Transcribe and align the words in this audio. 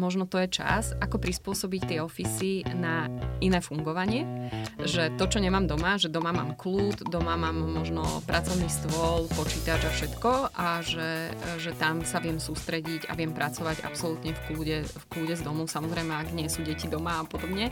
možno 0.00 0.24
to 0.24 0.40
je 0.40 0.48
čas, 0.64 0.96
ako 0.96 1.20
prispôsobiť 1.20 1.82
tie 1.84 1.98
ofisy 2.00 2.64
na 2.72 3.12
iné 3.44 3.60
fungovanie. 3.60 4.24
Že 4.80 5.20
to, 5.20 5.28
čo 5.28 5.38
nemám 5.44 5.68
doma, 5.68 6.00
že 6.00 6.08
doma 6.08 6.32
mám 6.32 6.56
kľud, 6.56 7.04
doma 7.12 7.36
mám 7.36 7.60
možno 7.60 8.02
pracovný 8.24 8.72
stôl, 8.72 9.28
počítač 9.36 9.84
a 9.84 9.92
všetko 9.92 10.30
a 10.56 10.80
že, 10.80 11.36
že 11.60 11.76
tam 11.76 12.00
sa 12.08 12.16
viem 12.24 12.40
sústrediť 12.40 13.12
a 13.12 13.12
viem 13.12 13.36
pracovať 13.36 13.84
absolútne 13.84 14.32
v 14.32 14.40
kľude, 14.48 14.78
v 14.88 15.04
kľude 15.12 15.34
z 15.36 15.42
domu, 15.44 15.68
samozrejme, 15.68 16.16
ak 16.16 16.32
nie 16.32 16.48
sú 16.48 16.64
deti 16.64 16.88
doma 16.88 17.20
a 17.20 17.28
podobne. 17.28 17.68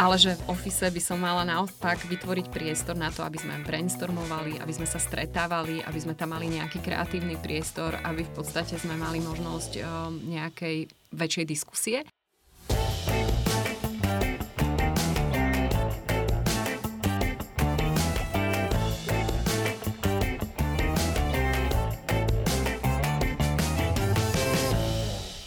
Ale 0.00 0.16
že 0.16 0.40
v 0.40 0.56
ofise 0.56 0.88
by 0.88 1.02
som 1.04 1.20
mala 1.20 1.44
naopak 1.44 2.00
vytvoriť 2.08 2.46
priestor 2.48 2.96
na 2.96 3.12
to, 3.12 3.20
aby 3.20 3.36
sme 3.36 3.60
brainstormovali, 3.68 4.56
aby 4.56 4.72
sme 4.72 4.88
sa 4.88 4.96
stretávali, 4.96 5.84
aby 5.84 5.98
sme 6.00 6.16
tam 6.16 6.32
mali 6.32 6.48
nejaký 6.48 6.80
kreatívny 6.80 7.36
priestor, 7.36 7.98
aby 8.00 8.24
v 8.24 8.32
podstate 8.32 8.78
sme 8.78 8.94
mali 8.96 9.18
možnosť 9.20 9.72
um, 9.82 10.14
nejakej 10.30 10.99
väčšej 11.14 11.44
diskusie. 11.46 11.98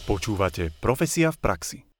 Počúvate 0.04 0.72
Profesia 0.80 1.34
v 1.34 1.38
praxi. 1.42 1.93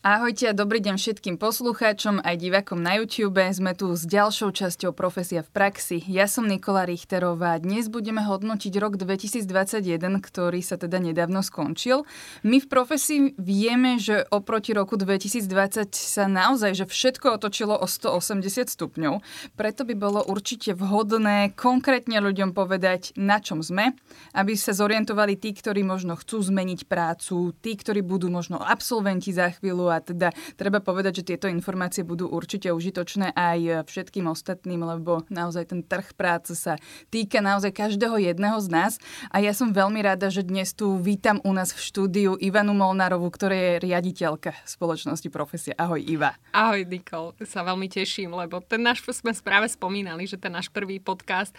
Ahojte 0.00 0.48
a 0.48 0.56
dobrý 0.56 0.80
deň 0.80 0.96
všetkým 0.96 1.36
poslucháčom 1.36 2.24
aj 2.24 2.40
divakom 2.40 2.80
na 2.80 2.96
YouTube. 2.96 3.36
Sme 3.52 3.76
tu 3.76 3.92
s 3.92 4.08
ďalšou 4.08 4.48
časťou 4.48 4.96
Profesia 4.96 5.44
v 5.44 5.52
praxi. 5.52 6.00
Ja 6.08 6.24
som 6.24 6.48
Nikola 6.48 6.88
Richterová 6.88 7.60
dnes 7.60 7.92
budeme 7.92 8.24
hodnotiť 8.24 8.80
rok 8.80 8.96
2021, 8.96 10.00
ktorý 10.24 10.64
sa 10.64 10.80
teda 10.80 11.04
nedávno 11.04 11.44
skončil. 11.44 12.08
My 12.40 12.64
v 12.64 12.70
profesii 12.72 13.36
vieme, 13.36 14.00
že 14.00 14.24
oproti 14.32 14.72
roku 14.72 14.96
2020 14.96 15.92
sa 15.92 16.24
naozaj 16.24 16.80
že 16.80 16.88
všetko 16.88 17.36
otočilo 17.36 17.76
o 17.76 17.84
180 17.84 18.72
stupňov. 18.72 19.20
Preto 19.52 19.84
by 19.84 19.94
bolo 20.00 20.24
určite 20.24 20.72
vhodné 20.72 21.52
konkrétne 21.60 22.24
ľuďom 22.24 22.56
povedať, 22.56 23.12
na 23.20 23.36
čom 23.36 23.60
sme, 23.60 23.92
aby 24.32 24.56
sa 24.56 24.72
zorientovali 24.72 25.36
tí, 25.36 25.52
ktorí 25.52 25.84
možno 25.84 26.16
chcú 26.16 26.40
zmeniť 26.40 26.88
prácu, 26.88 27.52
tí, 27.60 27.76
ktorí 27.76 28.00
budú 28.00 28.32
možno 28.32 28.64
absolventi 28.64 29.36
za 29.36 29.52
chvíľu 29.52 29.89
a 29.90 30.00
teda 30.00 30.32
treba 30.54 30.78
povedať, 30.78 31.22
že 31.22 31.34
tieto 31.34 31.46
informácie 31.50 32.06
budú 32.06 32.30
určite 32.30 32.70
užitočné 32.70 33.34
aj 33.34 33.84
všetkým 33.90 34.30
ostatným, 34.30 34.86
lebo 34.86 35.26
naozaj 35.28 35.74
ten 35.74 35.82
trh 35.82 36.14
práce 36.14 36.54
sa 36.54 36.78
týka 37.10 37.42
naozaj 37.42 37.74
každého 37.74 38.16
jedného 38.22 38.58
z 38.62 38.68
nás 38.70 38.92
a 39.34 39.42
ja 39.42 39.50
som 39.50 39.74
veľmi 39.74 40.00
rada, 40.00 40.30
že 40.30 40.46
dnes 40.46 40.72
tu 40.72 40.96
vítam 40.96 41.42
u 41.42 41.52
nás 41.52 41.74
v 41.74 41.80
štúdiu 41.82 42.32
Ivanu 42.38 42.72
Molnárovú, 42.72 43.28
ktorá 43.28 43.54
je 43.54 43.72
riaditeľka 43.82 44.54
spoločnosti 44.64 45.28
Profesia. 45.28 45.74
Ahoj 45.74 46.00
Iva. 46.00 46.38
Ahoj 46.54 46.86
Nikol, 46.86 47.34
sa 47.44 47.66
veľmi 47.66 47.90
teším, 47.90 48.32
lebo 48.36 48.62
ten 48.62 48.80
náš 48.80 49.02
sme 49.10 49.34
práve 49.42 49.66
spomínali, 49.66 50.28
že 50.28 50.38
ten 50.38 50.52
náš 50.54 50.70
prvý 50.70 51.02
podcast 51.02 51.50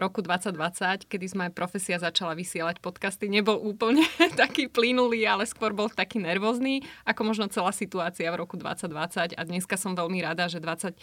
roku 0.00 0.24
2020, 0.24 1.04
kedy 1.10 1.26
sme 1.28 1.44
Profesia 1.52 2.00
začala 2.00 2.32
vysielať 2.32 2.80
podcasty, 2.80 3.28
nebol 3.28 3.58
úplne 3.60 4.06
taký 4.40 4.70
plynulý, 4.70 5.26
ale 5.28 5.44
skôr 5.44 5.74
bol 5.76 5.90
taký 5.92 6.22
nervózny, 6.22 6.86
ako 7.04 7.20
možno 7.28 7.46
celá 7.58 7.74
situácia 7.74 8.30
v 8.30 8.38
roku 8.38 8.54
2020 8.54 9.34
a 9.34 9.42
dneska 9.42 9.74
som 9.74 9.98
veľmi 9.98 10.22
rada, 10.22 10.46
že 10.46 10.62
2021 10.62 10.94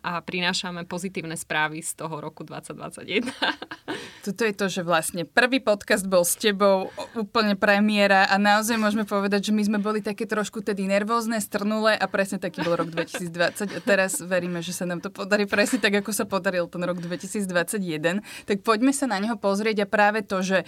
a 0.00 0.24
prinášame 0.24 0.88
pozitívne 0.88 1.36
správy 1.36 1.84
z 1.84 2.00
toho 2.00 2.16
roku 2.16 2.48
2021. 2.48 3.28
Toto 4.24 4.42
je 4.48 4.54
to, 4.56 4.72
že 4.72 4.80
vlastne 4.80 5.28
prvý 5.28 5.60
podcast 5.60 6.08
bol 6.08 6.24
s 6.24 6.32
tebou 6.40 6.88
úplne 7.12 7.60
premiéra 7.60 8.24
a 8.24 8.40
naozaj 8.40 8.80
môžeme 8.80 9.04
povedať, 9.04 9.52
že 9.52 9.52
my 9.52 9.62
sme 9.68 9.78
boli 9.84 10.00
také 10.00 10.24
trošku 10.24 10.64
tedy 10.64 10.88
nervózne, 10.88 11.36
strnulé 11.44 11.92
a 11.92 12.08
presne 12.08 12.40
taký 12.40 12.64
bol 12.64 12.80
rok 12.80 12.88
2020 12.88 13.76
a 13.76 13.80
teraz 13.84 14.24
veríme, 14.24 14.64
že 14.64 14.72
sa 14.72 14.88
nám 14.88 15.04
to 15.04 15.12
podarí 15.12 15.44
presne 15.44 15.76
tak, 15.76 16.00
ako 16.00 16.08
sa 16.16 16.24
podaril 16.24 16.72
ten 16.72 16.80
rok 16.80 17.04
2021. 17.04 18.24
Tak 18.48 18.64
poďme 18.64 18.96
sa 18.96 19.04
na 19.04 19.20
neho 19.20 19.36
pozrieť 19.36 19.84
a 19.84 19.86
práve 19.92 20.24
to, 20.24 20.40
že 20.40 20.64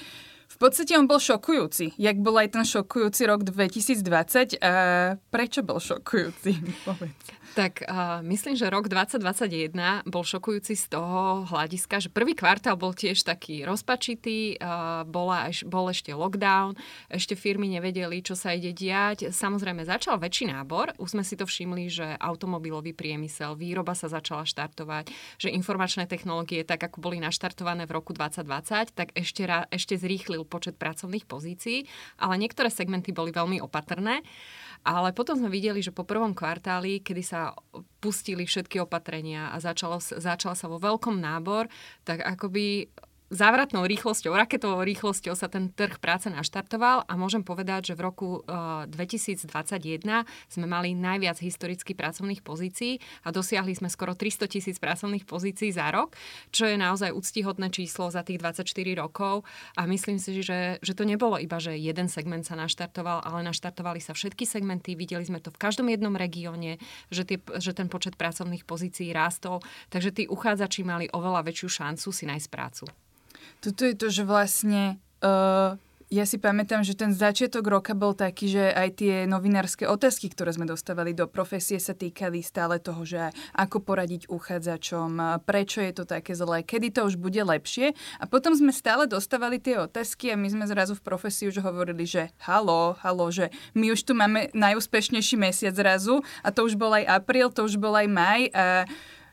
v 0.51 0.57
podstate 0.59 0.99
on 0.99 1.07
bol 1.07 1.23
šokujúci. 1.23 1.95
Jak 1.95 2.19
bol 2.19 2.35
aj 2.35 2.59
ten 2.59 2.65
šokujúci 2.67 3.23
rok 3.31 3.47
2020? 3.47 4.59
A 4.59 4.73
prečo 5.31 5.63
bol 5.63 5.79
šokujúci? 5.79 6.59
Povedz. 6.89 7.40
Tak 7.61 7.85
uh, 7.85 8.25
myslím, 8.25 8.57
že 8.57 8.73
rok 8.73 8.89
2021 8.89 10.09
bol 10.09 10.25
šokujúci 10.25 10.81
z 10.81 10.97
toho 10.97 11.45
hľadiska, 11.45 12.01
že 12.01 12.09
prvý 12.09 12.33
kvartál 12.33 12.81
bol 12.81 12.97
tiež 12.97 13.21
taký 13.21 13.69
rozpačitý, 13.69 14.57
uh, 14.57 15.05
bola 15.05 15.53
bol 15.69 15.93
ešte 15.93 16.17
lockdown, 16.17 16.73
ešte 17.13 17.37
firmy 17.37 17.69
nevedeli, 17.69 18.25
čo 18.25 18.33
sa 18.33 18.57
ide 18.57 18.73
diať. 18.73 19.29
Samozrejme, 19.29 19.85
začal 19.85 20.17
väčší 20.17 20.49
nábor, 20.49 20.97
už 20.97 21.13
sme 21.13 21.21
si 21.21 21.37
to 21.37 21.45
všimli, 21.45 21.93
že 21.93 22.07
automobilový 22.17 22.97
priemysel, 22.97 23.61
výroba 23.61 23.93
sa 23.93 24.09
začala 24.09 24.49
štartovať, 24.49 25.13
že 25.37 25.53
informačné 25.53 26.09
technológie, 26.09 26.65
tak 26.65 26.81
ako 26.81 27.05
boli 27.05 27.21
naštartované 27.21 27.85
v 27.85 27.93
roku 27.93 28.17
2020, 28.17 28.97
tak 28.97 29.13
ešte, 29.13 29.45
ra, 29.45 29.69
ešte 29.69 30.01
zrýchlil 30.01 30.49
počet 30.49 30.81
pracovných 30.81 31.29
pozícií, 31.29 31.85
ale 32.25 32.41
niektoré 32.41 32.73
segmenty 32.73 33.13
boli 33.13 33.37
veľmi 33.37 33.61
opatrné. 33.61 34.25
Ale 34.81 35.13
potom 35.13 35.37
sme 35.37 35.53
videli, 35.53 35.85
že 35.85 35.93
po 35.93 36.09
prvom 36.09 36.33
kvartáli, 36.33 37.05
kedy 37.05 37.21
sa 37.21 37.53
pustili 38.01 38.49
všetky 38.49 38.81
opatrenia 38.81 39.53
a 39.53 39.61
začalo, 39.61 40.01
začal 40.01 40.57
sa 40.57 40.67
vo 40.73 40.81
veľkom 40.81 41.21
nábor, 41.21 41.69
tak 42.01 42.25
akoby 42.25 42.89
závratnou 43.31 43.87
rýchlosťou, 43.87 44.35
raketovou 44.35 44.83
rýchlosťou 44.83 45.39
sa 45.39 45.47
ten 45.47 45.71
trh 45.71 46.03
práce 46.03 46.27
naštartoval 46.27 47.07
a 47.07 47.13
môžem 47.15 47.47
povedať, 47.47 47.95
že 47.95 47.95
v 47.95 48.11
roku 48.11 48.29
uh, 48.43 48.85
eh, 48.85 48.91
2021 48.91 50.27
sme 50.51 50.67
mali 50.67 50.99
najviac 50.99 51.39
historicky 51.39 51.95
pracovných 51.95 52.43
pozícií 52.43 52.99
a 53.23 53.31
dosiahli 53.31 53.73
sme 53.79 53.87
skoro 53.87 54.19
300 54.19 54.51
tisíc 54.51 54.77
pracovných 54.83 55.25
pozícií 55.25 55.71
za 55.71 55.95
rok, 55.95 56.19
čo 56.51 56.67
je 56.67 56.75
naozaj 56.75 57.15
úctihodné 57.15 57.71
číslo 57.71 58.11
za 58.11 58.27
tých 58.27 58.43
24 58.43 58.67
rokov. 58.99 59.47
A 59.79 59.87
myslím 59.87 60.19
si, 60.19 60.43
že, 60.43 60.83
že 60.83 60.93
to 60.99 61.07
nebolo 61.07 61.39
iba, 61.39 61.63
že 61.63 61.79
jeden 61.79 62.11
segment 62.11 62.43
sa 62.43 62.59
naštartoval, 62.59 63.23
ale 63.23 63.47
naštartovali 63.47 64.03
sa 64.03 64.11
všetky 64.11 64.43
segmenty, 64.43 64.99
videli 64.99 65.23
sme 65.23 65.39
to 65.39 65.55
v 65.55 65.61
každom 65.63 65.87
jednom 65.87 66.19
regióne, 66.19 66.83
že, 67.15 67.23
tie, 67.23 67.39
že 67.63 67.71
ten 67.79 67.87
počet 67.87 68.19
pracovných 68.19 68.67
pozícií 68.67 69.15
rástol, 69.15 69.63
takže 69.95 70.11
tí 70.11 70.23
uchádzači 70.27 70.83
mali 70.83 71.07
oveľa 71.15 71.47
väčšiu 71.47 71.69
šancu 71.71 72.11
si 72.11 72.27
nájsť 72.27 72.49
prácu. 72.51 72.91
Toto 73.61 73.85
je 73.85 73.93
to, 73.93 74.09
že 74.09 74.25
vlastne 74.25 74.97
uh, 75.21 75.77
ja 76.11 76.27
si 76.27 76.43
pamätám, 76.43 76.83
že 76.83 76.99
ten 76.99 77.15
začiatok 77.15 77.63
roka 77.71 77.95
bol 77.95 78.19
taký, 78.19 78.51
že 78.51 78.75
aj 78.75 78.89
tie 78.99 79.15
novinárske 79.31 79.87
otázky, 79.87 80.27
ktoré 80.27 80.51
sme 80.51 80.67
dostávali 80.67 81.15
do 81.15 81.31
profesie, 81.31 81.79
sa 81.79 81.95
týkali 81.95 82.43
stále 82.43 82.83
toho, 82.83 83.07
že 83.07 83.31
ako 83.55 83.79
poradiť 83.79 84.27
uchádzačom, 84.27 85.39
prečo 85.47 85.79
je 85.79 85.93
to 85.95 86.05
také 86.11 86.35
zlé, 86.35 86.67
kedy 86.67 86.91
to 86.91 87.07
už 87.07 87.15
bude 87.15 87.39
lepšie. 87.39 87.95
A 88.19 88.27
potom 88.27 88.59
sme 88.59 88.75
stále 88.75 89.07
dostávali 89.07 89.63
tie 89.63 89.79
otázky 89.79 90.35
a 90.35 90.41
my 90.41 90.51
sme 90.51 90.67
zrazu 90.67 90.99
v 90.99 91.07
profesii 91.07 91.47
už 91.47 91.63
hovorili, 91.63 92.03
že 92.03 92.35
halo, 92.43 92.99
halo, 93.07 93.31
že 93.31 93.55
my 93.79 93.95
už 93.95 94.03
tu 94.03 94.13
máme 94.19 94.51
najúspešnejší 94.51 95.39
mesiac 95.39 95.79
zrazu 95.79 96.27
a 96.43 96.51
to 96.51 96.67
už 96.67 96.75
bol 96.75 96.91
aj 96.91 97.07
apríl, 97.07 97.55
to 97.55 97.63
už 97.63 97.79
bol 97.79 97.95
aj 97.95 98.11
maj 98.11 98.51
a 98.51 98.83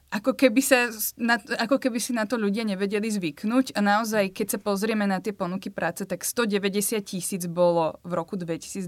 ako 0.07 0.40
keby, 0.40 0.62
sa, 0.63 0.88
na, 1.19 1.35
ako 1.35 1.84
keby 1.84 2.00
si 2.00 2.16
na 2.16 2.23
to 2.23 2.40
ľudia 2.40 2.63
nevedeli 2.63 3.12
zvyknúť 3.12 3.75
a 3.75 3.84
naozaj, 3.84 4.31
keď 4.31 4.56
sa 4.56 4.59
pozrieme 4.63 5.03
na 5.03 5.19
tie 5.19 5.35
ponuky 5.35 5.68
práce, 5.68 6.07
tak 6.07 6.23
190 6.23 7.03
tisíc 7.03 7.44
bolo 7.51 8.00
v 8.07 8.12
roku 8.16 8.40
2020 8.40 8.88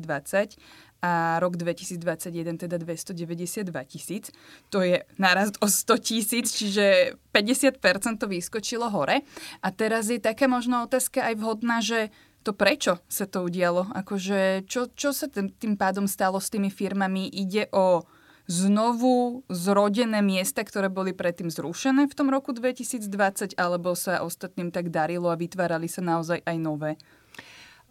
a 1.04 1.40
rok 1.44 1.60
2021 1.60 2.64
teda 2.64 2.76
292 2.80 3.68
tisíc. 3.88 4.32
To 4.72 4.80
je 4.80 5.04
narast 5.20 5.60
o 5.60 5.68
100 5.68 6.08
tisíc, 6.08 6.56
čiže 6.56 7.16
50% 7.36 8.20
to 8.20 8.28
vyskočilo 8.28 8.88
hore. 8.88 9.24
A 9.60 9.68
teraz 9.76 10.08
je 10.08 10.24
taká 10.24 10.48
možno 10.48 10.88
otázka 10.88 11.24
aj 11.28 11.36
vhodná, 11.36 11.84
že 11.84 12.16
to 12.48 12.56
prečo 12.56 13.04
sa 13.12 13.28
to 13.28 13.44
udialo? 13.44 13.92
Akože 13.92 14.64
čo, 14.68 14.88
čo 14.96 15.12
sa 15.12 15.28
tým, 15.28 15.52
tým 15.52 15.76
pádom 15.76 16.08
stalo 16.08 16.40
s 16.40 16.48
tými 16.48 16.72
firmami? 16.72 17.28
Ide 17.28 17.68
o 17.76 18.08
znovu 18.50 19.46
zrodené 19.46 20.26
miesta, 20.26 20.66
ktoré 20.66 20.90
boli 20.90 21.14
predtým 21.14 21.54
zrušené 21.54 22.10
v 22.10 22.18
tom 22.18 22.34
roku 22.34 22.50
2020, 22.50 23.54
alebo 23.62 23.94
sa 23.94 24.26
ostatným 24.26 24.74
tak 24.74 24.90
darilo 24.90 25.30
a 25.30 25.38
vytvárali 25.38 25.86
sa 25.86 26.02
naozaj 26.02 26.42
aj 26.42 26.58
nové? 26.58 26.98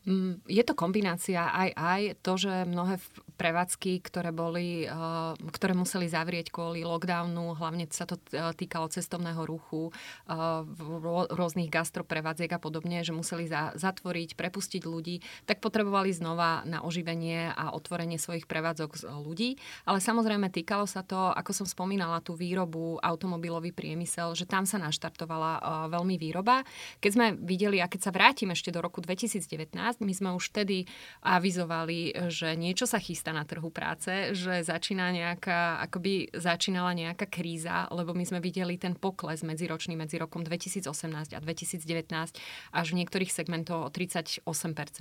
Mm, 0.08 0.40
je 0.48 0.64
to 0.64 0.72
kombinácia 0.72 1.52
aj 1.52 1.70
aj 1.76 2.02
to, 2.24 2.32
že 2.40 2.64
mnohé 2.64 2.96
prevádzky, 3.38 4.02
ktoré 4.02 4.34
boli, 4.34 4.82
eh, 4.82 4.92
ktoré 5.54 5.76
museli 5.76 6.10
zavrieť 6.10 6.50
kvôli 6.50 6.82
lockdownu, 6.82 7.54
hlavne 7.54 7.86
sa 7.92 8.08
to 8.08 8.16
eh, 8.34 8.50
týkalo 8.56 8.88
cestovného 8.88 9.44
ruchu, 9.44 9.94
eh, 10.26 10.34
rôznych 11.28 11.70
gastroprevádziek 11.70 12.50
a 12.50 12.58
podobne, 12.58 13.04
že 13.06 13.12
museli 13.12 13.46
zatvoriť, 13.76 14.34
prepustiť 14.34 14.82
ľudí, 14.88 15.20
tak 15.44 15.60
potrebovali 15.60 16.10
znova 16.10 16.64
na 16.64 16.80
oživenie 16.82 17.52
a 17.52 17.76
otvorenie 17.76 18.16
svojich 18.16 18.48
prevádzok 18.50 18.90
z 18.98 19.02
ľudí. 19.12 19.50
Ale 19.84 20.02
samozrejme 20.02 20.50
týkalo 20.50 20.88
sa 20.88 21.06
to, 21.06 21.30
ako 21.36 21.52
som 21.52 21.66
spomínala, 21.68 22.24
tú 22.24 22.32
výrobu, 22.32 22.96
automobilový 23.04 23.76
priemysel, 23.76 24.32
že 24.32 24.48
tam 24.48 24.64
sa 24.64 24.80
naštartovala 24.80 25.86
veľmi 25.92 26.16
výroba. 26.16 26.64
Keď 26.98 27.10
sme 27.12 27.26
videli, 27.36 27.78
a 27.78 27.86
keď 27.86 28.08
sa 28.08 28.14
vrátim 28.14 28.50
ešte 28.50 28.72
do 28.72 28.80
roku 28.80 29.04
2019, 29.04 29.97
My 29.98 30.14
sme 30.14 30.30
už 30.30 30.54
vtedy 30.54 30.86
avizovali, 31.26 32.30
že 32.30 32.54
niečo 32.54 32.86
sa 32.86 33.02
chystá 33.02 33.34
na 33.34 33.42
trhu 33.42 33.66
práce, 33.74 34.30
že 34.30 34.62
začína 34.62 35.10
nejaká, 35.10 35.82
akoby 35.90 36.30
začínala 36.30 36.94
nejaká 36.94 37.26
kríza, 37.26 37.90
lebo 37.90 38.14
my 38.14 38.22
sme 38.22 38.38
videli 38.38 38.78
ten 38.78 38.94
pokles 38.94 39.42
medziročný 39.42 39.98
medzi 39.98 40.22
rokom 40.22 40.46
2018 40.46 41.34
a 41.34 41.38
2019 41.42 41.82
až 42.70 42.86
v 42.94 42.98
niektorých 43.02 43.30
segmentoch 43.34 43.90
o 43.90 43.90
38% 43.90 44.46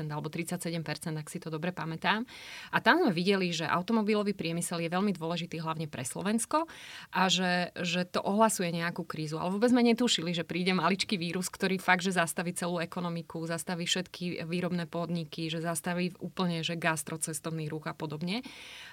alebo 0.10 0.34
37%, 0.34 0.82
ak 1.14 1.28
si 1.30 1.38
to 1.38 1.54
dobre 1.54 1.70
pamätám. 1.70 2.26
A 2.74 2.82
tam 2.82 3.06
sme 3.06 3.14
videli, 3.14 3.54
že 3.54 3.70
automobilový 3.70 4.34
priemysel 4.34 4.82
je 4.82 4.90
veľmi 4.90 5.14
dôležitý 5.14 5.62
hlavne 5.62 5.86
pre 5.86 6.02
Slovensko 6.02 6.66
a 7.14 7.30
že, 7.30 7.70
že 7.78 8.10
to 8.10 8.26
ohlasuje 8.26 8.74
nejakú 8.74 9.06
krízu. 9.06 9.38
Ale 9.38 9.54
vôbec 9.54 9.70
sme 9.70 9.86
netušili, 9.86 10.34
že 10.34 10.42
príde 10.42 10.74
maličký 10.74 11.22
vírus, 11.22 11.54
ktorý 11.54 11.78
fakt, 11.78 12.02
že 12.02 12.18
zastaví 12.18 12.58
celú 12.58 12.82
ekonomiku, 12.82 13.46
zastaví 13.46 13.86
všetky 13.86 14.42
výrobné 14.48 14.87
podniky, 14.88 15.52
že 15.52 15.62
zastaví 15.62 16.16
úplne, 16.24 16.64
že 16.64 16.80
gastrocestovný 16.80 17.68
ruch 17.68 17.86
a 17.86 17.94
podobne. 17.94 18.42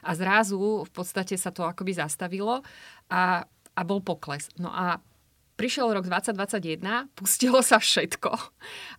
A 0.03 0.13
zrazu 0.19 0.85
v 0.85 0.91
podstate 0.93 1.39
sa 1.39 1.55
to 1.55 1.65
akoby 1.65 1.95
zastavilo 1.97 2.61
a, 3.09 3.47
a 3.49 3.81
bol 3.87 4.03
pokles. 4.05 4.51
No 4.59 4.69
a 4.75 4.99
prišiel 5.55 5.95
rok 5.95 6.07
2021, 6.07 7.15
pustilo 7.15 7.63
sa 7.63 7.79
všetko 7.79 8.31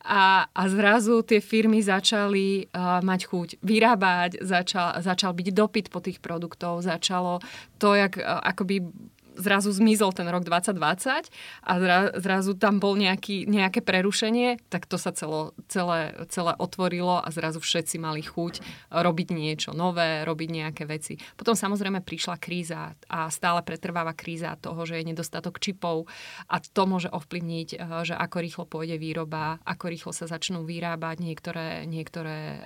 a, 0.08 0.48
a 0.48 0.62
zrazu 0.72 1.20
tie 1.28 1.44
firmy 1.44 1.84
začali 1.84 2.72
uh, 2.72 3.04
mať 3.04 3.22
chuť 3.28 3.50
vyrábať, 3.60 4.40
začal, 4.40 5.04
začal 5.04 5.36
byť 5.36 5.48
dopyt 5.52 5.88
po 5.92 6.00
tých 6.00 6.24
produktov, 6.24 6.80
začalo 6.84 7.44
to, 7.76 7.92
jak 7.92 8.16
uh, 8.16 8.40
akoby 8.40 8.88
zrazu 9.38 9.72
zmizol 9.72 10.12
ten 10.16 10.28
rok 10.28 10.44
2020 10.44 11.30
a 11.64 11.74
zrazu 12.20 12.52
tam 12.58 12.80
bol 12.80 12.96
nejaký, 12.96 13.48
nejaké 13.48 13.84
prerušenie, 13.84 14.60
tak 14.72 14.88
to 14.88 14.96
sa 14.96 15.12
celo, 15.12 15.56
celé, 15.68 16.16
celé 16.32 16.54
otvorilo 16.58 17.20
a 17.22 17.28
zrazu 17.32 17.60
všetci 17.60 18.00
mali 18.00 18.24
chuť 18.24 18.64
robiť 18.92 19.28
niečo 19.32 19.72
nové, 19.76 20.24
robiť 20.24 20.50
nejaké 20.50 20.84
veci. 20.88 21.20
Potom 21.36 21.54
samozrejme 21.54 22.02
prišla 22.02 22.36
kríza 22.40 22.96
a 23.10 23.28
stále 23.30 23.62
pretrváva 23.62 24.16
kríza 24.16 24.56
toho, 24.60 24.88
že 24.88 25.00
je 25.00 25.10
nedostatok 25.12 25.60
čipov 25.60 26.08
a 26.48 26.60
to 26.62 26.84
môže 26.86 27.10
ovplyvniť, 27.12 27.70
eh, 27.76 27.80
že 28.08 28.16
ako 28.16 28.38
rýchlo 28.42 28.66
pôjde 28.66 28.98
výroba, 28.98 29.60
ako 29.66 29.86
rýchlo 29.92 30.12
sa 30.16 30.26
začnú 30.26 30.64
vyrábať 30.64 31.18
niektoré, 31.22 31.68
niektoré 31.86 32.60
eh, 32.60 32.66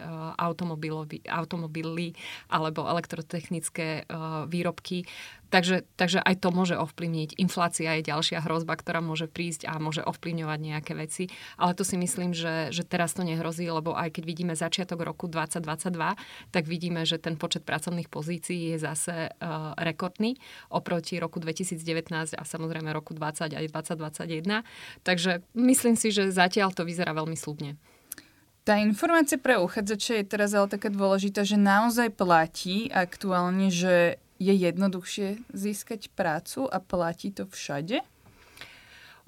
automobily 1.27 2.13
alebo 2.49 2.85
elektrotechnické 2.87 4.03
eh, 4.03 4.05
výrobky. 4.47 5.03
Takže, 5.49 5.89
takže 5.97 6.21
aj 6.21 6.45
to 6.45 6.53
môže 6.53 6.77
ovplyvniť. 6.77 7.41
Inflácia 7.41 7.97
je 7.97 8.05
ďalšia 8.05 8.45
hrozba, 8.45 8.77
ktorá 8.77 9.01
môže 9.01 9.25
prísť 9.25 9.65
a 9.65 9.81
môže 9.81 10.05
ovplyvňovať 10.05 10.59
nejaké 10.61 10.93
veci. 10.93 11.33
Ale 11.57 11.73
to 11.73 11.81
si 11.81 11.97
myslím, 11.97 12.37
že, 12.37 12.69
že 12.69 12.85
teraz 12.85 13.17
to 13.17 13.25
nehrozí, 13.25 13.65
lebo 13.65 13.97
aj 13.97 14.13
keď 14.13 14.23
vidíme 14.29 14.53
začiatok 14.53 15.01
roku 15.01 15.25
2022, 15.25 15.89
tak 16.53 16.63
vidíme, 16.69 17.01
že 17.01 17.17
ten 17.17 17.33
počet 17.33 17.65
pracovných 17.65 18.13
pozícií 18.13 18.73
je 18.73 18.77
zase 18.77 19.33
uh, 19.33 19.73
rekordný 19.81 20.37
oproti 20.69 21.17
roku 21.17 21.41
2019 21.41 22.37
a 22.37 22.43
samozrejme 22.45 22.93
roku 22.93 23.17
20 23.17 23.49
aj 23.49 23.65
2021. 23.73 24.61
Takže 25.01 25.41
myslím 25.57 25.97
si, 25.97 26.13
že 26.13 26.29
zatiaľ 26.29 26.77
to 26.77 26.85
vyzerá 26.85 27.17
veľmi 27.17 27.33
slubne. 27.33 27.73
Tá 28.69 28.77
informácia 28.77 29.41
pre 29.41 29.57
uchádzača 29.57 30.21
je 30.21 30.25
teraz 30.29 30.53
ale 30.53 30.69
taká 30.69 30.93
dôležitá, 30.93 31.41
že 31.41 31.57
naozaj 31.57 32.13
platí 32.13 32.85
aktuálne, 32.93 33.73
že 33.73 34.21
je 34.39 34.53
jednoduchšie 34.55 35.51
získať 35.53 36.09
prácu 36.15 36.65
a 36.65 36.79
platí 36.79 37.35
to 37.35 37.45
všade? 37.45 37.99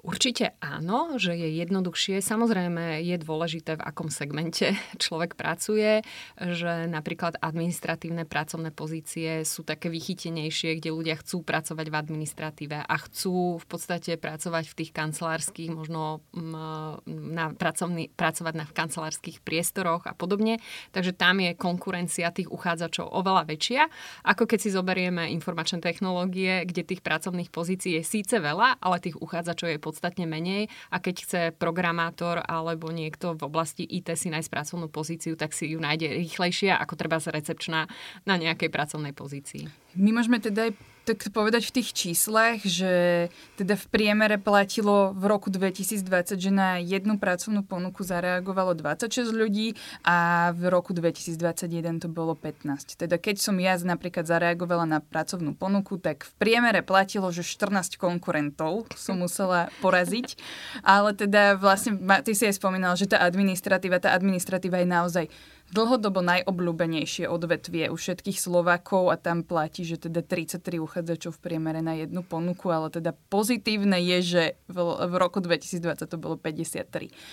Určite 0.02 0.58
áno, 0.58 1.14
že 1.14 1.30
je 1.38 1.62
jednoduchšie. 1.62 2.18
Samozrejme 2.26 3.06
je 3.06 3.16
dôležité, 3.22 3.78
v 3.78 3.86
akom 3.86 4.10
segmente 4.10 4.74
človek 5.02 5.38
pracuje, 5.38 6.02
že 6.34 6.90
napríklad 6.90 7.38
administratívne 7.38 8.26
pracovné 8.26 8.74
pozície 8.74 9.46
sú 9.46 9.62
také 9.62 9.94
vychytenejšie, 9.94 10.82
kde 10.82 10.90
ľudia 10.90 11.14
chcú 11.22 11.46
pracovať 11.46 11.86
v 11.86 11.94
administratíve 11.94 12.82
a 12.82 12.96
chcú 12.98 13.62
v 13.62 13.66
podstate 13.70 14.18
pracovať 14.18 14.74
v 14.74 14.76
tých 14.82 14.90
kancelárskych, 14.90 15.70
možno 15.70 16.18
mm, 16.34 17.06
na 17.06 17.54
pracovný, 17.54 18.10
pracovať 18.10 18.54
na 18.58 18.66
kancelárskych 18.66 19.38
priestoroch 19.38 20.10
a 20.10 20.18
podobne. 20.18 20.58
Takže 20.90 21.14
tam 21.14 21.38
je 21.38 21.54
konkurencia 21.54 22.34
tých 22.34 22.50
uchádzačov 22.50 23.06
oveľa 23.06 23.46
väčšia, 23.46 23.86
ako 24.26 24.50
keď 24.50 24.58
si 24.66 24.74
zoberieme 24.74 25.30
informačné 25.30 25.78
technológie, 25.78 26.66
kde 26.66 26.82
tých 26.82 27.06
pracovných 27.06 27.54
pozícií 27.54 28.02
je 28.02 28.02
síce 28.02 28.34
veľa, 28.42 28.82
ale 28.82 28.98
tých 28.98 29.14
uchádzačov 29.22 29.70
je 29.70 29.91
podstatne 29.92 30.24
menej 30.24 30.72
a 30.88 30.96
keď 31.04 31.14
chce 31.20 31.40
programátor 31.52 32.40
alebo 32.40 32.88
niekto 32.88 33.36
v 33.36 33.44
oblasti 33.44 33.84
IT 33.84 34.08
si 34.16 34.32
nájsť 34.32 34.48
pracovnú 34.48 34.88
pozíciu, 34.88 35.36
tak 35.36 35.52
si 35.52 35.76
ju 35.76 35.78
nájde 35.78 36.16
rýchlejšie 36.16 36.72
ako 36.72 36.96
treba 36.96 37.20
recepčná 37.20 37.84
na 38.24 38.34
nejakej 38.40 38.72
pracovnej 38.72 39.12
pozícii. 39.12 39.68
My 40.00 40.16
môžeme 40.16 40.40
teda 40.40 40.72
aj 40.72 40.91
tak 41.02 41.18
povedať 41.34 41.66
v 41.66 41.74
tých 41.82 41.90
číslach, 41.90 42.62
že 42.62 43.26
teda 43.58 43.74
v 43.74 43.86
priemere 43.90 44.38
platilo 44.38 45.10
v 45.10 45.24
roku 45.26 45.50
2020, 45.50 46.38
že 46.38 46.50
na 46.54 46.78
jednu 46.78 47.18
pracovnú 47.18 47.66
ponuku 47.66 48.06
zareagovalo 48.06 48.78
26 48.78 49.34
ľudí 49.34 49.74
a 50.06 50.50
v 50.54 50.70
roku 50.70 50.94
2021 50.94 51.98
to 51.98 52.06
bolo 52.06 52.38
15. 52.38 52.94
Teda 52.94 53.18
keď 53.18 53.36
som 53.42 53.58
ja 53.58 53.74
napríklad 53.82 54.30
zareagovala 54.30 54.86
na 54.86 54.98
pracovnú 55.02 55.58
ponuku, 55.58 55.98
tak 55.98 56.22
v 56.22 56.32
priemere 56.38 56.86
platilo, 56.86 57.34
že 57.34 57.42
14 57.42 57.98
konkurentov 57.98 58.86
som 58.94 59.18
musela 59.18 59.74
poraziť. 59.82 60.38
Ale 60.86 61.18
teda 61.18 61.58
vlastne, 61.58 61.98
ty 62.22 62.32
si 62.38 62.46
aj 62.46 62.62
spomínal, 62.62 62.94
že 62.94 63.10
tá 63.10 63.18
administratíva, 63.26 63.98
tá 63.98 64.14
administratíva 64.14 64.78
je 64.78 64.88
naozaj 64.88 65.26
dlhodobo 65.72 66.20
najobľúbenejšie 66.20 67.24
odvetvie 67.26 67.88
u 67.88 67.96
všetkých 67.96 68.36
Slovákov 68.36 69.08
a 69.08 69.16
tam 69.16 69.40
platí, 69.40 69.88
že 69.88 69.96
teda 69.96 70.20
33 70.20 70.60
uchádzačov 70.78 71.40
v 71.40 71.40
priemere 71.40 71.80
na 71.80 71.96
jednu 71.96 72.20
ponuku, 72.20 72.68
ale 72.68 72.92
teda 72.92 73.16
pozitívne 73.32 73.96
je, 73.96 74.18
že 74.20 74.42
v, 74.68 74.76
v 75.08 75.14
roku 75.16 75.40
2020 75.40 76.04
to 76.04 76.16
bolo 76.20 76.36
53. 76.36 76.84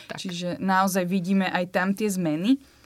Tak. 0.08 0.18
Čiže 0.18 0.58
naozaj 0.64 1.04
vidíme 1.04 1.52
aj 1.52 1.76
tam 1.76 1.92
tie 1.92 2.08
zmeny. 2.08 2.79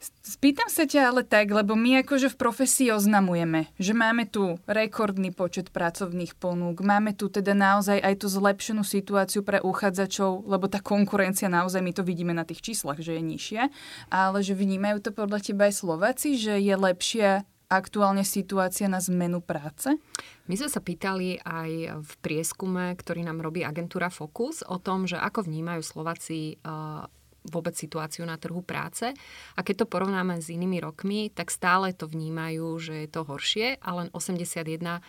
Spýtam 0.00 0.72
sa 0.72 0.88
ťa 0.88 1.12
ale 1.12 1.22
tak, 1.28 1.52
lebo 1.52 1.76
my 1.76 2.00
akože 2.00 2.32
v 2.32 2.40
profesii 2.40 2.88
oznamujeme, 2.88 3.68
že 3.76 3.92
máme 3.92 4.24
tu 4.24 4.56
rekordný 4.64 5.28
počet 5.28 5.68
pracovných 5.68 6.40
ponúk, 6.40 6.80
máme 6.80 7.12
tu 7.12 7.28
teda 7.28 7.52
naozaj 7.52 8.00
aj 8.00 8.24
tú 8.24 8.32
zlepšenú 8.32 8.80
situáciu 8.80 9.44
pre 9.44 9.60
uchádzačov, 9.60 10.48
lebo 10.48 10.72
tá 10.72 10.80
konkurencia 10.80 11.52
naozaj, 11.52 11.84
my 11.84 11.92
to 11.92 12.00
vidíme 12.00 12.32
na 12.32 12.48
tých 12.48 12.64
číslach, 12.64 12.96
že 12.96 13.20
je 13.20 13.22
nižšia, 13.22 13.62
ale 14.08 14.40
že 14.40 14.56
vnímajú 14.56 15.04
to 15.04 15.10
podľa 15.12 15.44
teba 15.44 15.68
aj 15.68 15.84
Slováci, 15.84 16.40
že 16.40 16.56
je 16.56 16.72
lepšia 16.72 17.44
aktuálne 17.70 18.24
situácia 18.24 18.88
na 18.88 18.98
zmenu 19.04 19.44
práce? 19.44 19.94
My 20.50 20.58
sme 20.58 20.66
sa 20.72 20.82
pýtali 20.82 21.44
aj 21.44 22.02
v 22.02 22.12
prieskume, 22.24 22.96
ktorý 22.98 23.22
nám 23.22 23.44
robí 23.44 23.62
agentúra 23.62 24.08
Focus, 24.08 24.66
o 24.66 24.80
tom, 24.82 25.04
že 25.04 25.20
ako 25.20 25.46
vnímajú 25.46 25.84
Slováci 25.84 26.58
uh, 26.66 27.06
vôbec 27.48 27.72
situáciu 27.72 28.28
na 28.28 28.36
trhu 28.36 28.60
práce. 28.60 29.12
A 29.56 29.60
keď 29.64 29.84
to 29.84 29.90
porovnáme 29.90 30.40
s 30.40 30.52
inými 30.52 30.80
rokmi, 30.80 31.32
tak 31.32 31.48
stále 31.48 31.96
to 31.96 32.04
vnímajú, 32.04 32.76
že 32.80 32.94
je 33.04 33.08
to 33.08 33.24
horšie 33.24 33.80
a 33.80 33.90
len 33.96 34.08
81 34.12 35.00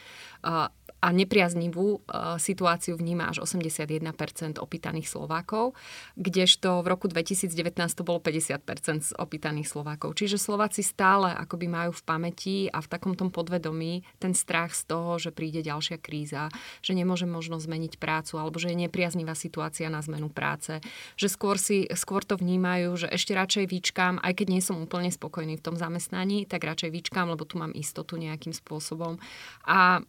a 1.02 1.10
nepriaznivú 1.10 1.98
uh, 1.98 2.38
situáciu 2.38 2.94
vníma 2.94 3.34
až 3.34 3.42
81% 3.42 4.62
opýtaných 4.62 5.10
Slovákov, 5.10 5.74
kdežto 6.14 6.86
v 6.86 6.88
roku 6.94 7.10
2019 7.10 7.50
to 7.98 8.06
bolo 8.06 8.22
50% 8.22 8.62
z 9.02 9.12
opýtaných 9.18 9.66
Slovákov. 9.66 10.14
Čiže 10.14 10.38
Slováci 10.38 10.86
stále 10.86 11.34
akoby 11.34 11.66
majú 11.66 11.92
v 11.92 12.06
pamäti 12.06 12.58
a 12.70 12.86
v 12.86 12.88
takom 12.88 13.18
tom 13.18 13.34
podvedomí 13.34 14.06
ten 14.22 14.38
strach 14.38 14.78
z 14.78 14.86
toho, 14.86 15.18
že 15.18 15.34
príde 15.34 15.66
ďalšia 15.66 15.98
kríza, 15.98 16.54
že 16.86 16.94
nemôže 16.94 17.26
možno 17.26 17.58
zmeniť 17.58 17.98
prácu 17.98 18.38
alebo 18.38 18.62
že 18.62 18.70
je 18.70 18.86
nepriaznivá 18.86 19.34
situácia 19.34 19.90
na 19.90 20.06
zmenu 20.06 20.30
práce. 20.30 20.86
Že 21.18 21.28
skôr, 21.34 21.58
si, 21.58 21.90
skôr 21.98 22.22
to 22.22 22.38
vnímajú, 22.38 22.94
že 22.94 23.08
ešte 23.10 23.34
radšej 23.34 23.66
vyčkám, 23.66 24.22
aj 24.22 24.38
keď 24.38 24.48
nie 24.54 24.62
som 24.62 24.78
úplne 24.78 25.10
spokojný 25.10 25.58
v 25.58 25.66
tom 25.66 25.74
zamestnaní, 25.74 26.46
tak 26.46 26.62
radšej 26.62 26.94
vyčkám, 26.94 27.26
lebo 27.26 27.42
tu 27.42 27.58
mám 27.58 27.74
istotu 27.74 28.22
nejakým 28.22 28.54
spôsobom. 28.54 29.18
A 29.66 30.06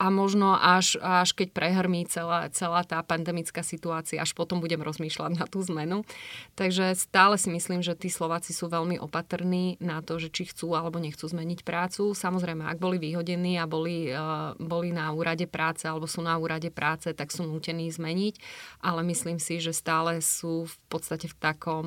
a 0.00 0.08
možno 0.08 0.56
až, 0.56 0.96
až 0.96 1.36
keď 1.36 1.52
prehrmí 1.52 2.08
celá, 2.08 2.48
celá 2.56 2.80
tá 2.88 3.04
pandemická 3.04 3.60
situácia, 3.60 4.16
až 4.16 4.32
potom 4.32 4.64
budem 4.64 4.80
rozmýšľať 4.80 5.32
na 5.36 5.44
tú 5.44 5.60
zmenu. 5.68 6.08
Takže 6.56 6.96
stále 6.96 7.36
si 7.36 7.52
myslím, 7.52 7.84
že 7.84 7.92
tí 7.92 8.08
Slováci 8.08 8.56
sú 8.56 8.72
veľmi 8.72 8.96
opatrní 8.96 9.76
na 9.76 10.00
to, 10.00 10.16
že 10.16 10.32
či 10.32 10.48
chcú 10.48 10.72
alebo 10.72 10.96
nechcú 10.96 11.28
zmeniť 11.28 11.60
prácu. 11.60 12.16
Samozrejme, 12.16 12.64
ak 12.64 12.80
boli 12.80 12.96
vyhodení 12.96 13.60
a 13.60 13.68
boli, 13.68 14.08
uh, 14.08 14.56
boli 14.56 14.88
na 14.88 15.12
úrade 15.12 15.44
práce 15.44 15.84
alebo 15.84 16.08
sú 16.08 16.24
na 16.24 16.32
úrade 16.40 16.72
práce, 16.72 17.12
tak 17.12 17.28
sú 17.28 17.44
nútení 17.44 17.92
zmeniť. 17.92 18.40
Ale 18.80 19.04
myslím 19.04 19.36
si, 19.36 19.60
že 19.60 19.76
stále 19.76 20.24
sú 20.24 20.64
v 20.64 20.76
podstate 20.88 21.28
v 21.28 21.36
takom, 21.36 21.84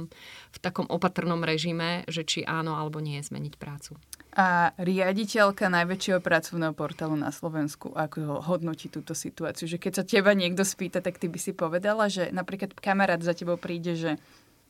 v 0.53 0.57
takom 0.61 0.85
opatrnom 0.85 1.41
režime, 1.41 2.05
že 2.05 2.21
či 2.21 2.45
áno 2.45 2.77
alebo 2.77 3.01
nie 3.01 3.17
zmeniť 3.17 3.57
prácu 3.57 3.97
a 4.33 4.73
riaditeľka 4.81 5.69
najväčšieho 5.69 6.17
pracovného 6.17 6.73
portálu 6.73 7.13
na 7.13 7.29
Slovensku, 7.29 7.93
ako 7.93 8.41
hodnotí 8.41 8.89
túto 8.89 9.13
situáciu. 9.13 9.69
Že 9.69 9.77
keď 9.77 9.93
sa 9.93 10.03
teba 10.03 10.33
niekto 10.33 10.65
spýta, 10.65 11.05
tak 11.05 11.21
ty 11.21 11.29
by 11.29 11.37
si 11.37 11.53
povedala, 11.53 12.09
že 12.09 12.33
napríklad 12.33 12.73
kamarát 12.73 13.21
za 13.21 13.37
tebou 13.37 13.61
príde, 13.61 13.93
že 13.93 14.11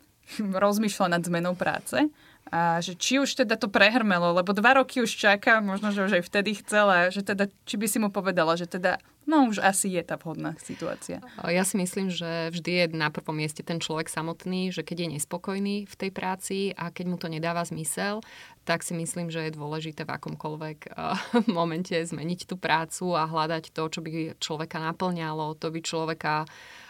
rozmýšľa 0.63 1.07
nad 1.15 1.23
zmenou 1.23 1.55
práce 1.55 2.11
a 2.51 2.83
že 2.83 2.93
či 2.97 3.19
už 3.23 3.45
teda 3.45 3.55
to 3.55 3.71
prehrmelo, 3.71 4.35
lebo 4.35 4.51
dva 4.51 4.81
roky 4.81 4.99
už 4.99 5.09
čaká, 5.09 5.63
možno, 5.63 5.95
že 5.95 6.05
už 6.05 6.13
aj 6.19 6.23
vtedy 6.27 6.59
chcela, 6.59 7.09
že 7.09 7.23
teda, 7.23 7.47
či 7.63 7.75
by 7.79 7.87
si 7.87 7.97
mu 7.97 8.09
povedala, 8.11 8.59
že 8.59 8.67
teda 8.67 8.99
No 9.23 9.47
už 9.47 9.63
asi 9.63 9.95
je 9.95 10.03
tá 10.03 10.19
vhodná 10.19 10.51
situácia. 10.59 11.23
Ja 11.47 11.63
si 11.63 11.79
myslím, 11.79 12.11
že 12.11 12.51
vždy 12.51 12.71
je 12.75 12.85
na 12.91 13.07
prvom 13.07 13.39
mieste 13.39 13.63
ten 13.63 13.79
človek 13.79 14.11
samotný, 14.11 14.75
že 14.75 14.83
keď 14.83 15.07
je 15.07 15.13
nespokojný 15.15 15.75
v 15.87 15.95
tej 15.95 16.11
práci 16.11 16.57
a 16.75 16.91
keď 16.91 17.05
mu 17.07 17.15
to 17.15 17.31
nedáva 17.31 17.63
zmysel, 17.63 18.19
tak 18.67 18.83
si 18.83 18.91
myslím, 18.91 19.31
že 19.31 19.47
je 19.47 19.55
dôležité 19.55 20.03
v 20.03 20.15
akomkoľvek 20.19 20.77
uh, 20.91 21.15
momente 21.47 21.95
zmeniť 21.95 22.51
tú 22.51 22.59
prácu 22.59 23.15
a 23.15 23.23
hľadať 23.23 23.71
to, 23.71 23.83
čo 23.87 23.99
by 24.03 24.35
človeka 24.43 24.83
naplňalo, 24.83 25.55
to 25.55 25.71
by 25.71 25.79
človeka 25.79 26.43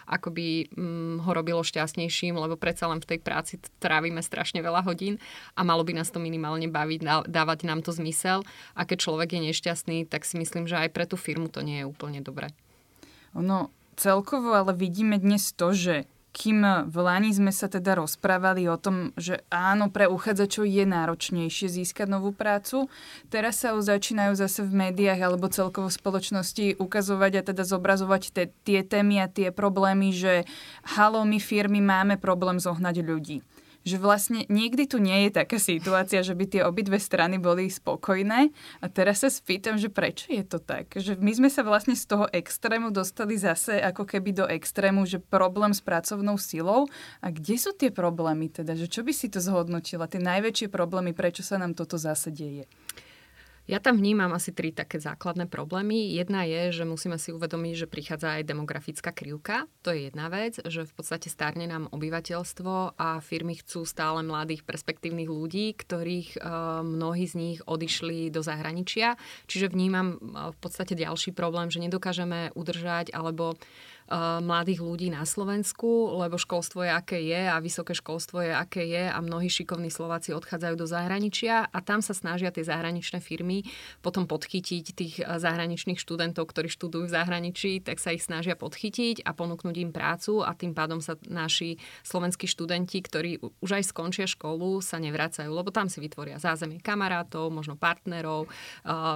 akoby 0.08 0.72
mm, 0.74 1.24
ho 1.24 1.32
robilo 1.32 1.62
šťastnejším, 1.64 2.36
lebo 2.36 2.60
predsa 2.60 2.90
len 2.90 3.00
v 3.00 3.16
tej 3.16 3.20
práci 3.20 3.60
trávime 3.80 4.24
strašne 4.24 4.60
veľa 4.60 4.84
hodín 4.84 5.20
a 5.58 5.62
malo 5.64 5.84
by 5.84 5.96
nás 5.98 6.12
to 6.12 6.22
minimálne 6.22 6.68
baviť, 6.68 7.28
dávať 7.28 7.60
nám 7.68 7.82
to 7.82 7.92
zmysel. 7.96 8.44
A 8.78 8.84
keď 8.84 9.10
človek 9.10 9.36
je 9.36 9.42
nešťastný, 9.52 9.98
tak 10.08 10.28
si 10.28 10.40
myslím, 10.40 10.68
že 10.68 10.80
aj 10.80 10.90
pre 10.92 11.06
tú 11.08 11.16
firmu 11.16 11.48
to 11.48 11.64
nie 11.64 11.84
je 11.84 11.90
úplne 11.90 12.20
dobré. 12.20 12.52
Ono 13.34 13.74
celkovo 13.96 14.54
ale 14.54 14.74
vidíme 14.74 15.18
dnes 15.22 15.54
to, 15.54 15.74
že 15.74 16.10
kým 16.34 16.90
v 16.90 16.96
Lani 16.98 17.30
sme 17.30 17.54
sa 17.54 17.70
teda 17.70 17.94
rozprávali 17.94 18.66
o 18.66 18.74
tom, 18.74 19.14
že 19.14 19.46
áno, 19.54 19.94
pre 19.94 20.10
uchádzačov 20.10 20.66
je 20.66 20.82
náročnejšie 20.82 21.70
získať 21.70 22.10
novú 22.10 22.34
prácu, 22.34 22.90
teraz 23.30 23.62
sa 23.62 23.78
už 23.78 23.94
začínajú 23.94 24.34
zase 24.34 24.66
v 24.66 24.90
médiách 24.90 25.22
alebo 25.22 25.54
celkovo 25.54 25.94
v 25.94 25.98
spoločnosti 26.02 26.66
ukazovať 26.82 27.32
a 27.38 27.42
teda 27.54 27.64
zobrazovať 27.64 28.34
te, 28.34 28.44
tie 28.66 28.82
témy 28.82 29.22
a 29.22 29.30
tie 29.30 29.54
problémy, 29.54 30.10
že 30.10 30.50
halo, 30.98 31.22
my 31.22 31.38
firmy 31.38 31.86
máme 31.86 32.18
problém 32.18 32.58
zohnať 32.58 33.06
ľudí 33.06 33.46
že 33.84 34.00
vlastne 34.00 34.48
nikdy 34.48 34.88
tu 34.88 34.98
nie 35.00 35.28
je 35.28 35.44
taká 35.44 35.60
situácia, 35.60 36.24
že 36.24 36.36
by 36.36 36.46
tie 36.48 36.62
obidve 36.64 36.98
strany 37.00 37.40
boli 37.40 37.68
spokojné. 37.68 38.50
A 38.80 38.86
teraz 38.88 39.24
sa 39.24 39.30
spýtam, 39.30 39.76
že 39.76 39.92
prečo 39.92 40.32
je 40.32 40.44
to 40.44 40.60
tak? 40.64 40.96
Že 40.96 41.20
my 41.20 41.32
sme 41.36 41.50
sa 41.52 41.68
vlastne 41.68 41.96
z 41.96 42.08
toho 42.08 42.26
extrému 42.32 42.96
dostali 42.96 43.36
zase 43.36 43.84
ako 43.84 44.08
keby 44.08 44.32
do 44.32 44.46
extrému, 44.48 45.04
že 45.04 45.20
problém 45.20 45.76
s 45.76 45.84
pracovnou 45.84 46.40
silou. 46.40 46.88
A 47.20 47.30
kde 47.30 47.56
sú 47.60 47.76
tie 47.76 47.92
problémy 47.92 48.48
teda? 48.48 48.76
Že 48.76 48.88
čo 48.88 49.02
by 49.04 49.12
si 49.12 49.28
to 49.28 49.44
zhodnotila? 49.44 50.08
Tie 50.08 50.24
najväčšie 50.24 50.72
problémy, 50.72 51.12
prečo 51.12 51.44
sa 51.44 51.60
nám 51.60 51.76
toto 51.76 52.00
zase 52.00 52.32
deje? 52.32 52.66
Ja 53.64 53.80
tam 53.80 53.96
vnímam 53.96 54.36
asi 54.36 54.52
tri 54.52 54.76
také 54.76 55.00
základné 55.00 55.48
problémy. 55.48 56.12
Jedna 56.12 56.44
je, 56.44 56.76
že 56.76 56.84
musíme 56.84 57.16
si 57.16 57.32
uvedomiť, 57.32 57.74
že 57.80 57.88
prichádza 57.88 58.36
aj 58.36 58.44
demografická 58.44 59.16
krivka. 59.16 59.72
To 59.88 59.96
je 59.96 60.12
jedna 60.12 60.28
vec, 60.28 60.60
že 60.60 60.84
v 60.84 60.92
podstate 60.92 61.32
starne 61.32 61.64
nám 61.72 61.88
obyvateľstvo 61.96 63.00
a 63.00 63.24
firmy 63.24 63.56
chcú 63.64 63.88
stále 63.88 64.20
mladých 64.20 64.68
perspektívnych 64.68 65.32
ľudí, 65.32 65.80
ktorých 65.80 66.44
uh, 66.44 66.84
mnohí 66.84 67.24
z 67.24 67.36
nich 67.40 67.60
odišli 67.64 68.28
do 68.36 68.44
zahraničia. 68.44 69.16
Čiže 69.48 69.72
vnímam 69.72 70.20
uh, 70.20 70.52
v 70.52 70.58
podstate 70.60 71.00
ďalší 71.00 71.32
problém, 71.32 71.72
že 71.72 71.80
nedokážeme 71.80 72.52
udržať 72.60 73.16
alebo 73.16 73.56
mladých 74.44 74.84
ľudí 74.84 75.08
na 75.10 75.24
Slovensku, 75.24 76.18
lebo 76.20 76.36
školstvo 76.36 76.84
je 76.84 76.92
aké 76.92 77.20
je 77.24 77.42
a 77.50 77.58
vysoké 77.64 77.96
školstvo 77.96 78.44
je 78.44 78.52
aké 78.52 78.84
je 78.84 79.06
a 79.08 79.18
mnohí 79.24 79.48
šikovní 79.48 79.88
Slováci 79.94 80.36
odchádzajú 80.36 80.76
do 80.76 80.88
zahraničia 80.90 81.68
a 81.70 81.78
tam 81.80 82.04
sa 82.04 82.12
snažia 82.12 82.52
tie 82.52 82.66
zahraničné 82.68 83.24
firmy 83.24 83.64
potom 84.04 84.28
podchytiť 84.28 84.86
tých 84.96 85.16
zahraničných 85.24 86.00
študentov, 86.00 86.50
ktorí 86.50 86.68
študujú 86.68 87.08
v 87.08 87.16
zahraničí, 87.16 87.72
tak 87.84 88.00
sa 88.00 88.16
ich 88.16 88.26
snažia 88.26 88.56
podchytiť 88.58 89.24
a 89.28 89.32
ponúknuť 89.36 89.76
im 89.80 89.92
prácu 89.92 90.44
a 90.44 90.56
tým 90.56 90.76
pádom 90.76 91.04
sa 91.04 91.20
naši 91.28 91.78
slovenskí 92.04 92.48
študenti, 92.48 93.04
ktorí 93.04 93.44
už 93.62 93.72
aj 93.82 93.84
skončia 93.92 94.28
školu, 94.28 94.80
sa 94.80 94.98
nevracajú, 94.98 95.52
lebo 95.52 95.70
tam 95.70 95.92
si 95.92 96.00
vytvoria 96.00 96.40
zázemie 96.40 96.80
kamarátov, 96.80 97.52
možno 97.52 97.76
partnerov, 97.78 98.48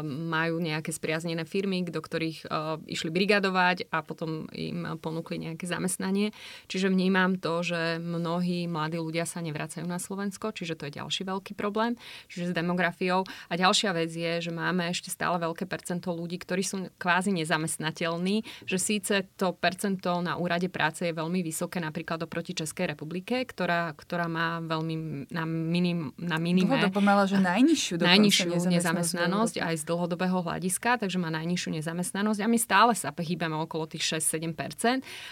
majú 0.05 0.55
nejaké 0.59 0.91
spriaznené 0.91 1.47
firmy, 1.47 1.81
do 1.87 1.99
ktorých 1.99 2.47
išli 2.87 3.09
brigadovať 3.09 3.89
a 3.89 4.03
potom 4.03 4.45
im 4.53 4.76
im 4.77 5.01
ponúkli 5.01 5.41
nejaké 5.41 5.65
zamestnanie. 5.65 6.29
Čiže 6.69 6.93
vnímam 6.93 7.41
to, 7.41 7.65
že 7.65 7.97
mnohí 7.97 8.69
mladí 8.69 9.01
ľudia 9.01 9.25
sa 9.25 9.41
nevracajú 9.41 9.83
na 9.89 9.97
Slovensko, 9.97 10.53
čiže 10.53 10.77
to 10.77 10.87
je 10.87 11.01
ďalší 11.01 11.25
veľký 11.25 11.57
problém, 11.57 11.97
čiže 12.29 12.53
s 12.53 12.55
demografiou. 12.55 13.25
A 13.49 13.53
ďalšia 13.57 13.91
vec 13.97 14.13
je, 14.13 14.39
že 14.39 14.51
máme 14.53 14.93
ešte 14.93 15.09
stále 15.09 15.41
veľké 15.41 15.65
percento 15.65 16.13
ľudí, 16.13 16.37
ktorí 16.37 16.61
sú 16.61 16.77
kvázi 17.01 17.33
nezamestnateľní, 17.33 18.67
že 18.69 18.77
síce 18.77 19.25
to 19.35 19.57
percento 19.57 20.21
na 20.21 20.37
úrade 20.37 20.69
práce 20.69 21.03
je 21.03 21.13
veľmi 21.13 21.41
vysoké 21.41 21.81
napríklad 21.81 22.23
oproti 22.23 22.53
Českej 22.53 22.93
republike, 22.93 23.43
ktorá, 23.43 23.91
ktorá 23.97 24.29
má 24.29 24.61
veľmi 24.61 25.27
na, 25.33 25.43
minim, 25.47 26.13
na 26.21 26.37
minime... 26.37 26.77
Dlhodobo 26.77 27.01
že 27.27 27.39
najnižšiu, 27.41 27.95
najnižšiu 27.97 28.47
nezamestnanosť, 28.47 28.75
nezamestnanosť 28.77 29.55
aj 29.63 29.75
z 29.79 29.83
dlhodobého 29.87 30.37
hľadiska, 30.43 31.01
takže 31.01 31.17
má 31.17 31.29
najnižšiu 31.33 31.69
nezamestnanosť 31.81 32.39
a 32.43 32.47
my 32.47 32.57
stále 32.59 32.91
sa 32.93 33.09
hýbeme 33.11 33.57
okolo 33.57 33.89
tých 33.89 34.19
6-7 34.19 34.53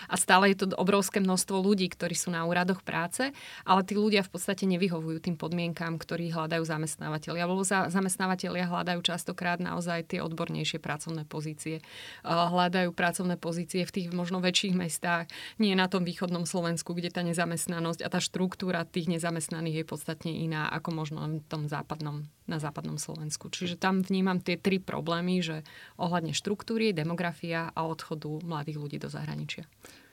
a 0.08 0.16
stále 0.16 0.54
je 0.54 0.64
to 0.64 0.76
obrovské 0.78 1.20
množstvo 1.20 1.60
ľudí, 1.60 1.92
ktorí 1.92 2.16
sú 2.16 2.32
na 2.32 2.46
úradoch 2.46 2.86
práce, 2.86 3.34
ale 3.66 3.82
tí 3.84 3.98
ľudia 3.98 4.24
v 4.24 4.32
podstate 4.32 4.64
nevyhovujú 4.70 5.20
tým 5.20 5.36
podmienkám, 5.36 6.00
ktorí 6.00 6.32
hľadajú 6.32 6.64
zamestnávateľia, 6.64 7.44
lebo 7.50 7.66
za, 7.66 7.90
zamestnávateľia 7.90 8.70
hľadajú 8.70 9.00
častokrát 9.02 9.58
naozaj 9.58 10.16
tie 10.16 10.20
odbornejšie 10.22 10.78
pracovné 10.80 11.26
pozície. 11.26 11.82
Hľadajú 12.26 12.94
pracovné 12.94 13.36
pozície 13.42 13.84
v 13.84 13.92
tých 13.92 14.08
možno 14.14 14.40
väčších 14.40 14.76
mestách, 14.78 15.28
nie 15.58 15.74
na 15.74 15.90
tom 15.90 16.06
východnom 16.06 16.46
Slovensku, 16.46 16.94
kde 16.94 17.10
tá 17.10 17.26
nezamestnanosť 17.26 18.06
a 18.06 18.12
tá 18.12 18.20
štruktúra 18.22 18.86
tých 18.86 19.10
nezamestnaných 19.10 19.82
je 19.82 19.86
podstatne 19.86 20.32
iná 20.32 20.70
ako 20.70 20.90
možno 20.94 21.20
v 21.26 21.46
tom 21.50 21.66
západnom 21.66 22.28
na 22.46 22.62
západnom 22.62 22.98
Slovensku. 23.02 23.50
Čiže 23.50 23.78
tam 23.78 24.06
vnímam 24.06 24.42
tie 24.42 24.58
tri 24.58 24.78
problémy, 24.78 25.42
že 25.42 25.66
ohľadne 25.98 26.34
štruktúry, 26.34 26.94
demografia 26.94 27.74
a 27.74 27.86
odchodu 27.86 28.42
mladých 28.46 28.78
ľudí 28.78 28.98
do 29.02 29.10
zahraničia. 29.10 29.66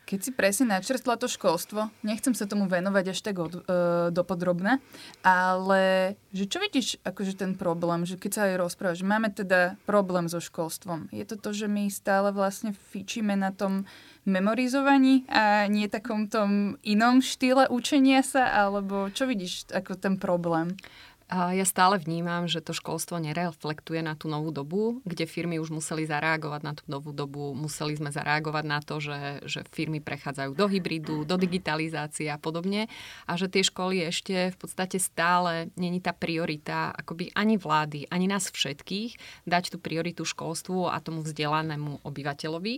Keď 0.02 0.18
si 0.18 0.30
presne 0.34 0.66
načrstla 0.66 1.14
to 1.14 1.30
školstvo, 1.30 1.86
nechcem 2.02 2.34
sa 2.34 2.50
tomu 2.50 2.66
venovať 2.66 3.14
až 3.14 3.18
tak 3.22 3.38
od, 3.38 3.54
e, 3.54 3.60
dopodrobne, 4.10 4.82
ale 5.22 6.14
že 6.34 6.50
čo 6.50 6.58
vidíš 6.58 6.98
akože 7.06 7.38
ten 7.38 7.54
problém, 7.54 8.02
že 8.02 8.18
keď 8.18 8.30
sa 8.34 8.42
aj 8.50 8.60
rozprávaš, 8.60 8.98
že 8.98 9.06
máme 9.06 9.30
teda 9.30 9.78
problém 9.86 10.26
so 10.26 10.42
školstvom. 10.42 11.06
Je 11.14 11.22
to 11.22 11.38
to, 11.38 11.54
že 11.54 11.70
my 11.70 11.86
stále 11.86 12.34
vlastne 12.34 12.74
fičíme 12.90 13.38
na 13.38 13.54
tom 13.54 13.86
memorizovaní 14.26 15.22
a 15.30 15.70
nie 15.70 15.86
takom 15.86 16.26
tom 16.26 16.78
inom 16.82 17.22
štýle 17.22 17.70
učenia 17.70 18.26
sa, 18.26 18.50
alebo 18.50 19.06
čo 19.14 19.30
vidíš 19.30 19.70
ako 19.70 19.94
ten 19.94 20.18
problém? 20.18 20.74
Ja 21.30 21.64
stále 21.64 21.96
vnímam, 21.96 22.50
že 22.50 22.60
to 22.60 22.74
školstvo 22.74 23.16
nereflektuje 23.16 24.02
na 24.04 24.18
tú 24.18 24.26
novú 24.28 24.50
dobu, 24.50 25.00
kde 25.06 25.24
firmy 25.24 25.56
už 25.62 25.72
museli 25.72 26.04
zareagovať 26.04 26.60
na 26.60 26.72
tú 26.74 26.84
novú 26.90 27.14
dobu, 27.14 27.54
museli 27.54 27.94
sme 27.96 28.10
zareagovať 28.10 28.64
na 28.66 28.78
to, 28.82 28.98
že, 28.98 29.44
že 29.46 29.64
firmy 29.70 30.02
prechádzajú 30.02 30.52
do 30.52 30.66
hybridu, 30.68 31.24
do 31.24 31.36
digitalizácie 31.38 32.28
a 32.28 32.36
podobne. 32.36 32.90
A 33.24 33.40
že 33.40 33.48
tie 33.48 33.64
školy 33.64 34.04
ešte 34.08 34.52
v 34.52 34.56
podstate 34.58 34.98
stále 34.98 35.72
není 35.78 36.02
tá 36.02 36.12
priorita 36.12 36.92
akoby 36.92 37.32
ani 37.32 37.56
vlády, 37.56 38.10
ani 38.12 38.26
nás 38.28 38.52
všetkých 38.52 39.44
dať 39.48 39.72
tú 39.72 39.78
prioritu 39.80 40.26
školstvu 40.28 40.90
a 40.90 41.00
tomu 41.00 41.24
vzdelanému 41.24 42.04
obyvateľovi 42.04 42.74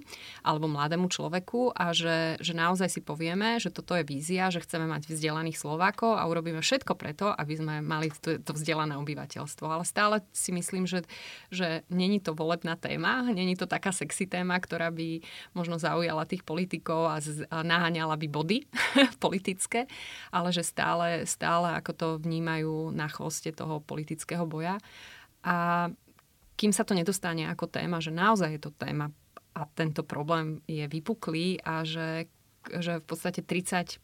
alebo 0.47 0.71
mladému 0.71 1.11
človeku. 1.11 1.75
A 1.75 1.91
že, 1.91 2.39
že 2.39 2.53
naozaj 2.55 2.87
si 2.93 3.01
povieme, 3.01 3.59
že 3.59 3.75
toto 3.75 3.97
je 3.99 4.07
vízia, 4.07 4.53
že 4.53 4.63
chceme 4.63 4.87
mať 4.87 5.11
vzdelaných 5.11 5.59
Slovákov 5.59 6.15
a 6.15 6.23
urobíme 6.29 6.63
všetko 6.63 6.93
preto, 6.95 7.33
aby 7.35 7.55
sme 7.57 7.75
mali 7.83 8.13
to 8.45 8.53
vzdelané 8.53 8.95
obyvateľstvo. 9.01 9.67
Ale 9.67 9.85
stále 9.89 10.21
si 10.31 10.53
myslím, 10.53 10.85
že, 10.85 11.03
že 11.49 11.83
není 11.89 12.21
to 12.21 12.37
volebná 12.37 12.77
téma, 12.77 13.25
není 13.27 13.57
to 13.57 13.65
taká 13.65 13.91
sexy 13.91 14.29
téma, 14.29 14.61
ktorá 14.61 14.93
by 14.93 15.25
možno 15.57 15.81
zaujala 15.81 16.29
tých 16.29 16.45
politikov 16.45 17.09
a, 17.09 17.19
z, 17.25 17.49
a 17.49 17.65
naháňala 17.65 18.21
by 18.21 18.29
body 18.29 18.59
politické, 19.25 19.89
ale 20.29 20.53
že 20.53 20.61
stále, 20.61 21.25
stále 21.25 21.75
ako 21.81 21.93
to 21.97 22.09
vnímajú 22.21 22.93
na 22.93 23.09
chvoste 23.09 23.51
toho 23.51 23.81
politického 23.81 24.45
boja. 24.45 24.77
A 25.41 25.89
kým 26.55 26.71
sa 26.71 26.87
to 26.87 26.95
nedostane 26.95 27.51
ako 27.51 27.67
téma, 27.67 27.99
že 27.99 28.15
naozaj 28.15 28.51
je 28.55 28.63
to 28.63 28.71
téma 28.71 29.11
a 29.55 29.63
tento 29.71 30.03
problém 30.03 30.59
je 30.67 30.83
vypuklý 30.91 31.63
a 31.63 31.87
že, 31.87 32.27
že 32.75 32.99
v 32.99 33.07
podstate 33.07 33.43
30 33.47 34.03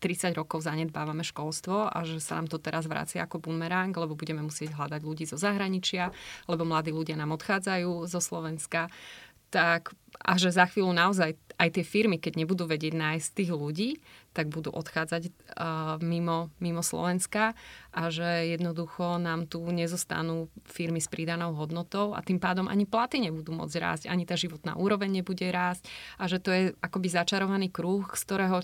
30 0.00 0.36
rokov 0.36 0.64
zanedbávame 0.64 1.24
školstvo 1.24 1.88
a 1.88 1.98
že 2.04 2.20
sa 2.20 2.36
nám 2.36 2.52
to 2.52 2.60
teraz 2.60 2.84
vracia 2.84 3.24
ako 3.24 3.40
bumerang, 3.40 3.96
lebo 3.96 4.12
budeme 4.12 4.44
musieť 4.44 4.76
hľadať 4.76 5.00
ľudí 5.00 5.24
zo 5.24 5.40
zahraničia, 5.40 6.12
lebo 6.46 6.68
mladí 6.68 6.92
ľudia 6.92 7.16
nám 7.16 7.32
odchádzajú 7.36 8.04
zo 8.04 8.20
Slovenska. 8.20 8.92
Tak, 9.46 9.94
a 10.26 10.36
že 10.36 10.50
za 10.50 10.66
chvíľu 10.66 10.90
naozaj 10.90 11.38
aj 11.56 11.68
tie 11.70 11.84
firmy, 11.86 12.20
keď 12.20 12.44
nebudú 12.44 12.68
vedieť 12.68 12.92
nájsť 12.98 13.28
tých 13.32 13.50
ľudí, 13.54 13.90
tak 14.36 14.52
budú 14.52 14.68
odchádzať 14.68 15.32
uh, 15.32 15.96
mimo, 16.04 16.52
mimo 16.60 16.84
Slovenska 16.84 17.56
a 17.94 18.02
že 18.12 18.52
jednoducho 18.52 19.16
nám 19.16 19.48
tu 19.48 19.64
nezostanú 19.64 20.52
firmy 20.68 21.00
s 21.00 21.08
pridanou 21.08 21.56
hodnotou 21.56 22.12
a 22.12 22.20
tým 22.20 22.36
pádom 22.36 22.68
ani 22.68 22.84
platy 22.84 23.22
nebudú 23.22 23.56
môcť 23.56 23.76
rásť, 23.80 24.04
ani 24.12 24.28
tá 24.28 24.36
životná 24.36 24.76
úroveň 24.76 25.22
nebude 25.22 25.48
rásť 25.48 25.88
a 26.20 26.28
že 26.28 26.42
to 26.42 26.50
je 26.52 26.62
akoby 26.82 27.08
začarovaný 27.08 27.72
kruh, 27.72 28.04
z 28.12 28.22
ktorého 28.28 28.60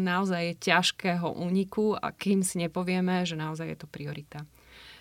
naozaj 0.00 0.62
ťažkého 0.62 1.26
úniku 1.34 1.94
a 1.96 2.14
kým 2.14 2.44
si 2.46 2.60
nepovieme, 2.62 3.26
že 3.26 3.34
naozaj 3.38 3.66
je 3.74 3.78
to 3.78 3.88
priorita. 3.90 4.46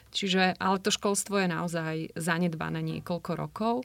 Čiže, 0.09 0.57
ale 0.57 0.81
to 0.81 0.89
školstvo 0.89 1.37
je 1.37 1.47
naozaj 1.49 1.95
zanedbané 2.17 2.81
niekoľko 2.81 3.31
rokov 3.37 3.75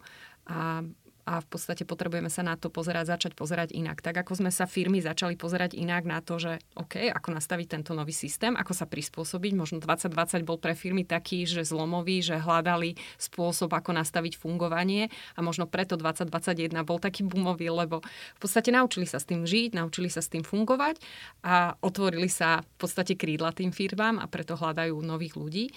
a 0.48 0.80
a 1.24 1.40
v 1.40 1.46
podstate 1.48 1.88
potrebujeme 1.88 2.28
sa 2.28 2.44
na 2.44 2.54
to 2.60 2.68
pozerať, 2.68 3.16
začať 3.16 3.32
pozerať 3.32 3.72
inak. 3.72 4.04
Tak 4.04 4.24
ako 4.24 4.44
sme 4.44 4.50
sa 4.52 4.68
firmy 4.68 5.00
začali 5.00 5.40
pozerať 5.40 5.72
inak 5.72 6.04
na 6.04 6.20
to, 6.20 6.36
že 6.36 6.60
OK, 6.76 7.08
ako 7.08 7.28
nastaviť 7.32 7.66
tento 7.80 7.92
nový 7.96 8.12
systém, 8.12 8.52
ako 8.52 8.76
sa 8.76 8.84
prispôsobiť. 8.84 9.52
Možno 9.56 9.80
2020 9.80 10.44
bol 10.44 10.60
pre 10.60 10.76
firmy 10.76 11.08
taký, 11.08 11.48
že 11.48 11.64
zlomový, 11.64 12.20
že 12.20 12.36
hľadali 12.36 13.00
spôsob, 13.16 13.72
ako 13.72 13.96
nastaviť 13.96 14.36
fungovanie 14.36 15.08
a 15.36 15.40
možno 15.40 15.64
preto 15.64 15.96
2021 15.96 16.84
bol 16.84 17.00
taký 17.00 17.24
boomový, 17.24 17.72
lebo 17.72 18.04
v 18.04 18.38
podstate 18.38 18.68
naučili 18.68 19.08
sa 19.08 19.16
s 19.16 19.24
tým 19.24 19.48
žiť, 19.48 19.74
naučili 19.80 20.12
sa 20.12 20.20
s 20.20 20.28
tým 20.28 20.44
fungovať 20.44 21.00
a 21.40 21.72
otvorili 21.80 22.28
sa 22.28 22.60
v 22.60 22.76
podstate 22.76 23.16
krídla 23.16 23.56
tým 23.56 23.72
firmám 23.72 24.20
a 24.20 24.28
preto 24.28 24.60
hľadajú 24.60 24.92
nových 25.00 25.40
ľudí. 25.40 25.72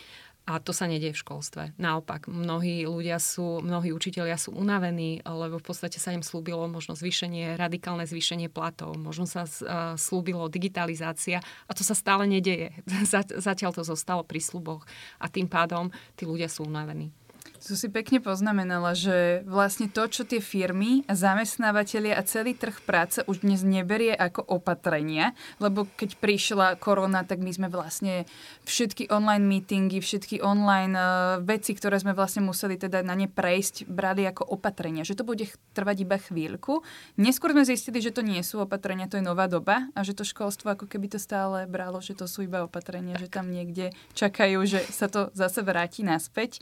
A 0.48 0.64
to 0.64 0.72
sa 0.72 0.88
nedie 0.88 1.12
v 1.12 1.20
školstve. 1.20 1.76
Naopak, 1.76 2.32
mnohí 2.32 2.88
ľudia 2.88 3.20
sú, 3.20 3.60
mnohí 3.60 3.92
učitelia 3.92 4.40
sú 4.40 4.56
unavení, 4.56 5.20
lebo 5.28 5.60
v 5.60 5.66
podstate 5.68 6.00
sa 6.00 6.16
im 6.16 6.24
slúbilo 6.24 6.72
možno 6.72 6.96
zvýšenie, 6.96 7.60
radikálne 7.60 8.08
zvýšenie 8.08 8.48
platov, 8.48 8.96
možno 8.96 9.28
sa 9.28 9.44
uh, 9.44 10.00
slúbilo 10.00 10.48
digitalizácia 10.48 11.44
a 11.68 11.72
to 11.76 11.84
sa 11.84 11.92
stále 11.92 12.24
nedieje. 12.24 12.72
Zatiaľ 13.44 13.76
to 13.76 13.84
zostalo 13.84 14.24
pri 14.24 14.40
sluboch 14.40 14.88
a 15.20 15.28
tým 15.28 15.52
pádom 15.52 15.92
tí 16.16 16.24
ľudia 16.24 16.48
sú 16.48 16.64
unavení. 16.64 17.12
To 17.58 17.74
si 17.74 17.90
pekne 17.90 18.22
poznamenala, 18.22 18.94
že 18.94 19.42
vlastne 19.50 19.90
to, 19.90 20.06
čo 20.06 20.22
tie 20.30 20.38
firmy 20.38 21.02
a 21.10 21.18
zamestnávateľia 21.18 22.14
a 22.14 22.22
celý 22.22 22.54
trh 22.54 22.86
práce 22.86 23.26
už 23.26 23.42
dnes 23.42 23.66
neberie 23.66 24.14
ako 24.14 24.46
opatrenia, 24.46 25.34
lebo 25.58 25.90
keď 25.98 26.22
prišla 26.22 26.68
korona, 26.78 27.26
tak 27.26 27.42
my 27.42 27.50
sme 27.50 27.68
vlastne 27.74 28.30
všetky 28.70 29.10
online 29.10 29.50
meetingy, 29.50 29.98
všetky 29.98 30.38
online 30.46 30.94
uh, 30.94 31.42
veci, 31.42 31.74
ktoré 31.74 31.98
sme 31.98 32.14
vlastne 32.14 32.46
museli 32.46 32.78
teda 32.78 33.02
na 33.02 33.18
ne 33.18 33.26
prejsť, 33.26 33.90
brali 33.90 34.30
ako 34.30 34.54
opatrenia, 34.54 35.02
že 35.02 35.18
to 35.18 35.26
bude 35.26 35.50
trvať 35.74 35.98
iba 36.06 36.22
chvíľku. 36.22 36.86
Neskôr 37.18 37.58
sme 37.58 37.66
zistili, 37.66 38.06
že 38.06 38.14
to 38.14 38.22
nie 38.22 38.46
sú 38.46 38.62
opatrenia, 38.62 39.10
to 39.10 39.18
je 39.18 39.26
nová 39.26 39.50
doba 39.50 39.90
a 39.98 40.06
že 40.06 40.14
to 40.14 40.22
školstvo 40.22 40.78
ako 40.78 40.86
keby 40.86 41.10
to 41.10 41.18
stále 41.18 41.66
bralo, 41.66 42.06
že 42.06 42.14
to 42.14 42.30
sú 42.30 42.46
iba 42.46 42.62
opatrenia, 42.62 43.18
že 43.18 43.34
tam 43.34 43.50
niekde 43.50 43.98
čakajú, 44.14 44.62
že 44.70 44.86
sa 44.94 45.10
to 45.10 45.34
zase 45.34 45.66
vráti 45.66 46.06
naspäť 46.06 46.62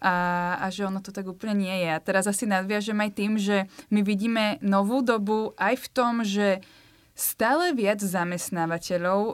a, 0.00 0.56
a 0.58 0.66
že 0.72 0.88
ono 0.88 1.04
to 1.04 1.12
tak 1.12 1.28
úplne 1.28 1.54
nie 1.54 1.76
je. 1.84 1.88
A 1.92 2.02
teraz 2.02 2.24
asi 2.24 2.48
nadviažem 2.48 2.96
aj 2.96 3.10
tým, 3.12 3.32
že 3.36 3.68
my 3.92 4.00
vidíme 4.00 4.56
novú 4.64 5.04
dobu 5.04 5.52
aj 5.60 5.76
v 5.76 5.86
tom, 5.92 6.24
že 6.24 6.64
stále 7.20 7.76
viac 7.76 8.00
zamestnávateľov 8.00 9.20
e, 9.20 9.32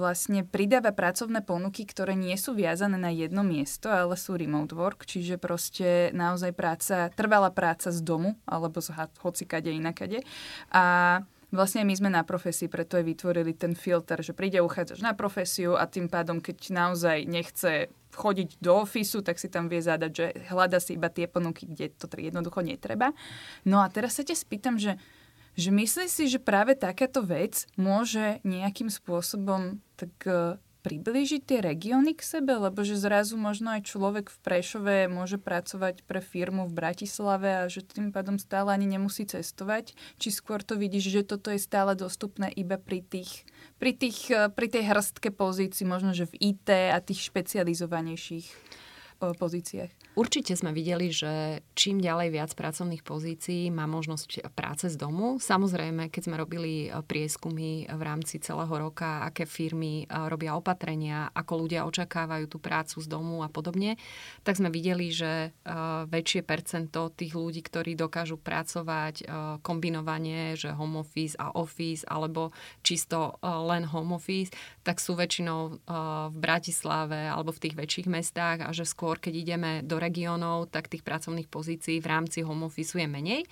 vlastne 0.00 0.48
pridáva 0.48 0.96
pracovné 0.96 1.44
ponuky, 1.44 1.84
ktoré 1.84 2.16
nie 2.16 2.34
sú 2.40 2.56
viazané 2.56 2.96
na 2.96 3.12
jedno 3.12 3.44
miesto, 3.44 3.92
ale 3.92 4.16
sú 4.16 4.40
remote 4.40 4.72
work, 4.72 5.04
čiže 5.04 5.36
proste 5.36 6.08
naozaj 6.16 6.56
práca, 6.56 7.12
trvalá 7.12 7.52
práca 7.52 7.92
z 7.92 8.00
domu 8.00 8.40
alebo 8.48 8.80
z 8.80 8.96
hocikade 9.20 9.68
inakade. 9.68 10.24
A 10.72 11.20
Vlastne 11.48 11.80
my 11.80 11.94
sme 11.96 12.12
na 12.12 12.28
profesii, 12.28 12.68
preto 12.68 13.00
aj 13.00 13.08
vytvorili 13.08 13.56
ten 13.56 13.72
filter, 13.72 14.20
že 14.20 14.36
príde 14.36 14.60
uchádzač 14.60 15.00
na 15.00 15.16
profesiu 15.16 15.80
a 15.80 15.88
tým 15.88 16.12
pádom, 16.12 16.44
keď 16.44 16.56
naozaj 16.76 17.24
nechce 17.24 17.88
chodiť 18.12 18.60
do 18.60 18.84
ofisu, 18.84 19.24
tak 19.24 19.40
si 19.40 19.48
tam 19.48 19.72
vie 19.72 19.80
zadať, 19.80 20.10
že 20.12 20.26
hľada 20.52 20.76
si 20.76 21.00
iba 21.00 21.08
tie 21.08 21.24
ponuky, 21.24 21.64
kde 21.64 21.88
to 21.96 22.04
jednoducho 22.12 22.60
netreba. 22.60 23.16
No 23.64 23.80
a 23.80 23.88
teraz 23.88 24.20
sa 24.20 24.28
te 24.28 24.36
spýtam, 24.36 24.76
že, 24.76 25.00
že 25.56 25.72
myslíš 25.72 26.10
si, 26.12 26.24
že 26.28 26.36
práve 26.36 26.76
takáto 26.76 27.24
vec 27.24 27.64
môže 27.80 28.44
nejakým 28.44 28.92
spôsobom 28.92 29.80
tak 29.96 30.12
priblížiť 30.82 31.42
tie 31.42 31.58
regióny 31.58 32.14
k 32.14 32.22
sebe, 32.22 32.54
lebo 32.54 32.86
že 32.86 32.94
zrazu 32.94 33.34
možno 33.34 33.74
aj 33.74 33.90
človek 33.90 34.30
v 34.30 34.38
Prešove 34.40 34.96
môže 35.10 35.36
pracovať 35.36 36.06
pre 36.06 36.22
firmu 36.22 36.70
v 36.70 36.76
Bratislave 36.78 37.66
a 37.66 37.70
že 37.70 37.82
tým 37.82 38.14
pádom 38.14 38.38
stále 38.38 38.70
ani 38.70 38.86
nemusí 38.86 39.26
cestovať. 39.26 39.98
Či 40.22 40.28
skôr 40.30 40.62
to 40.62 40.78
vidíš, 40.78 41.10
že 41.10 41.22
toto 41.26 41.50
je 41.50 41.58
stále 41.58 41.98
dostupné 41.98 42.48
iba 42.54 42.78
pri 42.78 43.02
tých, 43.02 43.42
pri, 43.82 43.92
tých, 43.98 44.30
eh, 44.30 44.46
pri 44.46 44.66
tej 44.70 44.86
hrstke 44.86 45.34
pozícií, 45.34 45.82
možno 45.82 46.14
že 46.14 46.30
v 46.30 46.54
IT 46.54 46.70
a 46.70 46.98
tých 47.02 47.26
špecializovanejších 47.26 48.46
eh, 48.46 49.34
pozíciách? 49.34 49.97
Určite 50.18 50.58
sme 50.58 50.74
videli, 50.74 51.14
že 51.14 51.62
čím 51.78 52.02
ďalej 52.02 52.34
viac 52.34 52.50
pracovných 52.58 53.06
pozícií 53.06 53.70
má 53.70 53.86
možnosť 53.86 54.50
práce 54.50 54.90
z 54.90 54.98
domu. 54.98 55.38
Samozrejme, 55.38 56.10
keď 56.10 56.22
sme 56.26 56.34
robili 56.34 56.90
e, 56.90 57.06
prieskumy 57.06 57.86
v 57.86 58.02
rámci 58.02 58.42
celého 58.42 58.74
roka, 58.74 59.22
aké 59.22 59.46
firmy 59.46 60.02
e, 60.02 60.06
robia 60.26 60.58
opatrenia, 60.58 61.30
ako 61.30 61.62
ľudia 61.62 61.86
očakávajú 61.86 62.50
tú 62.50 62.58
prácu 62.58 62.98
z 62.98 63.06
domu 63.06 63.46
a 63.46 63.48
podobne, 63.48 63.94
tak 64.42 64.58
sme 64.58 64.74
videli, 64.74 65.14
že 65.14 65.54
e, 65.54 65.70
väčšie 66.10 66.42
percento 66.42 67.14
tých 67.14 67.38
ľudí, 67.38 67.62
ktorí 67.62 67.94
dokážu 67.94 68.42
pracovať 68.42 69.30
kombinovanie, 69.62 70.58
že 70.58 70.74
home 70.74 70.98
office 71.06 71.38
a 71.38 71.54
office, 71.54 72.02
alebo 72.10 72.50
čisto 72.82 73.38
len 73.42 73.86
home 73.86 74.18
office, 74.18 74.50
tak 74.82 74.98
sú 74.98 75.14
väčšinou 75.14 75.78
v 76.32 76.36
Bratislave 76.38 77.28
alebo 77.28 77.52
v 77.52 77.68
tých 77.68 77.74
väčších 77.76 78.08
mestách 78.08 78.64
a 78.64 78.70
že 78.72 78.88
skôr, 78.88 79.20
keď 79.20 79.34
ideme 79.36 79.72
do 79.84 80.00
regiónov, 80.08 80.72
tak 80.72 80.88
tých 80.88 81.04
pracovných 81.04 81.52
pozícií 81.52 82.00
v 82.00 82.08
rámci 82.08 82.40
home 82.40 82.64
office 82.64 82.96
je 82.96 83.04
menej. 83.04 83.44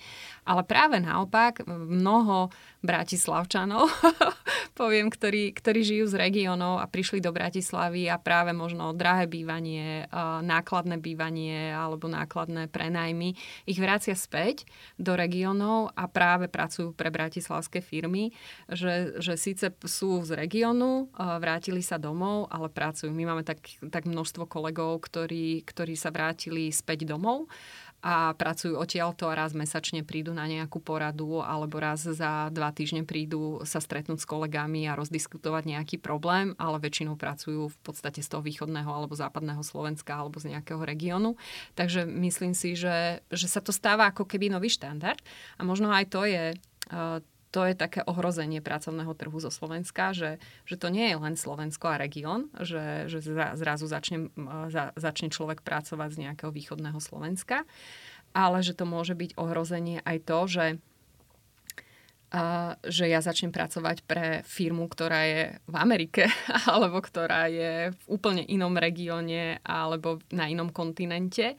Ale 0.49 0.65
práve 0.65 0.97
naopak, 0.97 1.61
mnoho 1.69 2.49
bratislavčanov, 2.81 3.85
poviem, 4.79 5.11
ktorí, 5.11 5.53
ktorí 5.53 5.81
žijú 5.83 6.05
z 6.07 6.15
regiónov 6.17 6.79
a 6.79 6.85
prišli 6.87 7.19
do 7.19 7.33
Bratislavy 7.33 8.07
a 8.07 8.21
práve 8.21 8.53
možno 8.53 8.93
drahé 8.93 9.27
bývanie, 9.27 10.07
nákladné 10.41 11.01
bývanie 11.01 11.73
alebo 11.75 12.07
nákladné 12.07 12.71
prenajmy 12.71 13.35
ich 13.67 13.77
vrácia 13.81 14.15
späť 14.15 14.63
do 14.95 15.17
regiónov 15.19 15.91
a 15.97 16.07
práve 16.07 16.47
pracujú 16.47 16.95
pre 16.95 17.11
bratislavské 17.11 17.83
firmy, 17.83 18.31
že, 18.71 19.19
že 19.19 19.35
síce 19.35 19.73
sú 19.83 20.23
z 20.23 20.31
regiónu, 20.37 21.11
vrátili 21.17 21.83
sa 21.83 21.99
domov, 21.99 22.47
ale 22.47 22.71
pracujú. 22.71 23.11
My 23.11 23.35
máme 23.35 23.43
tak, 23.43 23.59
tak 23.91 24.07
množstvo 24.07 24.47
kolegov, 24.47 25.03
ktorí, 25.03 25.67
ktorí 25.67 25.99
sa 25.99 26.09
vrátili 26.09 26.46
vrátili 26.47 26.71
späť 26.71 27.03
domov 27.03 27.51
a 27.97 28.31
pracujú 28.37 28.77
odtiaľto 28.77 29.25
a 29.27 29.35
raz 29.35 29.57
mesačne 29.57 30.05
prídu 30.05 30.29
na 30.29 30.45
nejakú 30.45 30.77
poradu 30.79 31.41
alebo 31.41 31.81
raz 31.81 32.05
za 32.05 32.47
dva 32.53 32.69
týždne 32.69 33.03
prídu 33.03 33.59
sa 33.65 33.81
stretnúť 33.81 34.21
s 34.21 34.29
kolegami 34.29 34.85
a 34.85 34.95
rozdiskutovať 34.95 35.63
nejaký 35.65 35.97
problém, 35.97 36.53
ale 36.61 36.77
väčšinou 36.77 37.17
pracujú 37.17 37.73
v 37.73 37.77
podstate 37.81 38.21
z 38.21 38.29
toho 38.29 38.45
východného 38.45 38.87
alebo 38.87 39.17
západného 39.17 39.65
Slovenska 39.65 40.13
alebo 40.13 40.37
z 40.37 40.55
nejakého 40.55 40.79
regiónu. 40.85 41.35
Takže 41.73 42.05
myslím 42.05 42.53
si, 42.53 42.77
že, 42.77 43.25
že 43.33 43.49
sa 43.49 43.59
to 43.59 43.73
stáva 43.73 44.13
ako 44.13 44.29
keby 44.29 44.53
nový 44.53 44.69
štandard 44.69 45.19
a 45.57 45.65
možno 45.65 45.89
aj 45.89 46.05
to 46.13 46.21
je 46.23 46.53
to 47.51 47.63
je 47.63 47.73
také 47.79 48.03
ohrozenie 48.03 48.59
pracovného 48.59 49.15
trhu 49.15 49.37
zo 49.39 49.47
Slovenska, 49.47 50.11
že, 50.11 50.37
že 50.67 50.75
to 50.75 50.91
nie 50.91 51.07
je 51.11 51.17
len 51.17 51.35
Slovensko 51.39 51.95
a 51.95 52.01
región, 52.01 52.51
že, 52.59 53.07
že 53.07 53.23
zrazu 53.55 53.87
začne, 53.87 54.27
za, 54.67 54.91
začne 54.99 55.31
človek 55.31 55.63
pracovať 55.63 56.09
z 56.11 56.21
nejakého 56.27 56.51
východného 56.51 56.99
Slovenska, 56.99 57.63
ale 58.35 58.59
že 58.61 58.75
to 58.75 58.83
môže 58.83 59.15
byť 59.15 59.39
ohrozenie 59.39 60.03
aj 60.03 60.17
to, 60.27 60.39
že 60.47 60.65
a, 62.27 62.75
že 62.83 63.07
ja 63.07 63.23
začnem 63.23 63.55
pracovať 63.55 64.03
pre 64.03 64.43
firmu, 64.43 64.91
ktorá 64.91 65.23
je 65.23 65.43
v 65.63 65.75
Amerike 65.79 66.27
alebo 66.71 66.99
ktorá 66.99 67.47
je 67.47 67.95
v 67.95 68.03
úplne 68.11 68.43
inom 68.43 68.75
regióne 68.75 69.63
alebo 69.63 70.19
na 70.35 70.51
inom 70.51 70.67
kontinente 70.67 71.55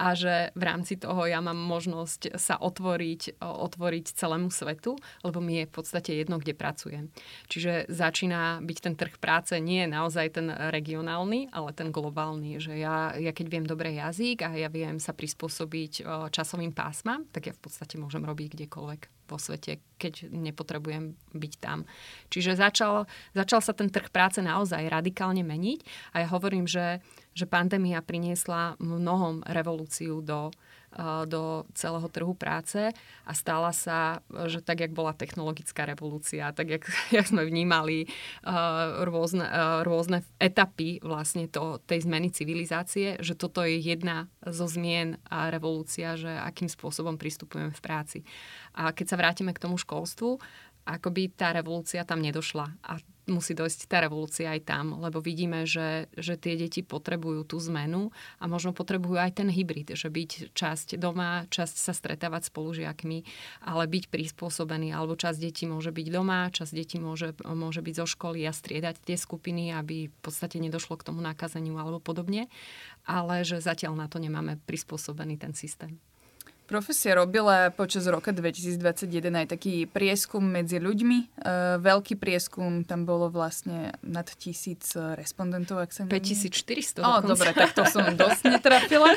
a 0.00 0.16
že 0.16 0.48
v 0.56 0.62
rámci 0.64 0.96
toho 0.96 1.28
ja 1.28 1.44
mám 1.44 1.60
možnosť 1.60 2.40
sa 2.40 2.56
otvoriť, 2.56 3.36
otvoriť 3.44 4.16
celému 4.16 4.48
svetu, 4.48 4.96
lebo 5.20 5.44
mi 5.44 5.60
je 5.60 5.68
v 5.68 5.74
podstate 5.76 6.16
jedno, 6.16 6.40
kde 6.40 6.56
pracujem. 6.56 7.12
Čiže 7.52 7.92
začína 7.92 8.64
byť 8.64 8.78
ten 8.80 8.94
trh 8.96 9.20
práce 9.20 9.52
nie 9.60 9.84
je 9.84 9.92
naozaj 9.92 10.40
ten 10.40 10.48
regionálny, 10.48 11.52
ale 11.52 11.76
ten 11.76 11.92
globálny, 11.92 12.56
že 12.56 12.80
ja, 12.80 13.12
ja 13.20 13.36
keď 13.36 13.46
viem 13.52 13.66
dobre 13.68 13.92
jazyk 13.92 14.48
a 14.48 14.56
ja 14.56 14.72
viem 14.72 14.96
sa 14.96 15.12
prispôsobiť 15.12 16.08
časovým 16.32 16.72
pásmam, 16.72 17.28
tak 17.28 17.52
ja 17.52 17.54
v 17.54 17.60
podstate 17.60 18.00
môžem 18.00 18.24
robiť 18.24 18.56
kdekoľvek 18.56 19.20
vo 19.30 19.38
svete, 19.38 19.78
keď 19.94 20.26
nepotrebujem 20.26 21.14
byť 21.30 21.52
tam. 21.62 21.86
Čiže 22.34 22.58
začal, 22.58 23.06
začal 23.30 23.62
sa 23.62 23.70
ten 23.70 23.86
trh 23.86 24.10
práce 24.10 24.42
naozaj 24.42 24.90
radikálne 24.90 25.46
meniť 25.46 25.86
a 26.10 26.26
ja 26.26 26.28
hovorím, 26.34 26.66
že, 26.66 26.98
že 27.34 27.46
pandémia 27.46 28.02
priniesla 28.02 28.74
mnohom 28.82 29.46
revolúciu 29.46 30.18
do, 30.20 30.50
do 31.30 31.62
celého 31.78 32.08
trhu 32.10 32.34
práce 32.34 32.90
a 33.22 33.32
stala 33.32 33.70
sa, 33.70 34.26
že 34.50 34.58
tak, 34.58 34.82
jak 34.82 34.90
bola 34.90 35.14
technologická 35.14 35.86
revolúcia, 35.86 36.50
tak, 36.50 36.74
jak, 36.74 36.84
jak 37.16 37.26
sme 37.30 37.46
vnímali 37.46 38.10
rôzne, 39.06 39.46
rôzne 39.86 40.26
etapy 40.42 40.98
vlastne 41.00 41.46
to, 41.46 41.78
tej 41.86 42.10
zmeny 42.10 42.34
civilizácie, 42.34 43.22
že 43.22 43.38
toto 43.38 43.62
je 43.62 43.78
jedna 43.78 44.26
zo 44.42 44.66
zmien 44.66 45.22
a 45.30 45.48
revolúcia, 45.54 46.18
že 46.18 46.30
akým 46.30 46.66
spôsobom 46.66 47.14
pristupujeme 47.14 47.70
v 47.70 47.84
práci. 47.84 48.18
A 48.74 48.90
keď 48.90 49.14
sa 49.14 49.18
vrátime 49.18 49.54
k 49.54 49.62
tomu 49.62 49.78
školstvu, 49.78 50.42
akoby 50.90 51.30
tá 51.30 51.54
revolúcia 51.54 52.02
tam 52.02 52.18
nedošla. 52.18 52.66
A 52.82 52.98
musí 53.30 53.54
dojsť 53.54 53.86
tá 53.86 54.02
revolúcia 54.02 54.50
aj 54.50 54.66
tam, 54.66 54.98
lebo 54.98 55.22
vidíme, 55.22 55.64
že, 55.64 56.10
že 56.18 56.34
tie 56.34 56.58
deti 56.58 56.82
potrebujú 56.82 57.46
tú 57.46 57.56
zmenu 57.62 58.10
a 58.42 58.44
možno 58.50 58.74
potrebujú 58.74 59.16
aj 59.16 59.40
ten 59.40 59.48
hybrid, 59.48 59.94
že 59.94 60.10
byť 60.10 60.52
časť 60.52 60.98
doma, 60.98 61.46
časť 61.48 61.76
sa 61.78 61.94
stretávať 61.94 62.50
spolužiakmi, 62.50 63.18
ale 63.64 63.84
byť 63.86 64.10
prispôsobený, 64.10 64.90
alebo 64.90 65.14
časť 65.14 65.38
detí 65.38 65.64
môže 65.70 65.94
byť 65.94 66.06
doma, 66.10 66.50
časť 66.50 66.72
detí 66.74 66.98
môže, 66.98 67.32
môže 67.46 67.80
byť 67.80 67.94
zo 68.02 68.06
školy 68.10 68.42
a 68.44 68.52
striedať 68.52 69.00
tie 69.00 69.14
skupiny, 69.14 69.70
aby 69.72 70.10
v 70.10 70.18
podstate 70.20 70.58
nedošlo 70.58 70.98
k 70.98 71.06
tomu 71.06 71.22
nakazeniu 71.22 71.78
alebo 71.78 72.02
podobne, 72.02 72.50
ale 73.06 73.46
že 73.46 73.62
zatiaľ 73.62 73.94
na 73.94 74.10
to 74.10 74.18
nemáme 74.18 74.58
prispôsobený 74.66 75.38
ten 75.38 75.54
systém. 75.54 76.09
Profesia 76.70 77.18
robila 77.18 77.74
počas 77.74 78.06
roka 78.06 78.30
2021 78.30 79.10
aj 79.42 79.46
taký 79.58 79.90
prieskum 79.90 80.38
medzi 80.38 80.78
ľuďmi. 80.78 81.18
E, 81.18 81.26
veľký 81.82 82.14
prieskum, 82.14 82.86
tam 82.86 83.02
bolo 83.02 83.26
vlastne 83.26 83.90
nad 84.06 84.30
tisíc 84.38 84.94
respondentov, 84.94 85.82
ak 85.82 85.90
sa 85.90 86.06
5400 86.06 87.02
O, 87.02 87.26
dobre, 87.26 87.50
tak 87.58 87.74
to 87.74 87.82
som 87.90 88.06
dosť 88.14 88.54
netrafila. 88.54 89.10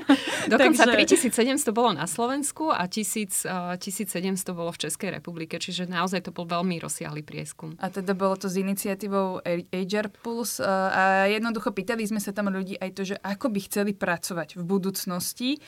Dokonca 0.56 0.88
Takže... 0.88 1.28
3700 1.28 1.76
bolo 1.76 1.92
na 1.92 2.08
Slovensku 2.08 2.72
a 2.72 2.88
1000, 2.88 3.52
uh, 3.52 3.76
1700 3.76 4.56
bolo 4.56 4.72
v 4.72 4.88
Českej 4.88 5.12
republike, 5.12 5.60
čiže 5.60 5.84
naozaj 5.84 6.24
to 6.24 6.32
bol 6.32 6.48
veľmi 6.48 6.80
rozsiahly 6.80 7.20
prieskum. 7.20 7.76
A 7.84 7.92
teda 7.92 8.16
bolo 8.16 8.40
to 8.40 8.48
s 8.48 8.56
iniciatívou 8.56 9.44
Ager 9.76 10.08
Pulse 10.08 10.64
a 10.64 11.28
jednoducho 11.28 11.68
pýtali 11.68 12.08
sme 12.08 12.24
sa 12.24 12.32
tam 12.32 12.48
ľudí 12.48 12.80
aj 12.80 12.90
to, 12.96 13.02
že 13.04 13.20
ako 13.20 13.52
by 13.52 13.60
chceli 13.68 13.92
pracovať 13.92 14.56
v 14.56 14.62
budúcnosti. 14.64 15.60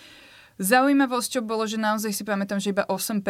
Zaujímavosťou 0.56 1.44
bolo, 1.44 1.68
že 1.68 1.76
naozaj 1.76 2.16
si 2.16 2.24
pamätám, 2.24 2.56
že 2.64 2.72
iba 2.72 2.88
8% 2.88 3.20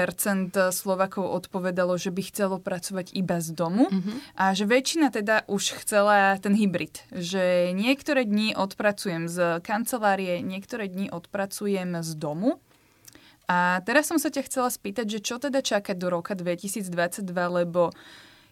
Slovakov 0.70 1.26
odpovedalo, 1.42 1.98
že 1.98 2.14
by 2.14 2.22
chcelo 2.30 2.62
pracovať 2.62 3.10
iba 3.18 3.42
z 3.42 3.50
domu 3.50 3.90
mm-hmm. 3.90 4.38
a 4.38 4.54
že 4.54 4.62
väčšina 4.62 5.10
teda 5.10 5.42
už 5.50 5.82
chcela 5.82 6.38
ten 6.38 6.54
hybrid. 6.54 7.02
Že 7.10 7.74
niektoré 7.74 8.22
dni 8.22 8.54
odpracujem 8.54 9.26
z 9.26 9.58
kancelárie, 9.66 10.38
niektoré 10.38 10.86
dni 10.86 11.10
odpracujem 11.10 11.98
z 12.06 12.10
domu. 12.14 12.62
A 13.50 13.82
teraz 13.82 14.06
som 14.06 14.22
sa 14.22 14.30
ťa 14.30 14.46
chcela 14.46 14.70
spýtať, 14.70 15.18
že 15.18 15.20
čo 15.22 15.42
teda 15.42 15.66
čakať 15.66 15.98
do 15.98 16.10
roka 16.10 16.38
2022, 16.38 17.26
lebo 17.34 17.90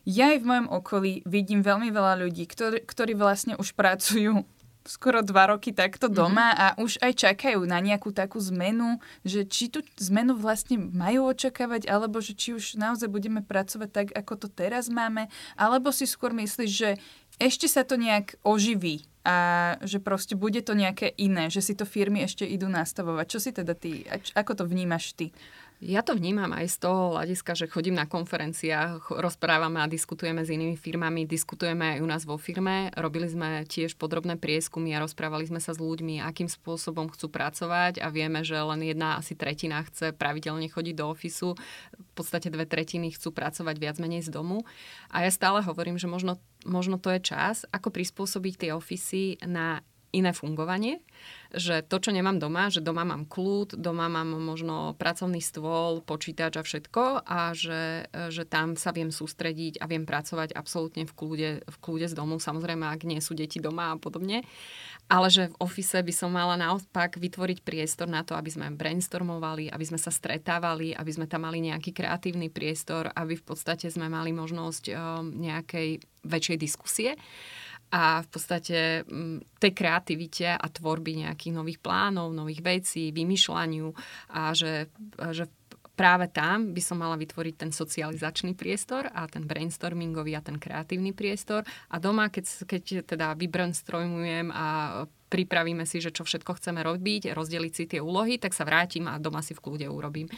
ja 0.03 0.35
aj 0.35 0.39
v 0.43 0.49
mojom 0.51 0.69
okolí 0.71 1.13
vidím 1.31 1.63
veľmi 1.63 1.95
veľa 1.95 2.27
ľudí, 2.27 2.45
ktorí, 2.51 2.83
ktorí 2.83 3.15
vlastne 3.15 3.55
už 3.55 3.75
pracujú 3.79 4.43
skoro 4.85 5.25
dva 5.25 5.49
roky 5.49 5.73
takto 5.73 6.12
mhm. 6.12 6.14
doma 6.14 6.49
mm-hmm. 6.53 6.62
a 6.62 6.66
už 6.81 6.92
aj 7.01 7.12
čakajú 7.16 7.61
na 7.64 7.81
nejakú 7.81 8.12
takú 8.12 8.37
zmenu, 8.53 9.01
že 9.25 9.49
či 9.49 9.73
tú 9.73 9.81
zmenu 9.99 10.37
vlastne 10.37 10.77
majú 10.77 11.33
očakávať, 11.33 11.88
alebo 11.88 12.20
že 12.20 12.37
či 12.37 12.53
už 12.53 12.77
naozaj 12.77 13.09
budeme 13.09 13.40
pracovať 13.40 13.88
tak, 13.90 14.09
ako 14.12 14.47
to 14.47 14.49
teraz 14.53 14.92
máme, 14.92 15.33
alebo 15.57 15.88
si 15.88 16.05
skôr 16.05 16.37
myslíš, 16.37 16.70
že 16.70 16.90
ešte 17.40 17.66
sa 17.66 17.83
to 17.83 17.99
nejak 17.99 18.38
oživí 18.47 19.09
a 19.25 19.37
že 19.81 20.05
proste 20.05 20.37
bude 20.37 20.61
to 20.61 20.77
nejaké 20.77 21.09
iné, 21.16 21.49
že 21.49 21.64
si 21.64 21.73
to 21.73 21.88
firmy 21.88 22.29
ešte 22.29 22.44
idú 22.44 22.68
nastavovať. 22.68 23.27
Čo 23.27 23.38
si 23.40 23.51
teda 23.57 23.73
ty, 23.73 24.05
ako 24.37 24.53
to 24.53 24.64
vnímaš 24.68 25.16
ty? 25.16 25.33
Ja 25.83 26.07
to 26.07 26.15
vnímam 26.15 26.55
aj 26.55 26.71
z 26.71 26.87
toho 26.87 27.19
hľadiska, 27.19 27.59
že 27.59 27.67
chodím 27.67 27.99
na 27.99 28.07
konferenciách, 28.07 29.11
rozprávame 29.11 29.83
a 29.83 29.91
diskutujeme 29.91 30.47
s 30.47 30.55
inými 30.55 30.79
firmami, 30.79 31.27
diskutujeme 31.27 31.99
aj 31.99 31.99
u 31.99 32.07
nás 32.07 32.23
vo 32.23 32.39
firme. 32.39 32.95
Robili 32.95 33.27
sme 33.27 33.67
tiež 33.67 33.99
podrobné 33.99 34.39
prieskumy 34.39 34.95
a 34.95 35.03
rozprávali 35.03 35.51
sme 35.51 35.59
sa 35.59 35.75
s 35.75 35.83
ľuďmi, 35.83 36.23
akým 36.23 36.47
spôsobom 36.47 37.11
chcú 37.11 37.27
pracovať 37.27 37.99
a 37.99 38.09
vieme, 38.09 38.47
že 38.47 38.55
len 38.55 38.87
jedna 38.87 39.19
asi 39.19 39.35
tretina 39.35 39.83
chce 39.83 40.15
pravidelne 40.15 40.71
chodiť 40.71 40.95
do 40.95 41.11
ofisu. 41.11 41.59
V 41.99 42.13
podstate 42.15 42.55
dve 42.55 42.71
tretiny 42.71 43.11
chcú 43.11 43.35
pracovať 43.35 43.77
viac 43.77 43.97
menej 43.99 44.25
z 44.25 44.31
domu. 44.31 44.63
A 45.11 45.27
ja 45.27 45.31
stále 45.35 45.59
hovorím, 45.59 45.99
že 45.99 46.07
možno, 46.07 46.39
možno 46.63 47.03
to 47.03 47.11
je 47.11 47.35
čas, 47.35 47.67
ako 47.75 47.91
prispôsobiť 47.91 48.55
tie 48.57 48.71
ofisy 48.71 49.43
na 49.43 49.83
iné 50.15 50.31
fungovanie 50.31 51.03
že 51.55 51.87
to, 51.87 51.97
čo 52.03 52.11
nemám 52.11 52.43
doma, 52.43 52.67
že 52.69 52.83
doma 52.83 53.07
mám 53.07 53.25
kľud, 53.25 53.79
doma 53.79 54.11
mám 54.11 54.35
možno 54.38 54.99
pracovný 54.99 55.38
stôl, 55.38 56.03
počítač 56.03 56.59
a 56.59 56.67
všetko 56.67 57.23
a 57.23 57.55
že, 57.55 58.11
že 58.35 58.43
tam 58.45 58.75
sa 58.75 58.90
viem 58.90 59.14
sústrediť 59.14 59.79
a 59.79 59.87
viem 59.87 60.03
pracovať 60.03 60.53
absolútne 60.53 61.07
v 61.07 61.12
kľude, 61.14 61.51
v 61.62 61.77
kľude 61.79 62.07
z 62.11 62.14
domu, 62.14 62.43
samozrejme, 62.43 62.85
ak 62.87 63.07
nie 63.07 63.23
sú 63.23 63.38
deti 63.38 63.62
doma 63.62 63.95
a 63.95 64.01
podobne. 64.01 64.43
Ale 65.05 65.29
že 65.29 65.53
v 65.53 65.59
ofise 65.61 66.01
by 66.01 66.14
som 66.17 66.33
mala 66.33 66.57
naopak 66.57 67.21
vytvoriť 67.21 67.61
priestor 67.61 68.09
na 68.09 68.25
to, 68.25 68.33
aby 68.35 68.49
sme 68.49 68.73
brainstormovali, 68.73 69.69
aby 69.69 69.85
sme 69.85 70.01
sa 70.01 70.09
stretávali, 70.09 70.97
aby 70.97 71.11
sme 71.12 71.29
tam 71.29 71.45
mali 71.45 71.61
nejaký 71.61 71.93
kreatívny 71.93 72.49
priestor, 72.49 73.12
aby 73.12 73.37
v 73.37 73.45
podstate 73.45 73.93
sme 73.93 74.09
mali 74.09 74.33
možnosť 74.33 74.85
um, 74.90 74.97
nejakej 75.29 76.01
väčšej 76.25 76.57
diskusie 76.57 77.11
a 77.94 78.26
v 78.26 78.28
podstate 78.28 79.07
mm, 79.07 79.62
tej 79.62 79.70
kreativite 79.70 80.50
a 80.50 80.66
tvorby 80.66 81.22
nejakých 81.22 81.54
nových 81.54 81.78
plánov, 81.78 82.35
nových 82.35 82.59
vecí, 82.59 83.14
vymýšľaniu 83.14 83.87
a 84.35 84.50
že, 84.50 84.90
že 85.30 85.46
práve 85.94 86.30
tam 86.30 86.74
by 86.74 86.83
som 86.83 86.98
mala 86.98 87.14
vytvoriť 87.14 87.54
ten 87.54 87.70
socializačný 87.70 88.59
priestor 88.59 89.07
a 89.11 89.26
ten 89.30 89.46
brainstormingový 89.46 90.35
a 90.35 90.44
ten 90.44 90.59
kreatívny 90.59 91.14
priestor. 91.14 91.62
A 91.90 91.96
doma, 92.02 92.28
keď, 92.28 92.66
keď 92.66 92.85
teda 93.07 93.38
vybrainstormujem 93.38 94.50
a 94.50 94.66
pripravíme 95.35 95.83
si, 95.83 95.98
že 95.98 96.14
čo 96.14 96.22
všetko 96.22 96.62
chceme 96.62 96.87
robiť, 96.87 97.35
rozdeliť 97.35 97.72
si 97.74 97.85
tie 97.90 97.98
úlohy, 97.98 98.38
tak 98.38 98.54
sa 98.54 98.62
vrátim 98.62 99.11
a 99.11 99.18
doma 99.18 99.42
si 99.42 99.50
v 99.50 99.66
kľude 99.66 99.90
urobím. 99.90 100.30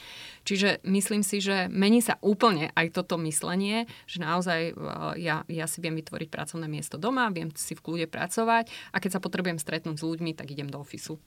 Čiže 0.48 0.80
myslím 0.88 1.20
si, 1.20 1.44
že 1.44 1.68
mení 1.68 2.00
sa 2.00 2.16
úplne 2.24 2.72
aj 2.72 2.96
toto 2.96 3.20
myslenie, 3.20 3.84
že 4.08 4.24
naozaj 4.24 4.72
e, 4.72 4.74
ja, 5.20 5.44
ja 5.52 5.66
si 5.68 5.84
viem 5.84 6.00
vytvoriť 6.00 6.32
pracovné 6.32 6.64
miesto 6.64 6.96
doma, 6.96 7.28
viem 7.28 7.52
si 7.52 7.76
v 7.76 7.84
kľude 7.84 8.06
pracovať 8.08 8.72
a 8.92 8.96
keď 8.96 9.20
sa 9.20 9.20
potrebujem 9.20 9.60
stretnúť 9.60 10.00
s 10.00 10.06
ľuďmi, 10.06 10.32
tak 10.32 10.48
idem 10.48 10.72
do 10.72 10.80
ofisu. 10.80 11.20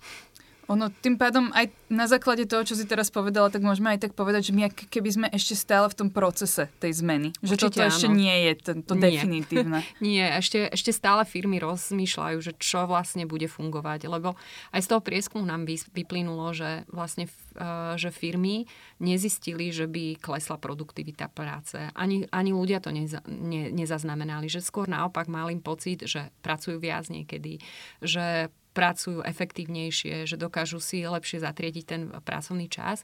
Ono 0.70 0.94
tým 1.02 1.18
pádom 1.18 1.50
aj 1.50 1.74
na 1.90 2.06
základe 2.06 2.46
toho, 2.46 2.62
čo 2.62 2.78
si 2.78 2.86
teraz 2.86 3.10
povedala, 3.10 3.50
tak 3.50 3.66
môžeme 3.66 3.90
aj 3.90 4.06
tak 4.06 4.14
povedať, 4.14 4.50
že 4.50 4.54
my 4.54 4.70
keby 4.70 5.10
sme 5.10 5.28
ešte 5.34 5.58
stále 5.58 5.90
v 5.90 5.98
tom 5.98 6.10
procese 6.14 6.70
tej 6.78 7.02
zmeny. 7.02 7.34
Že 7.42 7.58
Určite 7.58 7.66
toto 7.66 7.80
áno. 7.82 7.90
ešte 7.90 8.08
nie 8.14 8.36
je 8.46 8.54
to 8.86 8.94
nie. 8.94 9.02
definitívne. 9.10 9.80
nie, 10.06 10.22
ešte, 10.22 10.70
ešte 10.70 10.94
stále 10.94 11.26
firmy 11.26 11.58
rozmýšľajú, 11.58 12.38
že 12.46 12.54
čo 12.62 12.86
vlastne 12.86 13.26
bude 13.26 13.50
fungovať. 13.50 14.06
Lebo 14.06 14.38
aj 14.70 14.82
z 14.86 14.90
toho 14.94 15.02
prieskumu 15.02 15.42
nám 15.42 15.66
vyplynulo, 15.66 16.54
že 16.54 16.86
vlastne 16.94 17.26
e, 17.58 17.98
že 17.98 18.14
firmy 18.14 18.70
nezistili, 19.02 19.74
že 19.74 19.90
by 19.90 20.22
klesla 20.22 20.62
produktivita 20.62 21.34
práce. 21.34 21.82
Ani, 21.98 22.30
ani 22.30 22.54
ľudia 22.54 22.78
to 22.78 22.94
neza, 22.94 23.26
ne, 23.26 23.74
nezaznamenali. 23.74 24.46
Že 24.46 24.62
skôr 24.62 24.86
naopak 24.86 25.26
mali 25.26 25.58
pocit, 25.58 26.06
že 26.06 26.30
pracujú 26.46 26.78
viac 26.78 27.10
niekedy, 27.10 27.58
že 28.06 28.54
pracujú 28.80 29.20
efektívnejšie, 29.28 30.24
že 30.24 30.40
dokážu 30.40 30.80
si 30.80 31.04
lepšie 31.04 31.44
zatriediť 31.44 31.84
ten 31.84 32.02
pracovný 32.24 32.72
čas 32.72 33.04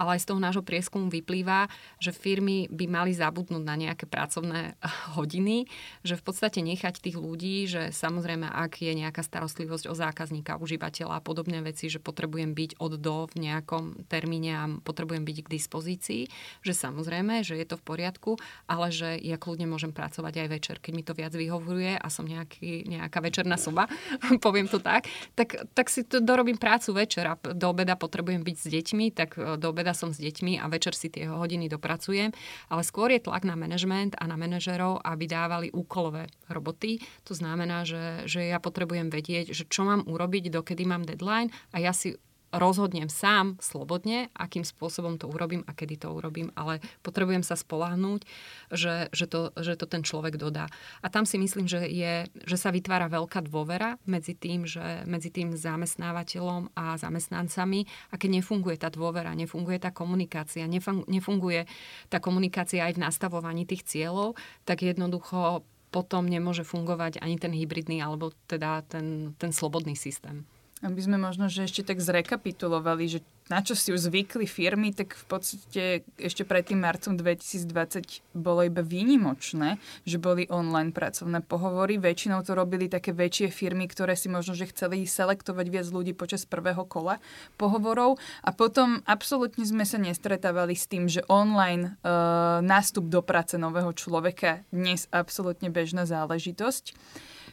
ale 0.00 0.16
aj 0.16 0.24
z 0.24 0.28
toho 0.32 0.40
nášho 0.40 0.64
prieskumu 0.64 1.12
vyplýva, 1.12 1.68
že 2.00 2.16
firmy 2.16 2.66
by 2.72 2.86
mali 2.88 3.12
zabudnúť 3.12 3.62
na 3.62 3.76
nejaké 3.76 4.08
pracovné 4.08 4.80
hodiny, 5.18 5.68
že 6.00 6.16
v 6.16 6.22
podstate 6.24 6.64
nechať 6.64 7.04
tých 7.04 7.20
ľudí, 7.20 7.68
že 7.68 7.92
samozrejme, 7.92 8.48
ak 8.48 8.80
je 8.80 8.92
nejaká 8.96 9.20
starostlivosť 9.20 9.90
o 9.90 9.94
zákazníka, 9.94 10.56
užívateľa 10.56 11.20
a 11.20 11.24
podobné 11.24 11.60
veci, 11.60 11.92
že 11.92 12.00
potrebujem 12.00 12.56
byť 12.56 12.80
od 12.80 12.92
do 13.02 13.26
v 13.26 13.50
nejakom 13.50 14.06
termíne 14.06 14.52
a 14.54 14.64
potrebujem 14.86 15.26
byť 15.26 15.38
k 15.42 15.52
dispozícii, 15.58 16.22
že 16.62 16.72
samozrejme, 16.72 17.42
že 17.42 17.58
je 17.58 17.66
to 17.66 17.74
v 17.74 17.84
poriadku, 17.84 18.30
ale 18.70 18.94
že 18.94 19.18
ja 19.18 19.34
kľudne 19.34 19.66
môžem 19.66 19.90
pracovať 19.90 20.46
aj 20.46 20.48
večer, 20.48 20.76
keď 20.78 20.92
mi 20.94 21.02
to 21.02 21.18
viac 21.18 21.34
vyhovuje 21.34 21.98
a 21.98 22.06
som 22.06 22.22
nejaký, 22.22 22.86
nejaká 22.86 23.18
večerná 23.18 23.58
soba, 23.58 23.90
poviem 24.46 24.70
to 24.70 24.78
tak, 24.78 25.10
tak, 25.34 25.66
tak 25.74 25.90
si 25.90 26.06
to 26.06 26.22
dorobím 26.22 26.62
prácu 26.62 26.94
večer 26.94 27.26
a 27.26 27.34
do 27.34 27.66
obeda 27.74 27.98
potrebujem 27.98 28.46
byť 28.46 28.56
s 28.56 28.66
deťmi, 28.70 29.06
tak 29.10 29.34
do 29.58 29.66
obeda 29.74 29.81
obeda 29.82 29.98
som 29.98 30.14
s 30.14 30.22
deťmi 30.22 30.62
a 30.62 30.70
večer 30.70 30.94
si 30.94 31.10
tie 31.10 31.26
hodiny 31.26 31.66
dopracujem, 31.66 32.30
ale 32.70 32.82
skôr 32.86 33.10
je 33.10 33.26
tlak 33.26 33.42
na 33.42 33.58
manažment 33.58 34.14
a 34.14 34.30
na 34.30 34.38
manažerov, 34.38 35.02
aby 35.02 35.26
dávali 35.26 35.74
úkolové 35.74 36.30
roboty. 36.46 37.02
To 37.26 37.34
znamená, 37.34 37.82
že, 37.82 38.30
že 38.30 38.46
ja 38.46 38.62
potrebujem 38.62 39.10
vedieť, 39.10 39.50
že 39.50 39.66
čo 39.66 39.82
mám 39.82 40.06
urobiť, 40.06 40.54
dokedy 40.54 40.86
mám 40.86 41.02
deadline 41.02 41.50
a 41.74 41.82
ja 41.82 41.90
si 41.90 42.14
rozhodnem 42.52 43.08
sám, 43.08 43.56
slobodne, 43.58 44.28
akým 44.36 44.62
spôsobom 44.62 45.16
to 45.16 45.26
urobím 45.26 45.64
a 45.64 45.72
kedy 45.72 46.04
to 46.04 46.12
urobím, 46.12 46.52
ale 46.52 46.84
potrebujem 47.00 47.40
sa 47.40 47.56
spolahnúť, 47.56 48.28
že, 48.68 49.08
že, 49.10 49.26
to, 49.26 49.56
že 49.56 49.74
to 49.80 49.88
ten 49.88 50.04
človek 50.04 50.36
dodá. 50.36 50.68
A 51.00 51.08
tam 51.08 51.24
si 51.24 51.40
myslím, 51.40 51.64
že, 51.64 51.88
je, 51.88 52.28
že 52.44 52.56
sa 52.60 52.68
vytvára 52.68 53.08
veľká 53.08 53.40
dôvera 53.48 53.96
medzi 54.04 54.36
tým, 54.36 54.68
že 54.68 55.02
medzi 55.08 55.32
tým 55.32 55.56
zamestnávateľom 55.56 56.76
a 56.76 57.00
zamestnancami 57.00 57.88
a 58.12 58.14
keď 58.20 58.44
nefunguje 58.44 58.76
tá 58.76 58.92
dôvera, 58.92 59.32
nefunguje 59.32 59.80
tá 59.80 59.88
komunikácia, 59.90 60.68
nefunguje 61.08 61.64
tá 62.12 62.20
komunikácia 62.20 62.84
aj 62.84 63.00
v 63.00 63.02
nastavovaní 63.02 63.64
tých 63.64 63.88
cieľov, 63.88 64.36
tak 64.68 64.84
jednoducho 64.84 65.64
potom 65.92 66.24
nemôže 66.24 66.64
fungovať 66.64 67.20
ani 67.20 67.36
ten 67.36 67.52
hybridný 67.52 68.00
alebo 68.00 68.32
teda 68.48 68.80
ten, 68.88 69.36
ten 69.36 69.52
slobodný 69.52 69.92
systém. 69.92 70.48
Aby 70.82 70.98
sme 70.98 71.14
možno, 71.14 71.46
že 71.46 71.70
ešte 71.70 71.86
tak 71.86 72.02
zrekapitulovali, 72.02 73.06
že 73.06 73.18
na 73.46 73.62
čo 73.62 73.78
si 73.78 73.94
už 73.94 74.10
zvykli 74.10 74.46
firmy, 74.50 74.90
tak 74.90 75.14
v 75.14 75.24
podstate 75.30 75.82
ešte 76.18 76.42
pred 76.42 76.66
tým 76.66 76.82
marcom 76.82 77.14
2020 77.14 78.22
bolo 78.34 78.66
iba 78.66 78.82
výnimočné, 78.82 79.82
že 80.02 80.18
boli 80.18 80.50
online 80.50 80.90
pracovné 80.90 81.42
pohovory. 81.46 82.02
Väčšinou 82.02 82.42
to 82.42 82.58
robili 82.58 82.90
také 82.90 83.14
väčšie 83.14 83.54
firmy, 83.54 83.86
ktoré 83.86 84.18
si 84.18 84.26
možno, 84.26 84.58
že 84.58 84.70
chceli 84.70 85.06
selektovať 85.06 85.66
viac 85.70 85.86
ľudí 85.90 86.18
počas 86.18 86.46
prvého 86.46 86.86
kola 86.86 87.22
pohovorov. 87.58 88.18
A 88.42 88.50
potom 88.50 89.06
absolútne 89.06 89.62
sme 89.62 89.86
sa 89.86 90.02
nestretávali 90.02 90.74
s 90.74 90.90
tým, 90.90 91.06
že 91.06 91.26
online 91.30 91.98
uh, 92.02 92.58
nástup 92.58 93.06
do 93.06 93.22
práce 93.22 93.54
nového 93.54 93.94
človeka 93.94 94.66
dnes 94.74 95.06
absolútne 95.14 95.70
bežná 95.70 96.06
záležitosť. 96.10 96.94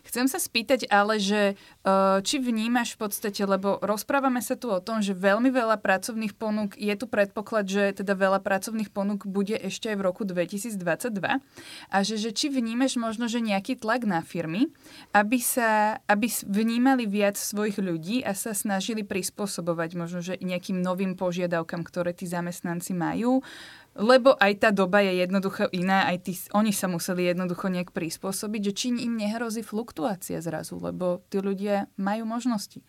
Chcem 0.05 0.25
sa 0.27 0.39
spýtať 0.39 0.87
ale, 0.89 1.17
že 1.19 1.55
uh, 1.83 2.19
či 2.23 2.39
vnímaš 2.39 2.95
v 2.95 3.07
podstate, 3.07 3.41
lebo 3.43 3.79
rozprávame 3.81 4.39
sa 4.43 4.55
tu 4.55 4.71
o 4.71 4.79
tom, 4.79 5.03
že 5.03 5.17
veľmi 5.17 5.51
veľa 5.51 5.79
pracovných 5.81 6.35
ponúk, 6.35 6.75
je 6.79 6.93
tu 6.95 7.05
predpoklad, 7.05 7.65
že 7.67 7.83
teda 8.03 8.15
veľa 8.15 8.39
pracovných 8.39 8.91
ponúk 8.91 9.27
bude 9.27 9.55
ešte 9.55 9.91
aj 9.91 9.97
v 9.99 10.05
roku 10.05 10.23
2022 10.23 10.79
a 11.89 11.97
že, 12.03 12.15
že 12.15 12.29
či 12.31 12.47
vnímaš 12.49 12.95
možno, 12.95 13.27
že 13.27 13.43
nejaký 13.43 13.79
tlak 13.79 14.05
na 14.05 14.23
firmy, 14.23 14.71
aby 15.15 15.39
sa, 15.41 16.01
aby 16.05 16.29
vnímali 16.47 17.05
viac 17.05 17.35
svojich 17.39 17.79
ľudí 17.79 18.21
a 18.23 18.35
sa 18.35 18.55
snažili 18.55 19.01
prispôsobovať 19.03 19.89
možno, 19.97 20.19
že 20.19 20.39
nejakým 20.39 20.79
novým 20.79 21.15
požiadavkám, 21.15 21.81
ktoré 21.83 22.15
tí 22.15 22.29
zamestnanci 22.29 22.93
majú, 22.95 23.41
lebo 23.99 24.39
aj 24.39 24.63
tá 24.63 24.69
doba 24.71 25.03
je 25.03 25.19
jednoducho 25.19 25.67
iná, 25.75 26.07
aj 26.07 26.17
tí, 26.23 26.33
oni 26.55 26.71
sa 26.71 26.87
museli 26.87 27.27
jednoducho 27.27 27.67
nejak 27.67 27.91
prispôsobiť, 27.91 28.71
že 28.71 28.73
či 28.73 28.85
im 28.95 29.19
nehrozí 29.19 29.59
fluktuácia 29.59 30.39
zrazu, 30.39 30.79
lebo 30.79 31.27
tí 31.27 31.43
ľudia 31.43 31.91
majú 31.99 32.23
možnosti. 32.23 32.79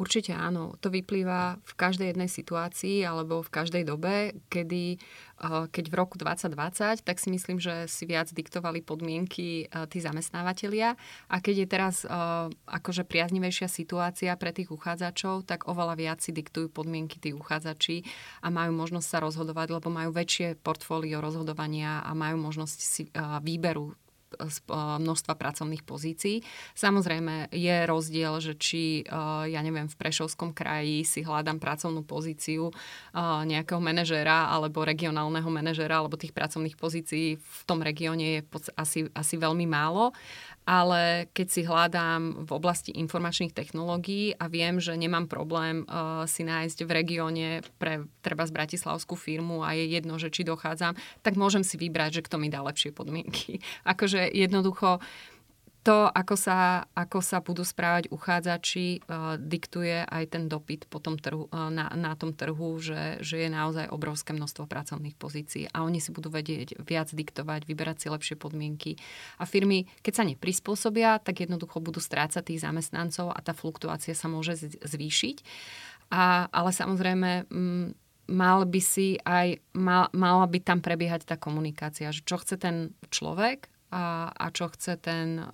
Určite 0.00 0.32
áno. 0.32 0.74
To 0.80 0.88
vyplýva 0.88 1.60
v 1.62 1.72
každej 1.76 2.10
jednej 2.10 2.26
situácii 2.26 3.04
alebo 3.04 3.44
v 3.44 3.52
každej 3.52 3.84
dobe, 3.84 4.34
kedy 4.48 4.96
eh, 4.96 5.64
keď 5.68 5.84
v 5.92 5.94
roku 5.94 6.16
2020, 6.16 7.04
tak 7.04 7.16
si 7.20 7.28
myslím, 7.28 7.60
že 7.60 7.86
si 7.86 8.08
viac 8.08 8.32
diktovali 8.32 8.80
podmienky 8.80 9.68
eh, 9.68 9.86
tí 9.86 10.00
zamestnávateľia 10.00 10.96
a 11.28 11.36
keď 11.38 11.54
je 11.54 11.66
teraz 11.68 11.94
eh, 12.02 12.10
akože 12.50 13.04
priaznivejšia 13.04 13.68
situácia 13.68 14.32
pre 14.40 14.50
tých 14.50 14.72
uchádzačov, 14.72 15.44
tak 15.44 15.68
oveľa 15.68 15.94
viac 15.94 16.18
si 16.24 16.32
diktujú 16.32 16.72
podmienky 16.72 17.20
tí 17.20 17.30
uchádzači 17.36 18.02
a 18.42 18.48
majú 18.48 18.72
možnosť 18.72 19.06
sa 19.06 19.18
rozhodovať, 19.20 19.76
lebo 19.76 19.92
majú 19.92 20.10
väčšie 20.16 20.56
portfólio 20.58 21.20
rozhodovania 21.20 22.00
a 22.00 22.10
majú 22.16 22.40
možnosť 22.42 22.78
si, 22.80 23.02
výberu 23.44 23.94
množstva 24.72 25.32
pracovných 25.36 25.84
pozícií. 25.84 26.44
Samozrejme 26.74 27.50
je 27.52 27.76
rozdiel, 27.84 28.38
že 28.42 28.52
či, 28.58 29.04
ja 29.48 29.60
neviem, 29.60 29.88
v 29.88 29.98
Prešovskom 29.98 30.54
kraji 30.56 31.04
si 31.04 31.20
hľadám 31.24 31.58
pracovnú 31.62 32.04
pozíciu 32.06 32.72
nejakého 33.46 33.80
manažera 33.82 34.48
alebo 34.52 34.84
regionálneho 34.84 35.48
manažera, 35.48 36.00
alebo 36.00 36.20
tých 36.20 36.32
pracovných 36.32 36.76
pozícií 36.78 37.36
v 37.38 37.62
tom 37.66 37.84
regióne 37.84 38.38
je 38.38 38.40
asi, 38.76 39.00
asi 39.12 39.34
veľmi 39.36 39.66
málo 39.68 40.14
ale 40.62 41.26
keď 41.34 41.46
si 41.50 41.62
hľadám 41.66 42.46
v 42.46 42.50
oblasti 42.54 42.94
informačných 42.94 43.50
technológií 43.50 44.38
a 44.38 44.46
viem, 44.46 44.78
že 44.78 44.94
nemám 44.94 45.26
problém 45.26 45.82
uh, 45.84 46.22
si 46.30 46.46
nájsť 46.46 46.86
v 46.86 46.90
regióne 46.90 47.48
pre 47.82 48.06
treba 48.22 48.46
z 48.46 48.54
Bratislavskú 48.54 49.18
firmu 49.18 49.66
a 49.66 49.74
je 49.74 49.90
jedno, 49.90 50.22
že 50.22 50.30
či 50.30 50.46
dochádzam, 50.46 50.94
tak 51.26 51.34
môžem 51.34 51.66
si 51.66 51.74
vybrať, 51.74 52.22
že 52.22 52.24
kto 52.30 52.38
mi 52.38 52.46
dá 52.46 52.62
lepšie 52.62 52.94
podmienky. 52.94 53.58
Akože 53.92 54.30
jednoducho 54.30 55.02
to, 55.82 56.06
ako 56.06 56.38
sa, 56.38 56.86
ako 56.94 57.18
sa 57.18 57.42
budú 57.42 57.66
správať 57.66 58.06
uchádzači, 58.14 59.02
uh, 59.02 59.34
diktuje 59.34 60.06
aj 60.06 60.24
ten 60.30 60.46
dopyt 60.46 60.86
po 60.86 61.02
tom 61.02 61.18
trhu, 61.18 61.50
uh, 61.50 61.74
na, 61.74 61.90
na 61.98 62.14
tom 62.14 62.30
trhu, 62.30 62.78
že, 62.78 63.18
že 63.18 63.42
je 63.42 63.48
naozaj 63.50 63.90
obrovské 63.90 64.30
množstvo 64.30 64.70
pracovných 64.70 65.18
pozícií 65.18 65.66
a 65.74 65.82
oni 65.82 65.98
si 65.98 66.14
budú 66.14 66.30
vedieť 66.30 66.78
viac 66.86 67.10
diktovať, 67.10 67.66
vyberať 67.66 67.96
si 67.98 68.06
lepšie 68.14 68.38
podmienky. 68.38 68.94
A 69.42 69.44
firmy, 69.44 69.90
keď 70.06 70.22
sa 70.22 70.24
neprispôsobia, 70.24 71.18
tak 71.18 71.42
jednoducho 71.42 71.82
budú 71.82 71.98
strácať 71.98 72.54
tých 72.54 72.62
zamestnancov 72.62 73.34
a 73.34 73.42
tá 73.42 73.50
fluktuácia 73.50 74.14
sa 74.14 74.30
môže 74.30 74.54
zvýšiť. 74.86 75.42
A, 76.14 76.46
ale 76.46 76.70
samozrejme, 76.70 77.50
mm, 77.50 77.86
mal 78.30 78.62
by 78.68 78.80
si 78.84 79.18
aj, 79.26 79.58
mal, 79.74 80.06
mala 80.14 80.46
by 80.46 80.62
tam 80.62 80.78
prebiehať 80.78 81.26
tá 81.26 81.34
komunikácia, 81.34 82.14
že 82.14 82.22
čo 82.22 82.38
chce 82.38 82.54
ten 82.60 82.94
človek 83.10 83.71
a, 83.92 84.32
a 84.32 84.46
čo 84.48 84.72
chce 84.72 84.96
ten, 84.96 85.44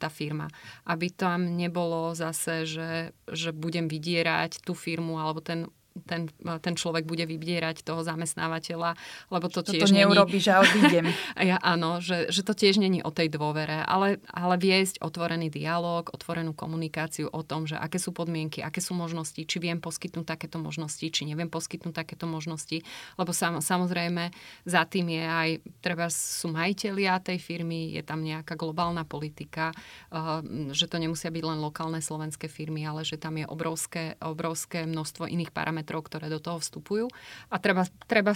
tá 0.00 0.08
firma. 0.08 0.48
Aby 0.88 1.12
tam 1.12 1.52
nebolo 1.52 2.16
zase, 2.16 2.64
že, 2.64 3.12
že 3.28 3.52
budem 3.52 3.86
vydierať 3.86 4.64
tú 4.64 4.72
firmu 4.72 5.20
alebo 5.20 5.44
ten 5.44 5.68
ten, 6.08 6.32
ten 6.64 6.74
človek 6.74 7.04
bude 7.04 7.24
vybierať 7.28 7.84
toho 7.84 8.00
zamestnávateľa, 8.02 8.96
lebo 9.28 9.46
to 9.52 9.60
Toto 9.62 9.76
tiež 9.76 9.92
neurobi, 9.92 10.40
není... 10.40 10.44
že 10.44 10.52
odídem. 10.56 11.06
ja, 11.52 11.56
áno, 11.60 12.00
že, 12.00 12.32
že 12.32 12.42
to 12.42 12.56
tiež 12.56 12.80
není 12.80 13.04
o 13.04 13.12
tej 13.12 13.28
dôvere, 13.28 13.84
ale, 13.84 14.18
ale 14.32 14.56
viesť 14.56 15.04
otvorený 15.04 15.52
dialog, 15.52 16.08
otvorenú 16.10 16.56
komunikáciu 16.56 17.28
o 17.28 17.44
tom, 17.44 17.68
že 17.68 17.76
aké 17.76 18.00
sú 18.00 18.10
podmienky, 18.10 18.64
aké 18.64 18.80
sú 18.80 18.96
možnosti, 18.96 19.38
či 19.38 19.56
viem 19.60 19.78
poskytnúť 19.78 20.26
takéto 20.36 20.56
možnosti, 20.56 21.04
či 21.04 21.22
neviem 21.28 21.52
poskytnúť 21.52 21.94
takéto 21.94 22.24
možnosti, 22.24 22.80
lebo 23.20 23.30
sam, 23.36 23.60
samozrejme 23.60 24.32
za 24.64 24.82
tým 24.88 25.12
je 25.12 25.24
aj, 25.24 25.50
treba 25.84 26.08
sú 26.08 26.50
majiteľia 26.50 27.20
tej 27.20 27.38
firmy, 27.38 27.92
je 27.94 28.02
tam 28.02 28.24
nejaká 28.24 28.56
globálna 28.56 29.04
politika, 29.04 29.76
uh, 30.10 30.40
že 30.72 30.88
to 30.88 30.96
nemusia 30.96 31.28
byť 31.28 31.44
len 31.44 31.60
lokálne 31.60 32.00
slovenské 32.00 32.48
firmy, 32.48 32.88
ale 32.88 33.04
že 33.04 33.20
tam 33.20 33.36
je 33.36 33.44
obrovské, 33.44 34.16
obrovské 34.24 34.88
množstvo 34.88 35.28
iných 35.28 35.52
parametrov 35.52 35.81
parametrov, 35.82 36.06
ktoré 36.06 36.30
do 36.30 36.38
toho 36.38 36.62
vstupujú. 36.62 37.10
A 37.50 37.58
treba, 37.58 37.84
treba, 38.06 38.32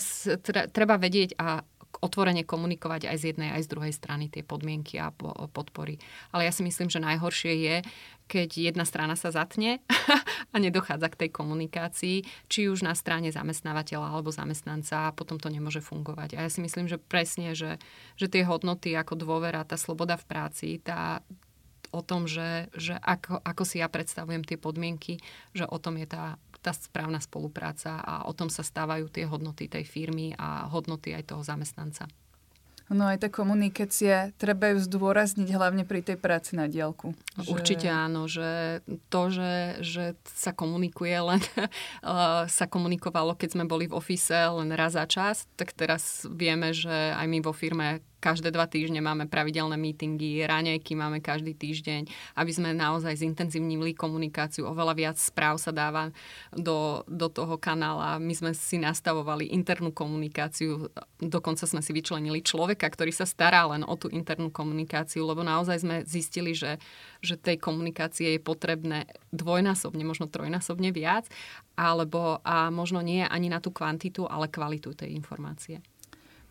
treba 0.74 0.94
vedieť 0.98 1.38
a 1.38 1.62
otvorene 1.96 2.44
komunikovať 2.44 3.09
aj 3.09 3.16
z 3.16 3.24
jednej, 3.32 3.56
aj 3.56 3.62
z 3.64 3.72
druhej 3.72 3.94
strany 3.94 4.28
tie 4.28 4.44
podmienky 4.44 5.00
a 5.00 5.09
podpory. 5.48 5.96
Ale 6.28 6.44
ja 6.44 6.52
si 6.52 6.61
myslím, 6.61 6.92
že 6.92 7.00
najhoršie 7.00 7.52
je, 7.56 7.76
keď 8.28 8.68
jedna 8.68 8.85
strana 8.85 9.16
sa 9.16 9.32
zatne 9.32 9.80
a 10.52 10.56
nedochádza 10.61 11.09
k 11.09 11.20
tej 11.24 11.30
komunikácii, 11.32 12.16
či 12.52 12.68
už 12.68 12.85
na 12.85 12.92
strane 12.92 13.32
zamestnávateľa 13.32 14.12
alebo 14.12 14.28
zamestnanca 14.28 15.09
a 15.09 15.14
potom 15.16 15.40
to 15.40 15.48
nemôže 15.48 15.80
fungovať. 15.80 16.37
A 16.37 16.44
ja 16.44 16.50
si 16.52 16.61
myslím, 16.61 16.85
že 16.85 17.00
presne, 17.00 17.56
že, 17.56 17.80
že 18.20 18.28
tie 18.28 18.44
hodnoty 18.44 18.92
ako 18.92 19.16
dôvera, 19.16 19.64
tá 19.64 19.80
sloboda 19.80 20.20
v 20.20 20.28
práci, 20.28 20.76
tá, 20.85 21.24
o 21.96 22.02
tom, 22.04 22.28
že, 22.28 22.68
že 22.76 22.98
ako, 23.00 23.40
ako 23.40 23.62
si 23.64 23.80
ja 23.80 23.88
predstavujem 23.88 24.44
tie 24.44 24.61
podmienky, 24.61 25.22
že 25.56 25.64
o 25.64 25.80
tom 25.80 25.96
je 25.96 26.04
tá 26.04 26.37
tá 26.66 26.74
správna 26.74 27.22
spolupráca 27.22 28.02
a 28.02 28.26
o 28.26 28.35
tom 28.35 28.50
sa 28.50 28.66
stávajú 28.66 29.07
tie 29.07 29.22
hodnoty 29.22 29.70
tej 29.70 29.87
firmy 29.87 30.35
a 30.35 30.66
hodnoty 30.66 31.14
aj 31.14 31.31
toho 31.31 31.46
zamestnanca. 31.46 32.11
No 32.87 33.02
aj 33.11 33.26
tá 33.26 33.29
komunikácia, 33.31 34.31
treba 34.38 34.70
ju 34.70 34.79
zdôrazniť 34.79 35.50
hlavne 35.50 35.83
pri 35.83 36.07
tej 36.07 36.22
práci 36.22 36.55
na 36.55 36.70
diálku. 36.70 37.18
Že... 37.35 37.50
Určite 37.50 37.88
áno, 37.90 38.31
že 38.31 38.79
to, 39.11 39.26
že, 39.35 39.83
že 39.83 40.05
sa 40.22 40.55
komunikuje 40.55 41.18
len, 41.18 41.42
sa 42.59 42.66
komunikovalo, 42.70 43.35
keď 43.35 43.59
sme 43.59 43.64
boli 43.66 43.90
v 43.90 43.98
ofise 43.98 44.38
len 44.38 44.70
raz 44.70 44.94
za 44.94 45.02
čas, 45.11 45.50
tak 45.59 45.74
teraz 45.74 46.31
vieme, 46.31 46.70
že 46.70 46.94
aj 47.18 47.26
my 47.26 47.38
vo 47.42 47.50
firme 47.50 48.07
každé 48.18 48.50
dva 48.50 48.66
týždne 48.66 48.98
máme 49.05 49.29
pravidelné 49.29 49.76
meetingy, 49.76 50.42
raňajky 50.44 50.96
máme 50.96 51.20
každý 51.20 51.52
týždeň, 51.52 52.09
aby 52.37 52.50
sme 52.52 52.72
naozaj 52.72 53.20
zintenzívnili 53.20 53.92
komunikáciu. 53.92 54.66
Oveľa 54.66 54.94
viac 54.96 55.16
správ 55.20 55.61
sa 55.61 55.70
dáva 55.70 56.11
do, 56.52 57.05
do 57.07 57.29
toho 57.29 57.61
kanála. 57.61 58.16
My 58.18 58.33
sme 58.33 58.52
si 58.57 58.81
nastavovali 58.81 59.52
internú 59.52 59.92
komunikáciu, 59.92 60.88
dokonca 61.20 61.68
sme 61.68 61.85
si 61.85 61.92
vyčlenili 61.92 62.40
človeka, 62.40 62.88
ktorý 62.88 63.12
sa 63.12 63.29
stará 63.29 63.68
len 63.68 63.85
o 63.85 63.94
tú 63.94 64.09
internú 64.09 64.48
komunikáciu, 64.48 65.22
lebo 65.29 65.44
naozaj 65.44 65.85
sme 65.85 65.96
zistili, 66.09 66.57
že, 66.57 66.81
že 67.20 67.37
tej 67.37 67.61
komunikácie 67.61 68.37
je 68.37 68.40
potrebné 68.40 69.07
dvojnásobne, 69.31 70.02
možno 70.02 70.26
trojnásobne 70.26 70.90
viac, 70.90 71.29
alebo 71.76 72.40
a 72.40 72.72
možno 72.72 73.05
nie 73.05 73.22
ani 73.22 73.52
na 73.52 73.61
tú 73.61 73.68
kvantitu, 73.68 74.24
ale 74.24 74.48
kvalitu 74.48 74.96
tej 74.96 75.12
informácie 75.12 75.85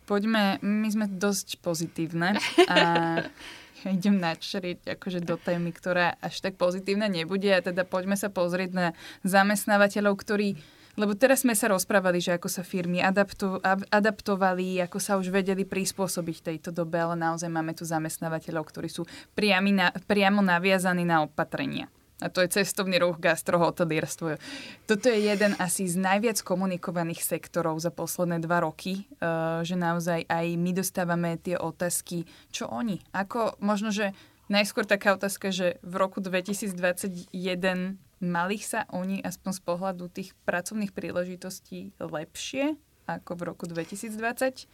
poďme, 0.06 0.62
my 0.62 0.88
sme 0.88 1.06
dosť 1.10 1.58
pozitívne 1.60 2.38
a 2.70 2.78
idem 3.98 4.16
načriť 4.16 4.96
akože 4.96 5.20
do 5.22 5.36
témy, 5.36 5.74
ktorá 5.74 6.16
až 6.22 6.40
tak 6.40 6.56
pozitívna 6.56 7.10
nebude 7.10 7.50
a 7.50 7.60
teda 7.60 7.82
poďme 7.84 8.14
sa 8.14 8.30
pozrieť 8.32 8.70
na 8.72 8.86
zamestnávateľov, 9.26 10.14
ktorí 10.16 10.48
lebo 10.96 11.12
teraz 11.12 11.44
sme 11.44 11.52
sa 11.52 11.68
rozprávali, 11.68 12.24
že 12.24 12.40
ako 12.40 12.48
sa 12.48 12.64
firmy 12.64 13.04
adapto, 13.04 13.60
adaptovali, 13.92 14.80
ako 14.80 14.96
sa 14.96 15.20
už 15.20 15.28
vedeli 15.28 15.68
prispôsobiť 15.68 16.36
tejto 16.40 16.72
dobe, 16.72 16.96
ale 16.96 17.20
naozaj 17.20 17.52
máme 17.52 17.76
tu 17.76 17.84
zamestnávateľov, 17.84 18.64
ktorí 18.64 18.88
sú 18.88 19.04
priami 19.36 19.76
na, 19.76 19.92
priamo 19.92 20.40
naviazaní 20.40 21.04
na 21.04 21.20
opatrenia. 21.20 21.92
A 22.24 22.32
to 22.32 22.40
je 22.40 22.48
cestovný 22.48 22.96
ruch, 22.96 23.20
gastrohotelierstvo. 23.20 24.40
Toto 24.88 25.06
je 25.12 25.20
jeden 25.20 25.52
asi 25.60 25.84
z 25.84 26.00
najviac 26.00 26.40
komunikovaných 26.40 27.20
sektorov 27.20 27.76
za 27.76 27.92
posledné 27.92 28.40
dva 28.40 28.64
roky, 28.64 29.04
eh, 29.04 29.60
že 29.60 29.76
naozaj 29.76 30.24
aj 30.24 30.46
my 30.56 30.70
dostávame 30.72 31.36
tie 31.36 31.60
otázky, 31.60 32.24
čo 32.48 32.72
oni. 32.72 33.04
Ako 33.12 33.60
možno, 33.60 33.92
že 33.92 34.16
najskôr 34.48 34.88
taká 34.88 35.12
otázka, 35.12 35.52
že 35.52 35.76
v 35.84 35.94
roku 36.00 36.24
2021 36.24 38.00
mali 38.24 38.58
sa 38.64 38.88
oni 38.88 39.20
aspoň 39.20 39.52
z 39.52 39.60
pohľadu 39.60 40.04
tých 40.08 40.32
pracovných 40.48 40.96
príležitostí 40.96 41.92
lepšie 42.00 42.80
ako 43.06 43.32
v 43.36 43.42
roku 43.44 43.64
2020? 43.68 44.66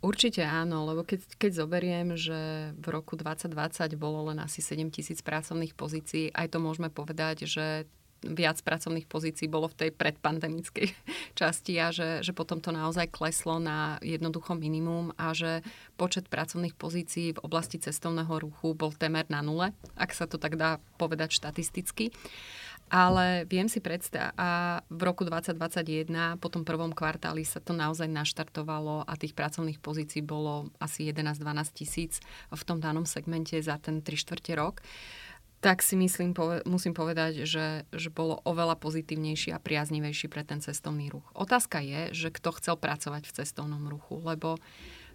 Určite 0.00 0.40
áno, 0.40 0.88
lebo 0.88 1.04
keď, 1.04 1.36
keď 1.36 1.52
zoberiem, 1.60 2.16
že 2.16 2.72
v 2.72 2.86
roku 2.88 3.20
2020 3.20 4.00
bolo 4.00 4.32
len 4.32 4.40
asi 4.40 4.64
7 4.64 4.88
tisíc 4.88 5.20
pracovných 5.20 5.76
pozícií, 5.76 6.32
aj 6.32 6.56
to 6.56 6.58
môžeme 6.58 6.88
povedať, 6.88 7.44
že 7.44 7.84
viac 8.24 8.60
pracovných 8.60 9.08
pozícií 9.08 9.48
bolo 9.48 9.68
v 9.68 9.76
tej 9.76 9.90
predpandemickej 9.96 10.92
časti 11.40 11.80
a 11.80 11.88
že, 11.92 12.20
že 12.20 12.32
potom 12.36 12.60
to 12.60 12.72
naozaj 12.72 13.08
kleslo 13.08 13.56
na 13.56 13.96
jednoducho 14.04 14.56
minimum 14.56 15.16
a 15.16 15.32
že 15.32 15.64
počet 15.96 16.28
pracovných 16.28 16.76
pozícií 16.76 17.36
v 17.36 17.42
oblasti 17.44 17.80
cestovného 17.80 18.40
ruchu 18.40 18.76
bol 18.76 18.92
temer 18.92 19.24
na 19.32 19.40
nule, 19.40 19.72
ak 19.96 20.12
sa 20.12 20.28
to 20.28 20.36
tak 20.36 20.60
dá 20.60 20.80
povedať 21.00 21.32
štatisticky. 21.32 22.12
Ale 22.90 23.46
viem 23.46 23.70
si 23.70 23.78
predstaviť, 23.78 24.34
a 24.34 24.82
v 24.90 25.00
roku 25.06 25.22
2021, 25.22 26.10
po 26.42 26.50
tom 26.50 26.66
prvom 26.66 26.90
kvartáli 26.90 27.46
sa 27.46 27.62
to 27.62 27.70
naozaj 27.70 28.10
naštartovalo 28.10 29.06
a 29.06 29.12
tých 29.14 29.38
pracovných 29.38 29.78
pozícií 29.78 30.26
bolo 30.26 30.74
asi 30.82 31.06
11-12 31.06 31.70
tisíc 31.70 32.18
v 32.50 32.62
tom 32.66 32.82
danom 32.82 33.06
segmente 33.06 33.54
za 33.62 33.78
ten 33.78 34.02
3 34.02 34.10
čtvrte 34.18 34.58
rok 34.58 34.82
tak 35.60 35.84
si 35.84 35.92
myslím, 35.92 36.32
musím 36.64 36.96
povedať, 36.96 37.44
že, 37.44 37.84
že 37.92 38.08
bolo 38.08 38.40
oveľa 38.48 38.80
pozitívnejší 38.80 39.52
a 39.52 39.60
priaznivejší 39.60 40.32
pre 40.32 40.40
ten 40.40 40.64
cestovný 40.64 41.12
ruch. 41.12 41.28
Otázka 41.36 41.84
je, 41.84 42.16
že 42.16 42.32
kto 42.32 42.56
chcel 42.56 42.80
pracovať 42.80 43.28
v 43.28 43.34
cestovnom 43.44 43.84
ruchu, 43.92 44.24
lebo 44.24 44.56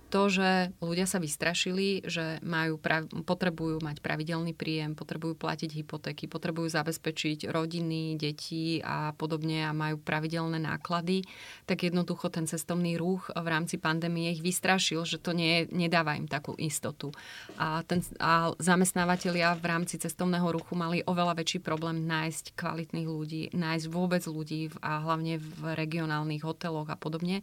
to, 0.09 0.29
že 0.29 0.49
ľudia 0.79 1.09
sa 1.09 1.17
vystrašili, 1.17 2.05
že 2.05 2.39
majú 2.45 2.77
prav, 2.77 3.09
potrebujú 3.25 3.81
mať 3.81 3.99
pravidelný 3.99 4.53
príjem, 4.53 4.93
potrebujú 4.93 5.33
platiť 5.35 5.71
hypotéky, 5.81 6.29
potrebujú 6.29 6.69
zabezpečiť 6.69 7.49
rodiny, 7.49 8.15
deti 8.15 8.79
a 8.85 9.11
podobne 9.17 9.65
a 9.65 9.75
majú 9.75 9.97
pravidelné 9.99 10.61
náklady, 10.61 11.25
tak 11.65 11.85
jednoducho 11.85 12.29
ten 12.29 12.45
cestovný 12.45 12.95
ruch 12.95 13.33
v 13.33 13.47
rámci 13.47 13.81
pandémie 13.81 14.31
ich 14.31 14.45
vystrašil, 14.45 15.03
že 15.03 15.17
to 15.17 15.33
nie, 15.33 15.65
nedáva 15.73 16.15
im 16.15 16.29
takú 16.29 16.53
istotu. 16.55 17.09
A, 17.57 17.81
ten, 17.83 18.05
a 18.21 18.53
zamestnávateľia 18.61 19.57
v 19.57 19.65
rámci 19.65 19.97
cestovného 19.97 20.47
ruchu 20.53 20.73
mali 20.77 21.01
oveľa 21.03 21.41
väčší 21.41 21.59
problém 21.59 22.05
nájsť 22.05 22.53
kvalitných 22.53 23.09
ľudí, 23.09 23.41
nájsť 23.51 23.85
vôbec 23.89 24.23
ľudí 24.25 24.69
a 24.79 25.01
hlavne 25.01 25.41
v 25.41 25.61
regionálnych 25.73 26.45
hoteloch 26.45 26.87
a 26.89 26.97
podobne. 26.97 27.41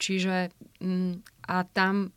Čiže 0.00 0.48
mm, 0.80 1.12
a 1.52 1.56
tam 1.68 2.08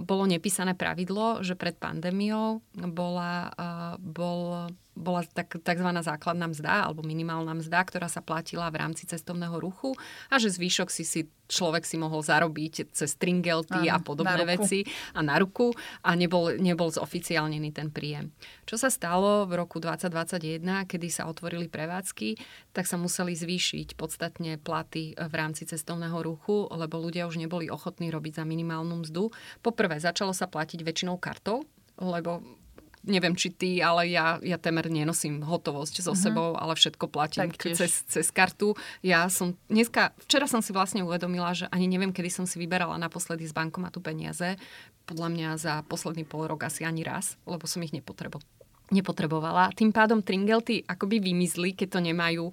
bolo 0.00 0.24
nepísané 0.24 0.72
pravidlo, 0.72 1.44
že 1.44 1.52
pred 1.52 1.76
pandémiou 1.76 2.64
bola, 2.88 3.52
bol 4.00 4.72
bola 5.00 5.24
tak, 5.24 5.56
tzv. 5.56 5.88
základná 6.04 6.46
mzda 6.52 6.90
alebo 6.90 7.00
minimálna 7.00 7.56
mzda, 7.56 7.80
ktorá 7.88 8.06
sa 8.10 8.20
platila 8.20 8.68
v 8.68 8.84
rámci 8.84 9.08
cestovného 9.08 9.56
ruchu 9.56 9.96
a 10.28 10.36
že 10.36 10.52
zvyšok 10.52 10.88
si 10.92 11.04
si 11.08 11.20
človek 11.50 11.82
si 11.82 11.98
mohol 11.98 12.22
zarobiť 12.22 12.94
cez 12.94 13.18
stringelty 13.18 13.90
a 13.90 13.98
podobné 13.98 14.46
veci 14.46 14.86
a 15.16 15.24
na 15.24 15.34
ruku 15.40 15.74
a 16.06 16.14
nebol, 16.14 16.54
nebol 16.62 16.94
zoficiálnený 16.94 17.74
ten 17.74 17.90
príjem. 17.90 18.30
Čo 18.70 18.78
sa 18.78 18.86
stalo 18.92 19.50
v 19.50 19.58
roku 19.58 19.82
2021, 19.82 20.62
kedy 20.86 21.08
sa 21.10 21.26
otvorili 21.26 21.66
prevádzky, 21.66 22.38
tak 22.70 22.86
sa 22.86 22.94
museli 22.94 23.34
zvýšiť 23.34 23.98
podstatne 23.98 24.62
platy 24.62 25.18
v 25.18 25.34
rámci 25.34 25.66
cestovného 25.66 26.22
ruchu, 26.22 26.70
lebo 26.70 27.02
ľudia 27.02 27.26
už 27.26 27.42
neboli 27.42 27.66
ochotní 27.66 28.14
robiť 28.14 28.38
za 28.38 28.44
minimálnu 28.46 29.02
mzdu. 29.02 29.34
Poprvé, 29.58 29.98
začalo 29.98 30.30
sa 30.30 30.46
platiť 30.46 30.86
väčšinou 30.86 31.18
kartou, 31.18 31.66
lebo 31.98 32.60
neviem, 33.04 33.32
či 33.32 33.48
ty, 33.52 33.80
ale 33.80 34.12
ja, 34.12 34.36
ja 34.44 34.60
temer 34.60 34.92
nenosím 34.92 35.40
hotovosť 35.40 36.04
so 36.04 36.12
uh-huh. 36.12 36.20
sebou, 36.20 36.50
ale 36.56 36.76
všetko 36.76 37.08
platím 37.08 37.52
cez, 37.56 38.04
cez 38.04 38.26
kartu. 38.28 38.76
Ja 39.00 39.26
som 39.32 39.56
dneska, 39.72 40.12
včera 40.20 40.44
som 40.44 40.60
si 40.60 40.70
vlastne 40.76 41.00
uvedomila, 41.00 41.56
že 41.56 41.66
ani 41.72 41.88
neviem, 41.88 42.12
kedy 42.12 42.28
som 42.28 42.44
si 42.44 42.60
vyberala 42.60 43.00
naposledy 43.00 43.48
z 43.48 43.56
bankomatu 43.56 44.04
peniaze. 44.04 44.60
Podľa 45.08 45.28
mňa 45.32 45.48
za 45.58 45.74
posledný 45.88 46.28
pol 46.28 46.46
rok 46.46 46.68
asi 46.68 46.84
ani 46.84 47.02
raz, 47.02 47.40
lebo 47.48 47.64
som 47.64 47.82
ich 47.82 47.96
nepotrebovala 47.96 48.59
nepotrebovala. 48.90 49.70
Tým 49.72 49.94
pádom 49.94 50.20
tringelty 50.20 50.82
akoby 50.82 51.22
vymizli, 51.22 51.72
keď 51.74 51.88
to 51.96 52.00
nemajú 52.02 52.44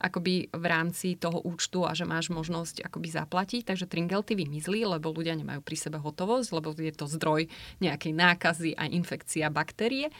akoby 0.00 0.52
v 0.52 0.64
rámci 0.64 1.16
toho 1.16 1.40
účtu 1.42 1.88
a 1.88 1.96
že 1.96 2.04
máš 2.04 2.28
možnosť 2.28 2.84
akoby 2.84 3.08
zaplatiť. 3.08 3.62
Takže 3.72 3.88
tringelty 3.88 4.36
vymizli, 4.36 4.84
lebo 4.84 5.10
ľudia 5.10 5.32
nemajú 5.34 5.64
pri 5.64 5.76
sebe 5.76 5.98
hotovosť, 5.98 6.48
lebo 6.52 6.76
je 6.76 6.92
to 6.92 7.08
zdroj 7.08 7.48
nejakej 7.80 8.12
nákazy 8.12 8.70
a 8.76 8.86
infekcia 8.86 9.48
baktérie. 9.48 10.12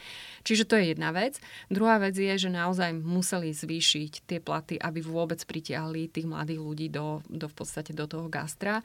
Čiže 0.43 0.65
to 0.65 0.75
je 0.81 0.97
jedna 0.97 1.13
vec. 1.13 1.37
Druhá 1.69 2.01
vec 2.01 2.17
je, 2.17 2.33
že 2.37 2.51
naozaj 2.51 2.97
museli 2.97 3.53
zvýšiť 3.53 4.25
tie 4.25 4.39
platy, 4.41 4.81
aby 4.81 5.05
vôbec 5.05 5.39
pritiahli 5.45 6.09
tých 6.09 6.27
mladých 6.27 6.61
ľudí 6.61 6.89
do, 6.89 7.21
do 7.29 7.47
v 7.47 7.55
podstate 7.55 7.93
do 7.93 8.09
toho 8.09 8.33
gastra 8.33 8.81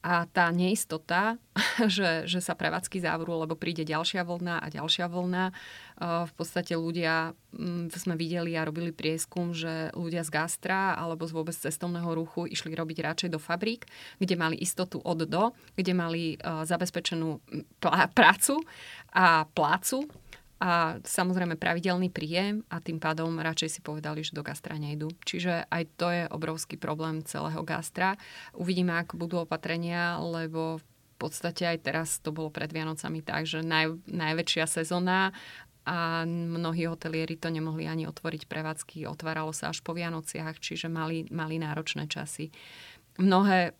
a 0.00 0.24
tá 0.32 0.48
neistota, 0.48 1.36
že, 1.94 2.24
že 2.24 2.40
sa 2.40 2.56
prevádzky 2.56 3.04
zavrú, 3.04 3.36
lebo 3.36 3.56
príde 3.56 3.84
ďalšia 3.84 4.24
vlna 4.24 4.64
a 4.64 4.66
ďalšia 4.72 5.06
vlna. 5.12 5.44
V 6.00 6.32
podstate 6.32 6.72
ľudia, 6.80 7.36
mm, 7.52 7.92
sme 7.92 8.16
videli 8.16 8.56
a 8.56 8.64
robili 8.64 8.88
prieskum, 8.88 9.52
že 9.52 9.92
ľudia 9.92 10.24
z 10.24 10.32
gastra 10.32 10.96
alebo 10.96 11.28
z 11.28 11.36
vôbec 11.36 11.52
cestovného 11.52 12.08
ruchu 12.16 12.48
išli 12.48 12.72
robiť 12.72 12.98
radšej 13.04 13.30
do 13.30 13.36
fabrík, 13.36 13.84
kde 14.16 14.34
mali 14.40 14.56
istotu 14.56 14.96
od 15.04 15.28
do, 15.28 15.52
kde 15.76 15.92
mali 15.92 16.40
zabezpečenú 16.40 17.44
prácu 18.16 18.64
a 19.12 19.44
plácu 19.52 20.08
a 20.60 21.00
samozrejme 21.00 21.56
pravidelný 21.56 22.12
príjem 22.12 22.60
a 22.68 22.84
tým 22.84 23.00
pádom 23.00 23.32
radšej 23.40 23.68
si 23.72 23.80
povedali, 23.80 24.20
že 24.20 24.36
do 24.36 24.44
gastra 24.44 24.76
nejdu. 24.76 25.08
Čiže 25.24 25.64
aj 25.72 25.82
to 25.96 26.12
je 26.12 26.24
obrovský 26.28 26.76
problém 26.76 27.24
celého 27.24 27.64
gastra. 27.64 28.20
Uvidíme, 28.52 28.92
ako 29.00 29.16
budú 29.16 29.36
opatrenia, 29.40 30.20
lebo 30.20 30.76
v 30.76 30.84
podstate 31.16 31.64
aj 31.64 31.78
teraz 31.80 32.08
to 32.20 32.28
bolo 32.28 32.52
pred 32.52 32.68
Vianocami 32.68 33.24
tak, 33.24 33.48
že 33.48 33.64
naj, 33.64 34.04
najväčšia 34.04 34.68
sezóna 34.68 35.32
a 35.88 36.28
mnohí 36.28 36.84
hotelieri 36.84 37.40
to 37.40 37.48
nemohli 37.48 37.88
ani 37.88 38.04
otvoriť 38.04 38.44
prevádzky, 38.44 39.08
otváralo 39.08 39.56
sa 39.56 39.72
až 39.72 39.80
po 39.80 39.96
Vianociach, 39.96 40.60
čiže 40.60 40.92
mali, 40.92 41.24
mali 41.32 41.56
náročné 41.56 42.04
časy 42.04 42.52
mnohé, 43.20 43.76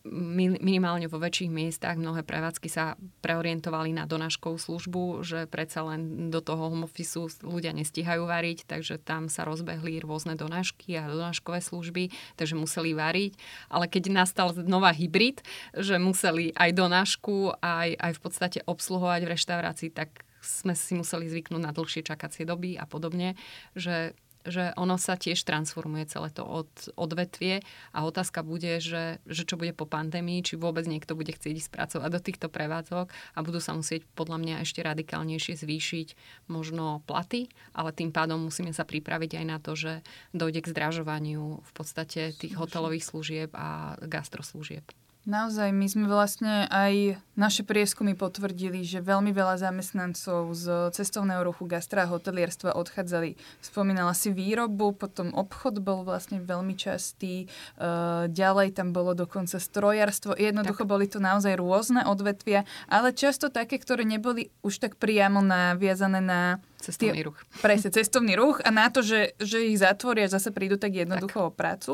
minimálne 0.60 1.08
vo 1.08 1.16
väčších 1.16 1.50
miestach, 1.50 1.96
mnohé 1.96 2.22
prevádzky 2.22 2.68
sa 2.68 2.94
preorientovali 3.24 3.96
na 3.96 4.04
donáškovú 4.04 4.60
službu, 4.60 5.24
že 5.24 5.48
predsa 5.48 5.82
len 5.88 6.28
do 6.28 6.44
toho 6.44 6.70
home 6.70 6.84
office 6.84 7.40
ľudia 7.40 7.72
nestíhajú 7.72 8.28
variť, 8.28 8.68
takže 8.68 9.00
tam 9.00 9.32
sa 9.32 9.48
rozbehli 9.48 10.04
rôzne 10.04 10.36
donášky 10.36 10.94
a 11.00 11.08
donáškové 11.08 11.64
služby, 11.64 12.12
takže 12.36 12.54
museli 12.54 12.92
variť. 12.92 13.40
Ale 13.72 13.88
keď 13.88 14.12
nastal 14.12 14.52
nová 14.62 14.92
hybrid, 14.92 15.40
že 15.72 15.96
museli 15.96 16.52
aj 16.54 16.70
donášku, 16.76 17.56
aj, 17.64 17.96
aj 17.96 18.12
v 18.14 18.20
podstate 18.20 18.58
obsluhovať 18.68 19.20
v 19.24 19.32
reštaurácii, 19.32 19.90
tak 19.90 20.28
sme 20.40 20.72
si 20.72 20.96
museli 20.96 21.28
zvyknúť 21.28 21.60
na 21.60 21.72
dlhšie 21.72 22.04
čakacie 22.04 22.48
doby 22.48 22.76
a 22.80 22.88
podobne, 22.88 23.36
že 23.76 24.16
že 24.48 24.72
ono 24.76 24.96
sa 24.96 25.20
tiež 25.20 25.44
transformuje 25.44 26.08
celé 26.08 26.32
to 26.32 26.44
od, 26.46 26.70
odvetvie 26.96 27.60
a 27.92 27.98
otázka 28.08 28.40
bude, 28.40 28.80
že, 28.80 29.20
že 29.28 29.42
čo 29.44 29.60
bude 29.60 29.76
po 29.76 29.84
pandémii, 29.84 30.40
či 30.40 30.56
vôbec 30.56 30.88
niekto 30.88 31.12
bude 31.12 31.32
chcieť 31.32 31.54
ísť 31.60 31.70
pracovať 31.72 32.10
do 32.12 32.20
týchto 32.20 32.48
prevádzok 32.48 33.12
a 33.12 33.38
budú 33.44 33.60
sa 33.60 33.76
musieť 33.76 34.08
podľa 34.16 34.38
mňa 34.40 34.54
ešte 34.64 34.80
radikálnejšie 34.80 35.60
zvýšiť 35.60 36.08
možno 36.48 37.04
platy, 37.04 37.52
ale 37.76 37.92
tým 37.92 38.12
pádom 38.12 38.48
musíme 38.48 38.72
sa 38.72 38.88
pripraviť 38.88 39.40
aj 39.40 39.44
na 39.44 39.58
to, 39.60 39.76
že 39.76 39.92
dojde 40.32 40.64
k 40.64 40.70
zdražovaniu 40.72 41.60
v 41.60 41.72
podstate 41.76 42.32
tých 42.36 42.56
hotelových 42.56 43.04
služieb 43.04 43.50
a 43.52 44.00
gastroslúžieb. 44.00 44.84
Naozaj, 45.30 45.70
my 45.70 45.86
sme 45.86 46.06
vlastne 46.10 46.66
aj 46.66 47.14
naše 47.38 47.62
prieskumy 47.62 48.18
potvrdili, 48.18 48.82
že 48.82 48.98
veľmi 48.98 49.30
veľa 49.30 49.62
zamestnancov 49.62 50.50
z 50.58 50.90
cestovného 50.90 51.46
ruchu, 51.46 51.70
gastra 51.70 52.02
a 52.02 52.10
hotelierstva 52.10 52.74
odchádzali. 52.74 53.38
Spomínala 53.62 54.10
si 54.10 54.34
výrobu, 54.34 54.90
potom 54.90 55.30
obchod 55.30 55.78
bol 55.78 56.02
vlastne 56.02 56.42
veľmi 56.42 56.74
častý, 56.74 57.46
uh, 57.78 58.26
ďalej 58.26 58.74
tam 58.74 58.90
bolo 58.90 59.14
dokonca 59.14 59.62
strojarstvo. 59.62 60.34
Jednoducho 60.34 60.82
tak. 60.82 60.90
boli 60.90 61.06
to 61.06 61.22
naozaj 61.22 61.54
rôzne 61.54 62.02
odvetvia, 62.10 62.66
ale 62.90 63.14
často 63.14 63.54
také, 63.54 63.78
ktoré 63.78 64.02
neboli 64.02 64.50
už 64.66 64.82
tak 64.82 64.98
priamo 64.98 65.38
naviazané 65.38 66.18
na 66.18 66.58
Cestovný 66.80 67.20
ruch. 67.28 67.38
Presne, 67.64 67.92
cestovný 67.92 68.34
ruch 68.40 68.64
a 68.64 68.72
na 68.72 68.88
to, 68.88 69.04
že, 69.04 69.36
že 69.36 69.60
ich 69.60 69.76
zatvoria, 69.76 70.32
zase 70.32 70.48
prídu 70.48 70.80
tak 70.80 70.96
jednoducho 70.96 71.36
tak. 71.36 71.48
o 71.48 71.52
prácu. 71.52 71.92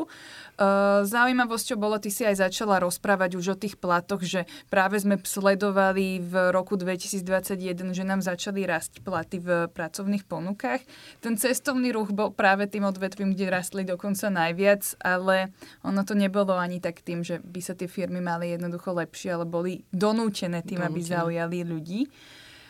Uh, 0.57 1.03
zaujímavosťou 1.05 1.77
bolo, 1.77 1.99
ty 1.99 2.09
si 2.09 2.23
aj 2.23 2.49
začala 2.49 2.79
rozprávať 2.81 3.37
už 3.37 3.45
o 3.53 3.59
tých 3.59 3.77
platoch, 3.77 4.23
že 4.23 4.49
práve 4.71 4.97
sme 4.97 5.19
sledovali 5.21 6.23
v 6.23 6.49
roku 6.49 6.79
2021, 6.79 7.93
že 7.93 8.03
nám 8.07 8.23
začali 8.23 8.63
rásť 8.65 9.03
platy 9.03 9.37
v 9.43 9.69
pracovných 9.69 10.25
ponukách. 10.25 10.81
Ten 11.21 11.37
cestovný 11.37 11.93
ruch 11.93 12.09
bol 12.15 12.33
práve 12.33 12.65
tým 12.65 12.87
odvetvím, 12.87 13.35
kde 13.35 13.53
rastli 13.53 13.83
dokonca 13.85 14.31
najviac, 14.33 14.97
ale 15.03 15.53
ono 15.85 16.01
to 16.01 16.17
nebolo 16.17 16.57
ani 16.57 16.81
tak 16.81 17.03
tým, 17.03 17.21
že 17.21 17.43
by 17.43 17.61
sa 17.61 17.77
tie 17.77 17.85
firmy 17.85 18.23
mali 18.23 18.55
jednoducho 18.55 18.95
lepšie, 18.97 19.35
ale 19.35 19.45
boli 19.45 19.85
donútené 19.93 20.65
tým, 20.65 20.81
donútené. 20.81 20.89
aby 20.89 20.99
zaujali 21.03 21.57
ľudí. 21.67 22.01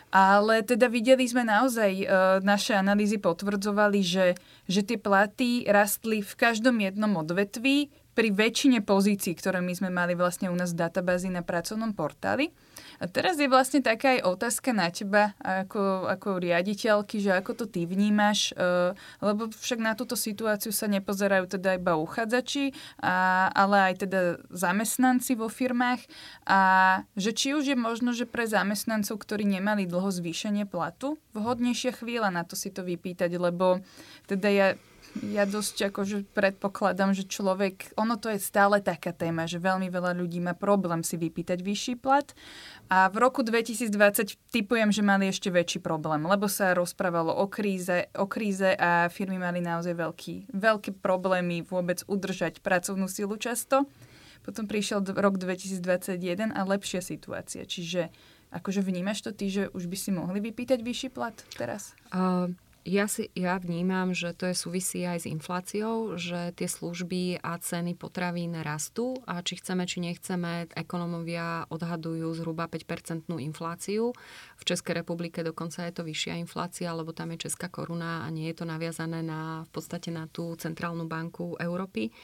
Ale 0.08 0.64
teda 0.64 0.88
videli 0.88 1.28
sme 1.28 1.44
naozaj, 1.44 1.92
e, 2.00 2.06
naše 2.40 2.72
analýzy 2.72 3.20
potvrdzovali, 3.20 4.00
že, 4.00 4.26
že 4.64 4.80
tie 4.80 4.96
platy 4.96 5.68
rastli 5.68 6.24
v 6.24 6.32
každom 6.32 6.80
jednom 6.80 7.12
odvetví 7.20 7.92
pri 8.16 8.34
väčšine 8.34 8.82
pozícií, 8.82 9.36
ktoré 9.36 9.60
my 9.60 9.76
sme 9.76 9.92
mali 9.92 10.16
vlastne 10.16 10.48
u 10.48 10.56
nás 10.56 10.72
v 10.72 10.80
databázi 10.82 11.28
na 11.28 11.44
pracovnom 11.44 11.92
portáli. 11.92 12.50
A 12.98 13.06
teraz 13.06 13.38
je 13.38 13.46
vlastne 13.46 13.78
taká 13.78 14.18
aj 14.18 14.26
otázka 14.26 14.74
na 14.74 14.90
teba 14.90 15.34
ako, 15.38 16.10
ako 16.10 16.42
riaditeľky, 16.42 17.22
že 17.22 17.30
ako 17.30 17.64
to 17.64 17.66
ty 17.70 17.86
vnímaš, 17.86 18.50
uh, 18.58 18.94
lebo 19.22 19.46
však 19.50 19.78
na 19.78 19.94
túto 19.94 20.18
situáciu 20.18 20.74
sa 20.74 20.90
nepozerajú 20.90 21.46
teda 21.46 21.78
iba 21.78 21.94
uchádzači, 21.94 22.74
a, 22.98 23.48
ale 23.54 23.92
aj 23.92 23.94
teda 24.06 24.20
zamestnanci 24.50 25.38
vo 25.38 25.46
firmách. 25.46 26.02
A 26.44 26.60
že 27.14 27.30
či 27.30 27.54
už 27.54 27.70
je 27.70 27.78
možno, 27.78 28.10
že 28.10 28.26
pre 28.26 28.50
zamestnancov, 28.50 29.22
ktorí 29.22 29.46
nemali 29.46 29.86
dlho 29.86 30.10
zvýšenie 30.10 30.66
platu, 30.66 31.16
vhodnejšia 31.38 31.94
chvíľa 31.94 32.34
na 32.34 32.42
to 32.42 32.58
si 32.58 32.74
to 32.74 32.82
vypýtať, 32.82 33.30
lebo 33.38 33.78
teda 34.26 34.48
ja 34.50 34.68
ja 35.24 35.48
dosť 35.48 35.90
akože 35.90 36.30
predpokladám, 36.30 37.16
že 37.16 37.26
človek, 37.26 37.96
ono 37.98 38.20
to 38.20 38.30
je 38.30 38.38
stále 38.38 38.78
taká 38.78 39.10
téma, 39.10 39.48
že 39.48 39.58
veľmi 39.58 39.90
veľa 39.90 40.14
ľudí 40.14 40.38
má 40.38 40.54
problém 40.54 41.02
si 41.02 41.18
vypýtať 41.18 41.58
vyšší 41.64 41.94
plat 41.98 42.30
a 42.86 43.10
v 43.10 43.16
roku 43.18 43.42
2020 43.42 44.38
typujem, 44.52 44.90
že 44.94 45.02
mali 45.02 45.28
ešte 45.28 45.50
väčší 45.50 45.82
problém, 45.82 46.22
lebo 46.22 46.46
sa 46.46 46.76
rozprávalo 46.76 47.34
o 47.34 47.50
kríze, 47.50 48.08
o 48.14 48.30
kríze 48.30 48.72
a 48.78 49.10
firmy 49.10 49.40
mali 49.40 49.58
naozaj 49.58 49.96
veľký, 49.96 50.34
veľké 50.54 51.00
problémy 51.02 51.66
vôbec 51.66 52.04
udržať 52.06 52.60
pracovnú 52.62 53.10
silu 53.10 53.34
často. 53.40 53.90
Potom 54.46 54.70
prišiel 54.70 55.02
rok 55.04 55.36
2021 55.36 56.54
a 56.54 56.60
lepšia 56.64 57.02
situácia. 57.02 57.66
Čiže 57.68 58.08
akože 58.48 58.80
vnímaš 58.80 59.20
to 59.26 59.30
ty, 59.34 59.52
že 59.52 59.68
už 59.76 59.90
by 59.90 59.96
si 59.98 60.10
mohli 60.14 60.40
vypýtať 60.40 60.80
vyšší 60.80 61.08
plat 61.12 61.36
teraz? 61.58 61.92
Uh, 62.14 62.48
ja, 62.86 63.10
si, 63.10 63.30
ja 63.34 63.58
vnímam, 63.58 64.14
že 64.14 64.30
to 64.34 64.46
je 64.46 64.56
súvisí 64.56 65.02
aj 65.02 65.24
s 65.24 65.26
infláciou, 65.26 66.14
že 66.14 66.54
tie 66.54 66.68
služby 66.70 67.42
a 67.42 67.58
ceny 67.58 67.98
potravín 67.98 68.54
rastú 68.60 69.18
a 69.26 69.42
či 69.42 69.58
chceme, 69.58 69.88
či 69.88 69.98
nechceme, 70.04 70.70
ekonomovia 70.72 71.66
odhadujú 71.68 72.30
zhruba 72.38 72.70
5-percentnú 72.70 73.42
infláciu. 73.42 74.14
V 74.60 74.62
Českej 74.62 75.02
republike 75.02 75.42
dokonca 75.42 75.84
je 75.88 75.92
to 75.94 76.06
vyššia 76.06 76.38
inflácia, 76.38 76.94
lebo 76.94 77.10
tam 77.10 77.34
je 77.34 77.50
česká 77.50 77.66
koruna 77.66 78.22
a 78.24 78.30
nie 78.30 78.50
je 78.52 78.62
to 78.62 78.66
naviazané 78.68 79.24
na, 79.24 79.66
v 79.66 79.70
podstate 79.74 80.14
na 80.14 80.30
tú 80.30 80.54
centrálnu 80.54 81.10
banku 81.10 81.58
Európy. 81.58 82.14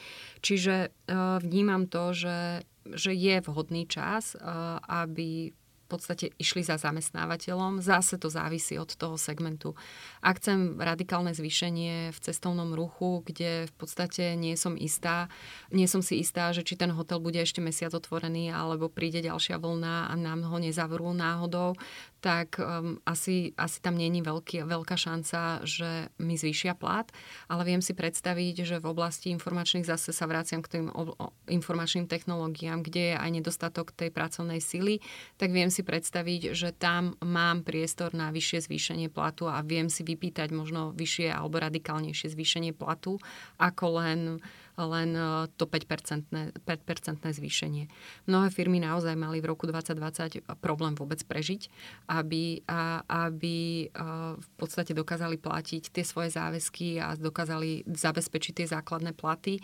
Čiže 0.45 0.91
uh, 0.91 1.43
vnímam 1.43 1.91
to, 1.91 2.15
že, 2.15 2.63
že 2.89 3.11
je 3.17 3.37
vhodný 3.43 3.89
čas, 3.91 4.37
uh, 4.37 4.79
aby 4.87 5.51
podstate 5.95 6.35
išli 6.37 6.67
za 6.67 6.75
zamestnávateľom. 6.75 7.79
Zase 7.79 8.19
to 8.19 8.27
závisí 8.27 8.75
od 8.75 8.91
toho 8.99 9.15
segmentu. 9.15 9.79
Ak 10.19 10.43
chcem 10.43 10.77
radikálne 10.83 11.31
zvýšenie 11.31 12.11
v 12.11 12.19
cestovnom 12.19 12.75
ruchu, 12.75 13.23
kde 13.23 13.71
v 13.71 13.75
podstate 13.79 14.35
nie 14.35 14.59
som 14.59 14.75
istá, 14.75 15.31
nie 15.71 15.87
som 15.87 16.03
si 16.03 16.19
istá, 16.19 16.51
že 16.51 16.67
či 16.67 16.75
ten 16.75 16.91
hotel 16.91 17.23
bude 17.23 17.39
ešte 17.39 17.63
mesiac 17.63 17.95
otvorený, 17.95 18.51
alebo 18.51 18.91
príde 18.91 19.23
ďalšia 19.23 19.63
vlna 19.63 20.11
a 20.11 20.15
nám 20.19 20.43
ho 20.51 20.57
nezavrú 20.59 21.15
náhodou, 21.15 21.79
tak 22.25 22.57
um, 22.57 22.97
asi, 23.05 23.53
asi 23.61 23.85
tam 23.85 24.01
není 24.01 24.25
veľký, 24.25 24.65
veľká 24.65 24.97
šanca, 24.97 25.61
že 25.69 26.09
mi 26.17 26.41
zvýšia 26.41 26.73
plat, 26.73 27.05
ale 27.53 27.69
viem 27.69 27.85
si 27.85 27.93
predstaviť, 27.93 28.65
že 28.65 28.77
v 28.81 28.97
oblasti 28.97 29.29
informačných 29.29 29.85
zase 29.85 30.17
sa 30.17 30.25
vraciam 30.25 30.65
k 30.65 30.81
tým 30.81 30.87
o, 30.89 31.13
informačným 31.53 32.09
technológiám, 32.09 32.81
kde 32.81 33.13
je 33.13 33.17
aj 33.21 33.29
nedostatok 33.29 33.93
tej 33.93 34.09
pracovnej 34.09 34.65
sily, 34.65 35.05
tak 35.37 35.53
viem 35.53 35.69
si 35.69 35.85
predstaviť, 35.85 36.57
že 36.57 36.73
tam 36.73 37.13
mám 37.21 37.61
priestor 37.61 38.17
na 38.17 38.33
vyššie 38.33 38.73
zvýšenie 38.73 39.13
platu 39.13 39.45
a 39.45 39.61
viem 39.61 39.93
si 39.93 40.01
vypýtať 40.01 40.49
možno 40.57 40.97
vyššie 40.97 41.29
alebo 41.29 41.61
radikálnejšie 41.61 42.33
zvýšenie 42.33 42.73
platu, 42.73 43.21
ako 43.61 44.01
len 44.01 44.41
len 44.79 45.15
e, 45.15 45.47
to 45.55 45.65
5-percentné, 45.67 46.55
5 46.67 47.37
zvýšenie. 47.39 47.85
Mnohé 48.27 48.49
firmy 48.51 48.83
naozaj 48.83 49.15
mali 49.15 49.39
v 49.39 49.51
roku 49.55 49.71
2020 49.71 50.43
problém 50.59 50.99
vôbec 50.99 51.23
prežiť, 51.23 51.71
aby, 52.11 52.63
a, 52.67 53.03
aby 53.29 53.87
e, 53.87 53.97
v 54.35 54.49
podstate 54.59 54.93
dokázali 54.97 55.39
platiť 55.39 55.95
tie 55.95 56.05
svoje 56.05 56.35
záväzky 56.35 56.99
a 56.99 57.15
dokázali 57.15 57.87
zabezpečiť 57.87 58.53
tie 58.63 58.67
základné 58.71 59.15
platy 59.15 59.63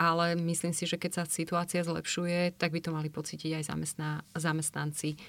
ale 0.00 0.34
myslím 0.34 0.72
si, 0.72 0.88
že 0.88 0.96
keď 0.96 1.12
sa 1.12 1.24
situácia 1.28 1.84
zlepšuje, 1.84 2.56
tak 2.56 2.72
by 2.72 2.80
to 2.80 2.90
mali 2.90 3.12
pocítiť 3.12 3.60
aj 3.60 3.64
zamestná, 3.70 4.10
zamestnanci. 4.34 5.20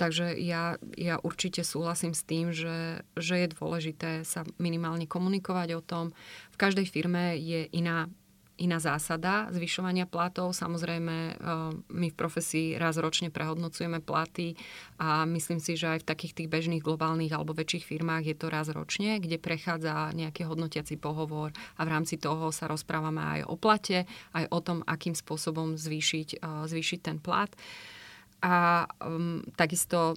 Takže 0.00 0.32
ja, 0.40 0.80
ja 0.96 1.20
určite 1.20 1.60
súhlasím 1.60 2.16
s 2.16 2.24
tým, 2.24 2.56
že, 2.56 3.04
že 3.20 3.44
je 3.44 3.52
dôležité 3.52 4.24
sa 4.24 4.48
minimálne 4.56 5.04
komunikovať 5.04 5.76
o 5.76 5.84
tom. 5.84 6.16
V 6.48 6.56
každej 6.56 6.88
firme 6.88 7.36
je 7.36 7.68
iná 7.76 8.08
iná 8.60 8.76
zásada 8.76 9.48
zvyšovania 9.56 10.04
platov. 10.04 10.52
Samozrejme, 10.52 11.16
eh, 11.16 11.34
my 11.80 12.06
v 12.12 12.18
profesii 12.20 12.76
raz 12.76 13.00
ročne 13.00 13.32
prehodnocujeme 13.32 14.04
platy 14.04 14.52
a 15.00 15.24
myslím 15.24 15.64
si, 15.64 15.80
že 15.80 15.96
aj 15.96 16.04
v 16.04 16.08
takých 16.12 16.36
tých 16.36 16.52
bežných 16.52 16.84
globálnych 16.84 17.32
alebo 17.32 17.56
väčších 17.56 17.88
firmách 17.88 18.28
je 18.28 18.36
to 18.36 18.52
raz 18.52 18.68
ročne, 18.68 19.16
kde 19.16 19.40
prechádza 19.40 20.12
nejaký 20.12 20.44
hodnotiaci 20.44 21.00
pohovor 21.00 21.56
a 21.80 21.88
v 21.88 21.92
rámci 21.96 22.20
toho 22.20 22.52
sa 22.52 22.68
rozprávame 22.68 23.40
aj 23.40 23.48
o 23.48 23.56
plate, 23.56 24.04
aj 24.36 24.44
o 24.52 24.60
tom, 24.60 24.84
akým 24.84 25.16
spôsobom 25.16 25.80
zvýšiť, 25.80 26.28
eh, 26.36 26.68
zvýšiť 26.68 27.00
ten 27.00 27.16
plat. 27.16 27.48
A 28.40 28.88
um, 29.04 29.44
takisto 29.54 30.16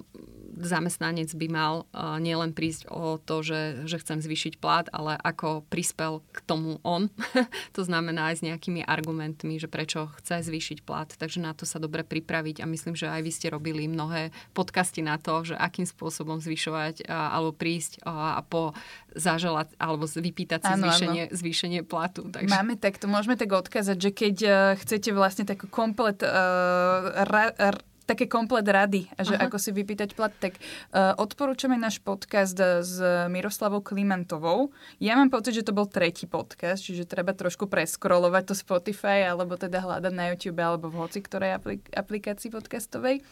zamestnanec 0.53 1.33
by 1.33 1.47
mal 1.49 1.73
uh, 1.89 2.21
nielen 2.21 2.53
prísť 2.53 2.89
o 2.93 3.17
to, 3.17 3.41
že, 3.41 3.89
že 3.89 3.97
chcem 3.97 4.21
zvýšiť 4.21 4.61
plat, 4.61 4.85
ale 4.93 5.17
ako 5.17 5.65
prispel 5.67 6.21
k 6.29 6.39
tomu 6.45 6.77
on. 6.85 7.09
to 7.75 7.81
znamená 7.81 8.33
aj 8.33 8.41
s 8.41 8.45
nejakými 8.45 8.85
argumentmi, 8.85 9.57
že 9.57 9.65
prečo 9.65 10.13
chce 10.21 10.45
zvýšiť 10.45 10.85
plat. 10.85 11.09
Takže 11.09 11.41
na 11.41 11.57
to 11.57 11.65
sa 11.65 11.81
dobre 11.81 12.05
pripraviť 12.05 12.61
a 12.61 12.69
myslím, 12.69 12.93
že 12.93 13.09
aj 13.09 13.21
vy 13.25 13.31
ste 13.33 13.47
robili 13.49 13.89
mnohé 13.89 14.29
podcasty 14.53 15.01
na 15.01 15.17
to, 15.17 15.41
že 15.41 15.55
akým 15.57 15.89
spôsobom 15.89 16.37
zvyšovať 16.37 17.09
uh, 17.09 17.33
alebo 17.33 17.51
prísť 17.57 18.05
uh, 18.05 18.37
a 18.37 18.41
po 18.45 18.77
zaželať 19.13 19.73
alebo 19.77 20.05
vypýtať 20.05 20.59
si 20.65 20.73
ano, 20.73 20.89
zvýšenie, 20.89 21.23
ano. 21.29 21.33
zvýšenie 21.33 21.81
platu. 21.85 22.29
Takže... 22.29 22.49
Máme 22.49 22.77
takto, 22.77 23.09
môžeme 23.09 23.37
tak 23.37 23.49
odkázať, 23.49 23.97
že 23.97 24.11
keď 24.13 24.35
uh, 24.45 24.53
chcete 24.77 25.09
vlastne 25.13 25.45
takú 25.49 25.65
komplet 25.65 26.21
uh, 26.21 26.29
ra, 27.25 27.53
ra, 27.53 27.79
také 28.03 28.27
komplet 28.27 28.63
rady, 28.67 29.07
že 29.19 29.35
uh-huh. 29.35 29.47
ako 29.47 29.57
si 29.59 29.69
vypýtať 29.71 30.13
plat, 30.13 30.31
tak 30.35 30.59
uh, 30.59 31.15
odporúčame 31.17 31.79
náš 31.79 32.03
podcast 32.03 32.55
s 32.59 32.99
Miroslavou 33.31 33.79
Klimentovou. 33.79 34.75
Ja 34.99 35.15
mám 35.15 35.31
pocit, 35.31 35.55
že 35.55 35.65
to 35.65 35.75
bol 35.75 35.87
tretí 35.87 36.27
podcast, 36.27 36.83
čiže 36.83 37.07
treba 37.07 37.31
trošku 37.31 37.65
preskrolovať 37.71 38.43
to 38.51 38.55
Spotify, 38.55 39.27
alebo 39.27 39.55
teda 39.55 39.79
hľadať 39.79 40.13
na 40.13 40.31
YouTube, 40.31 40.59
alebo 40.59 40.91
v 40.91 40.99
hoci 40.99 41.19
ktorej 41.23 41.55
aplik- 41.57 41.91
aplikácii 41.91 42.51
podcastovej. 42.51 43.23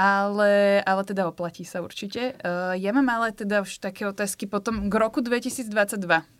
Ale, 0.00 0.80
ale 0.88 1.02
teda 1.04 1.28
oplatí 1.28 1.68
sa 1.68 1.84
určite. 1.84 2.32
Uh, 2.40 2.72
ja 2.80 2.96
mám 2.96 3.04
ale 3.12 3.28
teda 3.36 3.60
už 3.60 3.76
také 3.76 4.08
otázky 4.08 4.48
potom 4.48 4.88
k 4.88 4.94
roku 4.96 5.20
2022. 5.20 5.68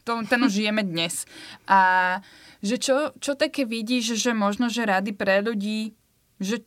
To, 0.08 0.12
ten 0.24 0.40
už 0.40 0.52
žijeme 0.56 0.80
dnes. 0.80 1.28
A 1.68 2.20
že 2.64 2.80
čo, 2.80 3.12
čo 3.20 3.36
také 3.36 3.68
vidíš, 3.68 4.16
že 4.16 4.32
možno, 4.32 4.72
že 4.72 4.88
rady 4.88 5.12
pre 5.12 5.44
ľudí, 5.44 5.92
že 6.40 6.64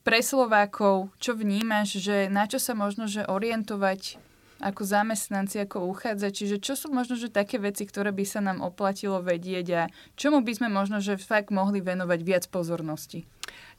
pre 0.00 0.24
Slovákov, 0.24 1.12
čo 1.20 1.36
vnímaš, 1.36 2.00
že 2.00 2.32
na 2.32 2.48
čo 2.48 2.56
sa 2.56 2.72
možno 2.72 3.04
že 3.04 3.26
orientovať 3.28 4.20
ako 4.60 4.84
zamestnanci, 4.84 5.56
ako 5.64 5.88
uchádzači, 5.88 6.44
že 6.44 6.58
čo 6.60 6.76
sú 6.76 6.92
možno 6.92 7.16
že 7.16 7.32
také 7.32 7.56
veci, 7.56 7.88
ktoré 7.88 8.12
by 8.12 8.24
sa 8.28 8.44
nám 8.44 8.60
oplatilo 8.60 9.24
vedieť 9.24 9.66
a 9.72 9.82
čomu 10.20 10.44
by 10.44 10.52
sme 10.52 10.68
možno 10.68 11.00
že 11.00 11.16
fakt 11.16 11.48
mohli 11.48 11.80
venovať 11.80 12.20
viac 12.20 12.44
pozornosti? 12.52 13.24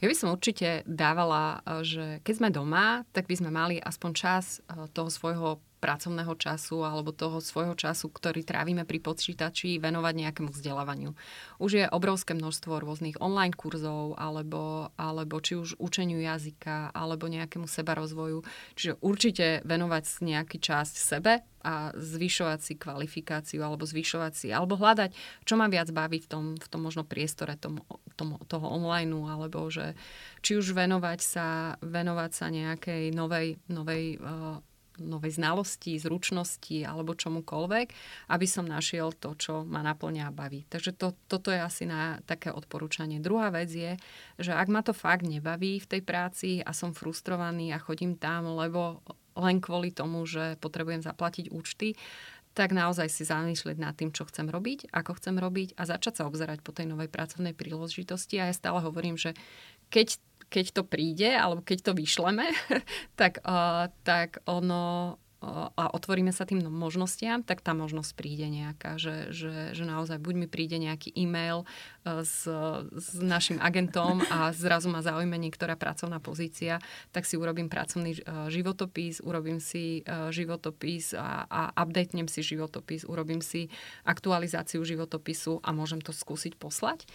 Ja 0.02 0.10
by 0.10 0.16
som 0.18 0.34
určite 0.34 0.82
dávala, 0.90 1.62
že 1.86 2.20
keď 2.26 2.34
sme 2.34 2.50
doma, 2.50 3.06
tak 3.14 3.30
by 3.30 3.36
sme 3.38 3.54
mali 3.54 3.78
aspoň 3.78 4.12
čas 4.18 4.60
eh, 4.66 4.90
toho 4.90 5.10
svojho 5.14 5.62
pracovného 5.82 6.38
času 6.38 6.86
alebo 6.86 7.10
toho 7.10 7.42
svojho 7.42 7.74
času, 7.74 8.14
ktorý 8.14 8.46
trávime 8.46 8.86
pri 8.86 9.02
počítači, 9.02 9.82
venovať 9.82 10.14
nejakému 10.14 10.54
vzdelávaniu. 10.54 11.18
Už 11.58 11.72
je 11.82 11.86
obrovské 11.90 12.38
množstvo 12.38 12.78
rôznych 12.86 13.18
online 13.18 13.58
kurzov 13.58 14.16
alebo, 14.22 14.94
alebo 14.96 15.42
či 15.42 15.58
už 15.58 15.82
učeniu 15.82 16.22
jazyka 16.22 16.94
alebo 16.94 17.26
nejakému 17.26 17.66
sebarozvoju. 17.66 18.46
Čiže 18.78 19.02
určite 19.02 19.66
venovať 19.66 20.22
nejaký 20.22 20.62
časť 20.62 20.96
sebe 21.02 21.42
a 21.62 21.94
zvyšovať 21.94 22.60
si 22.62 22.74
kvalifikáciu 22.78 23.62
alebo 23.62 23.86
zvyšovať 23.86 24.34
si, 24.34 24.48
alebo 24.50 24.78
hľadať, 24.78 25.14
čo 25.46 25.54
ma 25.58 25.70
viac 25.70 25.94
baví 25.94 26.18
v 26.22 26.28
tom, 26.28 26.44
v 26.58 26.68
tom 26.68 26.82
možno 26.82 27.06
priestore 27.06 27.54
tom, 27.58 27.86
tom, 28.18 28.38
toho 28.50 28.66
online, 28.66 29.14
alebo 29.30 29.70
že 29.70 29.94
či 30.42 30.58
už 30.58 30.74
venovať 30.74 31.20
sa, 31.22 31.48
venovať 31.82 32.32
sa 32.34 32.46
nejakej 32.50 33.14
novej, 33.14 33.62
novej 33.70 34.18
uh, 34.18 34.58
novej 35.02 35.36
znalosti, 35.36 35.98
zručnosti 35.98 36.86
alebo 36.86 37.18
čomukoľvek, 37.18 37.88
aby 38.30 38.48
som 38.48 38.70
našiel 38.70 39.12
to, 39.18 39.34
čo 39.36 39.54
ma 39.66 39.82
naplňa 39.82 40.30
a 40.30 40.36
baví. 40.36 40.64
Takže 40.70 40.94
to, 40.96 41.18
toto 41.26 41.50
je 41.50 41.60
asi 41.60 41.90
na 41.90 42.22
také 42.24 42.54
odporúčanie. 42.54 43.20
Druhá 43.20 43.50
vec 43.50 43.74
je, 43.74 43.98
že 44.38 44.54
ak 44.54 44.68
ma 44.70 44.86
to 44.86 44.94
fakt 44.94 45.26
nebaví 45.26 45.82
v 45.82 45.90
tej 45.90 46.02
práci 46.06 46.50
a 46.62 46.72
som 46.72 46.94
frustrovaný 46.94 47.74
a 47.74 47.82
chodím 47.82 48.16
tam, 48.16 48.54
lebo 48.54 49.02
len 49.38 49.64
kvôli 49.64 49.96
tomu, 49.96 50.28
že 50.28 50.60
potrebujem 50.60 51.02
zaplatiť 51.02 51.50
účty, 51.50 51.96
tak 52.52 52.76
naozaj 52.76 53.08
si 53.08 53.24
zamýšľať 53.24 53.78
nad 53.80 53.96
tým, 53.96 54.12
čo 54.12 54.28
chcem 54.28 54.52
robiť, 54.52 54.92
ako 54.92 55.16
chcem 55.16 55.40
robiť 55.40 55.80
a 55.80 55.88
začať 55.88 56.20
sa 56.20 56.24
obzerať 56.28 56.60
po 56.60 56.76
tej 56.76 56.92
novej 56.92 57.08
pracovnej 57.08 57.56
príležitosti. 57.56 58.44
A 58.44 58.52
ja 58.52 58.56
stále 58.56 58.84
hovorím, 58.84 59.16
že 59.16 59.40
keď, 59.88 60.20
keď 60.52 60.66
to 60.76 60.84
príde, 60.84 61.32
alebo 61.32 61.64
keď 61.64 61.80
to 61.88 61.92
vyšleme, 61.96 62.52
tak, 63.20 63.40
uh, 63.48 63.88
tak 64.04 64.44
ono 64.44 65.16
a 65.42 65.90
otvoríme 65.98 66.30
sa 66.30 66.46
tým 66.46 66.62
možnostiam, 66.70 67.42
tak 67.42 67.66
tá 67.66 67.74
možnosť 67.74 68.14
príde 68.14 68.46
nejaká, 68.46 69.02
že, 69.02 69.34
že, 69.34 69.74
že 69.74 69.84
naozaj 69.90 70.22
buď 70.22 70.46
mi 70.46 70.46
príde 70.46 70.78
nejaký 70.78 71.18
e-mail 71.18 71.66
e, 71.66 72.22
s, 72.22 72.46
s 72.94 73.08
našim 73.18 73.58
agentom 73.58 74.22
a 74.30 74.54
zrazu 74.54 74.94
ma 74.94 75.02
zaujme 75.02 75.34
niektorá 75.42 75.74
pracovná 75.74 76.22
pozícia, 76.22 76.78
tak 77.10 77.26
si 77.26 77.42
urobím 77.42 77.74
pracovný 77.74 78.22
e, 78.22 78.54
životopis, 78.54 79.26
urobím 79.26 79.58
si 79.58 80.06
e, 80.06 80.30
životopis 80.30 81.18
a, 81.18 81.50
a 81.50 81.74
updatenem 81.74 82.30
si 82.30 82.46
životopis, 82.46 83.10
urobím 83.10 83.42
si 83.42 83.74
aktualizáciu 84.06 84.86
životopisu 84.86 85.66
a 85.66 85.74
môžem 85.74 86.06
to 86.06 86.14
skúsiť 86.14 86.54
poslať. 86.54 87.10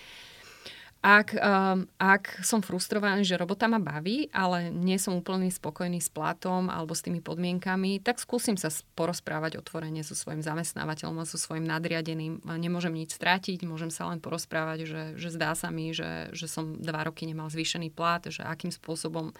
Ak, 1.04 1.36
um, 1.38 1.86
ak 2.02 2.42
som 2.42 2.64
frustrovaný, 2.64 3.22
že 3.22 3.38
robota 3.38 3.70
ma 3.70 3.78
baví, 3.78 4.26
ale 4.34 4.74
nie 4.74 4.98
som 4.98 5.14
úplne 5.14 5.46
spokojný 5.52 6.02
s 6.02 6.10
platom 6.10 6.66
alebo 6.66 6.98
s 6.98 7.04
tými 7.06 7.22
podmienkami, 7.22 8.02
tak 8.02 8.18
skúsim 8.18 8.58
sa 8.58 8.72
porozprávať 8.98 9.60
otvorene 9.60 10.02
so 10.02 10.18
svojim 10.18 10.42
zamestnávateľom 10.42 11.22
a 11.22 11.28
so 11.28 11.38
svojim 11.38 11.62
nadriadeným. 11.62 12.42
Nemôžem 12.42 12.90
nič 12.90 13.14
strátiť, 13.14 13.62
môžem 13.68 13.92
sa 13.92 14.10
len 14.10 14.18
porozprávať, 14.18 14.78
že, 14.88 15.02
že 15.14 15.28
zdá 15.30 15.54
sa 15.54 15.70
mi, 15.70 15.94
že, 15.94 16.32
že 16.34 16.50
som 16.50 16.74
dva 16.80 17.06
roky 17.06 17.22
nemal 17.28 17.52
zvýšený 17.52 17.94
plat, 17.94 18.26
že 18.26 18.42
akým 18.42 18.74
spôsobom 18.74 19.30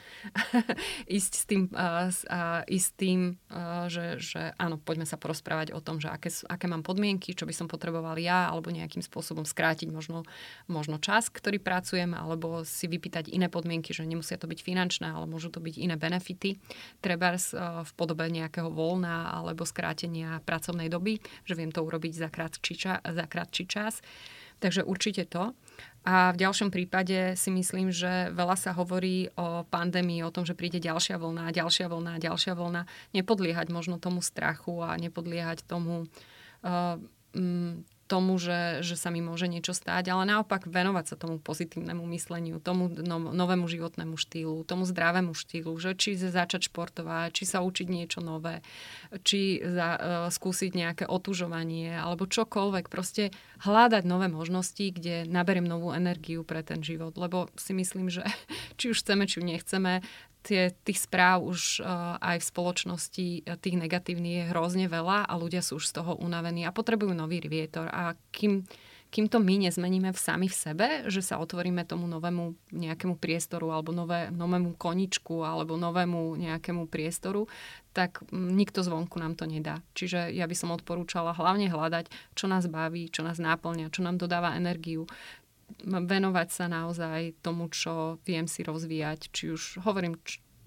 ísť 1.19 1.33
s 1.35 1.45
tým, 1.51 1.63
uh, 1.75 2.13
uh, 2.13 2.63
ísť 2.71 2.91
tým 2.95 3.21
uh, 3.51 3.91
že, 3.91 4.23
že 4.23 4.55
áno, 4.61 4.79
poďme 4.79 5.09
sa 5.09 5.19
porozprávať 5.19 5.75
o 5.75 5.81
tom, 5.83 5.99
že 5.99 6.09
aké, 6.13 6.31
aké 6.47 6.67
mám 6.71 6.87
podmienky, 6.87 7.35
čo 7.35 7.49
by 7.49 7.55
som 7.57 7.67
potreboval 7.67 8.15
ja, 8.23 8.49
alebo 8.51 8.71
nejakým 8.71 9.03
spôsobom 9.03 9.43
skrátiť 9.43 9.91
možno, 9.91 10.23
možno 10.71 11.03
čas, 11.03 11.27
ktorý 11.47 11.63
pracujem, 11.63 12.11
alebo 12.11 12.67
si 12.67 12.91
vypýtať 12.91 13.31
iné 13.31 13.47
podmienky, 13.47 13.95
že 13.95 14.03
nemusia 14.03 14.35
to 14.35 14.51
byť 14.51 14.67
finančné, 14.67 15.07
ale 15.07 15.31
môžu 15.31 15.55
to 15.55 15.63
byť 15.63 15.79
iné 15.79 15.95
benefity, 15.95 16.59
treba 16.99 17.39
eh, 17.39 17.87
v 17.87 17.91
podobe 17.95 18.27
nejakého 18.27 18.67
voľna 18.67 19.31
alebo 19.31 19.63
skrátenia 19.63 20.43
pracovnej 20.43 20.91
doby, 20.91 21.23
že 21.47 21.55
viem 21.55 21.71
to 21.71 21.87
urobiť 21.87 22.19
za 22.19 22.29
krátší, 22.35 22.75
čas, 22.75 22.99
za 22.99 23.25
krátší 23.31 23.71
čas. 23.71 24.03
Takže 24.59 24.83
určite 24.83 25.29
to. 25.31 25.55
A 26.03 26.35
v 26.35 26.41
ďalšom 26.43 26.75
prípade 26.75 27.39
si 27.39 27.53
myslím, 27.55 27.95
že 27.95 28.35
veľa 28.35 28.57
sa 28.59 28.75
hovorí 28.75 29.31
o 29.39 29.63
pandémii, 29.69 30.25
o 30.27 30.35
tom, 30.35 30.43
že 30.49 30.57
príde 30.59 30.83
ďalšia 30.83 31.21
vlna, 31.21 31.55
ďalšia 31.55 31.87
vlna, 31.87 32.19
ďalšia 32.19 32.57
vlna. 32.57 32.89
Nepodliehať 33.15 33.69
možno 33.71 34.01
tomu 34.03 34.25
strachu 34.25 34.81
a 34.81 34.97
nepodliehať 34.97 35.69
tomu, 35.69 36.09
uh, 36.65 36.97
tomu, 38.07 38.39
že, 38.39 38.81
že 38.87 38.95
sa 38.95 39.11
mi 39.11 39.19
môže 39.19 39.51
niečo 39.51 39.75
stáť, 39.75 40.15
ale 40.15 40.25
naopak 40.25 40.71
venovať 40.71 41.05
sa 41.11 41.17
tomu 41.19 41.43
pozitívnemu 41.43 42.07
mysleniu, 42.15 42.63
tomu 42.63 42.87
no, 42.89 43.19
novému 43.19 43.67
životnému 43.67 44.15
štýlu, 44.15 44.63
tomu 44.63 44.87
zdravému 44.87 45.35
štýlu, 45.35 45.75
že 45.77 45.99
či 45.99 46.15
začať 46.15 46.71
športovať, 46.71 47.35
či 47.35 47.45
sa 47.45 47.67
učiť 47.67 47.87
niečo 47.91 48.23
nové, 48.23 48.63
či 49.27 49.59
za, 49.61 49.89
uh, 49.99 50.01
skúsiť 50.31 50.71
nejaké 50.73 51.05
otužovanie 51.11 51.99
alebo 51.99 52.31
čokoľvek. 52.31 52.87
Proste 52.87 53.35
hľadať 53.67 54.07
nové 54.07 54.31
možnosti, 54.31 54.87
kde 54.95 55.27
naberiem 55.27 55.67
novú 55.67 55.91
energiu 55.91 56.47
pre 56.47 56.63
ten 56.63 56.81
život, 56.87 57.19
lebo 57.19 57.51
si 57.59 57.75
myslím, 57.75 58.07
že 58.09 58.23
či 58.79 58.95
už 58.95 59.03
chceme, 59.03 59.27
či 59.27 59.43
nechceme, 59.43 60.07
tie, 60.47 60.71
tých 60.87 61.03
správ 61.03 61.43
už 61.43 61.83
uh, 61.83 62.15
aj 62.23 62.39
v 62.39 62.49
spoločnosti 62.55 63.27
uh, 63.43 63.59
tých 63.59 63.77
negatívnych 63.83 64.47
je 64.47 64.51
hrozne 64.55 64.87
veľa 64.87 65.27
a 65.27 65.33
ľudia 65.35 65.67
sú 65.67 65.83
už 65.83 65.91
z 65.91 65.99
toho 65.99 66.15
unavení 66.23 66.63
a 66.63 66.71
potrebujú 66.71 67.11
nový 67.11 67.43
vietor. 67.43 67.91
A 67.91 68.15
kým, 68.31 68.63
kým 69.11 69.27
to 69.27 69.43
my 69.43 69.59
nezmeníme 69.67 70.15
v 70.15 70.19
sami 70.19 70.47
v 70.47 70.55
sebe, 70.55 70.87
že 71.11 71.19
sa 71.19 71.43
otvoríme 71.43 71.83
tomu 71.83 72.07
novému 72.07 72.55
nejakému 72.71 73.19
priestoru 73.19 73.75
alebo 73.75 73.91
nové, 73.91 74.31
novému 74.31 74.79
koničku 74.79 75.43
alebo 75.43 75.75
novému 75.75 76.39
nejakému 76.39 76.87
priestoru, 76.87 77.51
tak 77.91 78.23
nikto 78.31 78.87
zvonku 78.87 79.19
nám 79.19 79.35
to 79.35 79.49
nedá. 79.51 79.83
Čiže 79.99 80.31
ja 80.31 80.47
by 80.47 80.55
som 80.55 80.71
odporúčala 80.71 81.35
hlavne 81.35 81.67
hľadať, 81.73 82.37
čo 82.39 82.47
nás 82.47 82.71
baví, 82.71 83.11
čo 83.11 83.27
nás 83.27 83.43
náplňa, 83.43 83.91
čo 83.91 84.05
nám 84.07 84.21
dodáva 84.21 84.55
energiu, 84.55 85.09
venovať 85.85 86.49
sa 86.51 86.65
naozaj 86.71 87.43
tomu, 87.43 87.71
čo 87.71 88.23
viem 88.27 88.47
si 88.47 88.63
rozvíjať. 88.63 89.31
Či 89.31 89.45
už 89.55 89.63
hovorím, 89.83 90.19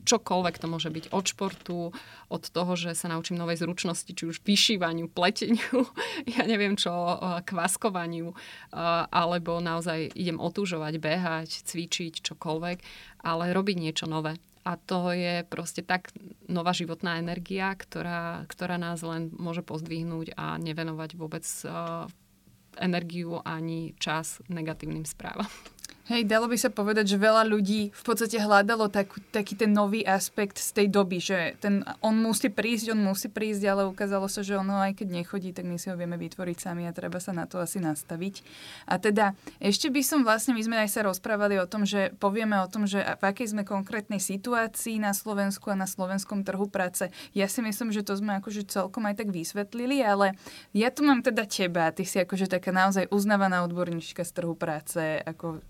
čokoľvek 0.05 0.55
to 0.59 0.67
môže 0.67 0.89
byť 0.89 1.05
od 1.11 1.25
športu, 1.27 1.79
od 2.31 2.43
toho, 2.49 2.73
že 2.79 2.95
sa 2.95 3.11
naučím 3.11 3.39
novej 3.39 3.63
zručnosti, 3.63 4.09
či 4.09 4.23
už 4.27 4.41
vyšívaniu, 4.43 5.11
pleteniu, 5.11 5.87
ja 6.35 6.43
neviem 6.47 6.79
čo, 6.79 6.91
kvaskovaniu, 7.43 8.31
alebo 9.11 9.59
naozaj 9.59 10.15
idem 10.15 10.39
otúžovať, 10.39 10.93
behať, 10.99 11.49
cvičiť, 11.67 12.23
čokoľvek, 12.23 12.77
ale 13.25 13.53
robiť 13.55 13.77
niečo 13.79 14.05
nové. 14.07 14.39
A 14.67 14.75
to 14.75 15.15
je 15.15 15.47
proste 15.47 15.81
tak 15.81 16.13
nová 16.45 16.75
životná 16.75 17.17
energia, 17.17 17.73
ktorá, 17.73 18.43
ktorá 18.45 18.75
nás 18.75 19.01
len 19.01 19.31
môže 19.33 19.63
pozdvihnúť 19.63 20.35
a 20.35 20.59
nevenovať 20.59 21.09
vôbec 21.15 21.47
energiu 22.77 23.41
ani 23.45 23.93
čas 23.99 24.41
negatívnym 24.49 25.05
správam. 25.05 25.47
Hej, 26.09 26.25
dalo 26.25 26.49
by 26.49 26.57
sa 26.57 26.73
povedať, 26.73 27.05
že 27.05 27.21
veľa 27.21 27.45
ľudí 27.45 27.93
v 27.93 28.01
podstate 28.01 28.41
hľadalo 28.41 28.89
tak, 28.89 29.13
taký 29.29 29.53
ten 29.53 29.69
nový 29.69 30.01
aspekt 30.01 30.57
z 30.57 30.73
tej 30.73 30.87
doby, 30.89 31.21
že 31.21 31.53
ten, 31.61 31.85
on 32.01 32.17
musí 32.17 32.49
prísť, 32.49 32.97
on 32.97 33.01
musí 33.05 33.29
prísť, 33.29 33.69
ale 33.69 33.85
ukázalo 33.85 34.25
sa, 34.25 34.41
že 34.41 34.57
ono 34.57 34.81
aj 34.81 34.97
keď 34.97 35.05
nechodí, 35.05 35.53
tak 35.53 35.69
my 35.69 35.77
si 35.77 35.85
ho 35.85 35.93
vieme 35.93 36.17
vytvoriť 36.17 36.57
sami 36.65 36.89
a 36.89 36.97
treba 36.97 37.21
sa 37.21 37.29
na 37.29 37.45
to 37.45 37.61
asi 37.61 37.77
nastaviť. 37.77 38.41
A 38.89 38.97
teda 38.97 39.37
ešte 39.61 39.93
by 39.93 40.01
som 40.01 40.25
vlastne, 40.25 40.57
my 40.57 40.65
sme 40.65 40.81
aj 40.81 40.89
sa 40.97 41.05
rozprávali 41.05 41.61
o 41.61 41.69
tom, 41.69 41.85
že 41.85 42.09
povieme 42.17 42.57
o 42.57 42.65
tom, 42.65 42.89
že 42.89 43.05
v 43.05 43.23
akej 43.29 43.53
sme 43.53 43.61
konkrétnej 43.61 44.17
situácii 44.17 44.97
na 44.97 45.13
Slovensku 45.13 45.69
a 45.69 45.77
na 45.77 45.85
slovenskom 45.85 46.41
trhu 46.41 46.65
práce. 46.73 47.13
Ja 47.37 47.45
si 47.45 47.61
myslím, 47.61 47.93
že 47.93 48.01
to 48.01 48.17
sme 48.17 48.41
akože 48.41 48.65
celkom 48.65 49.05
aj 49.05 49.21
tak 49.21 49.29
vysvetlili, 49.29 50.01
ale 50.01 50.33
ja 50.73 50.89
tu 50.89 51.05
mám 51.05 51.21
teda 51.21 51.45
teba, 51.45 51.93
ty 51.93 52.01
si 52.01 52.17
akože 52.17 52.49
taká 52.49 52.73
naozaj 52.73 53.13
uznávaná 53.13 53.61
odborníčka 53.61 54.25
z 54.25 54.31
trhu 54.33 54.57
práce, 54.57 55.21
ako 55.21 55.61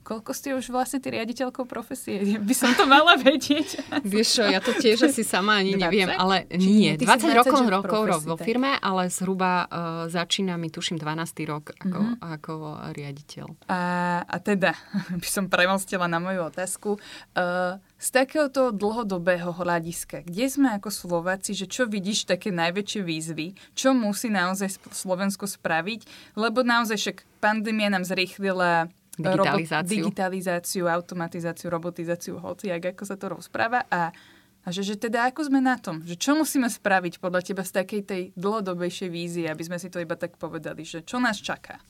Koľko 0.00 0.30
ste 0.32 0.56
už 0.56 0.72
vlastne 0.72 0.98
ty 0.98 1.12
riaditeľkou 1.12 1.68
profesie? 1.68 2.20
By 2.48 2.54
som 2.56 2.72
to 2.72 2.88
mala 2.88 3.20
vedieť. 3.20 4.00
Vieš 4.00 4.28
čo, 4.40 4.42
ja 4.48 4.58
to 4.64 4.72
tiež 4.72 5.04
asi 5.12 5.20
sama 5.22 5.60
ani 5.60 5.76
20? 5.76 5.84
neviem, 5.84 6.10
ale 6.10 6.48
nie. 6.56 6.96
20, 6.96 7.04
20 7.04 7.36
rokov, 7.36 7.60
rokov 7.68 8.02
profesii, 8.08 8.28
vo 8.32 8.36
firme, 8.40 8.80
ale 8.80 9.12
zhruba 9.12 9.68
uh, 9.68 9.68
začína 10.08 10.56
mi, 10.56 10.72
tuším, 10.72 10.96
12. 10.96 11.44
rok 11.44 11.76
ako, 11.76 12.00
mm-hmm. 12.00 12.32
ako 12.40 12.52
riaditeľ. 12.96 13.46
A, 13.68 13.80
a 14.24 14.36
teda, 14.40 14.72
by 15.22 15.28
som 15.28 15.52
premostila 15.52 16.08
na 16.08 16.16
moju 16.18 16.48
otázku. 16.48 16.96
Uh, 17.36 17.76
z 18.00 18.08
takéhoto 18.16 18.72
dlhodobého 18.72 19.52
hľadiska, 19.52 20.24
kde 20.24 20.48
sme 20.48 20.72
ako 20.80 20.88
Slováci, 20.88 21.52
že 21.52 21.68
čo 21.68 21.84
vidíš 21.84 22.24
také 22.24 22.48
najväčšie 22.48 23.00
výzvy, 23.04 23.52
čo 23.76 23.92
musí 23.92 24.32
naozaj 24.32 24.80
Slovensko 24.88 25.44
spraviť, 25.44 26.32
lebo 26.40 26.64
naozaj 26.64 26.96
však 26.96 27.18
pandémia 27.44 27.92
nám 27.92 28.08
zrýchlila 28.08 28.88
digitalizáciu. 29.20 29.84
Robo- 29.84 29.94
digitalizáciu, 30.08 30.84
automatizáciu, 30.88 31.66
robotizáciu, 31.68 32.34
hoci, 32.40 32.72
ako 32.72 33.04
sa 33.04 33.16
to 33.20 33.26
rozpráva. 33.30 33.84
A, 33.92 34.10
a 34.64 34.68
že, 34.68 34.82
že 34.82 34.96
teda 34.96 35.28
ako 35.28 35.46
sme 35.52 35.60
na 35.60 35.76
tom? 35.76 36.00
Že 36.02 36.16
čo 36.16 36.32
musíme 36.36 36.68
spraviť 36.68 37.20
podľa 37.20 37.40
teba 37.44 37.62
z 37.62 37.72
takej 37.80 38.02
tej 38.04 38.22
dlhodobejšej 38.36 39.10
vízie, 39.12 39.46
aby 39.46 39.62
sme 39.64 39.78
si 39.78 39.92
to 39.92 40.02
iba 40.02 40.16
tak 40.16 40.36
povedali, 40.40 40.82
že 40.82 41.04
čo 41.04 41.20
nás 41.20 41.38
čaká? 41.38 41.80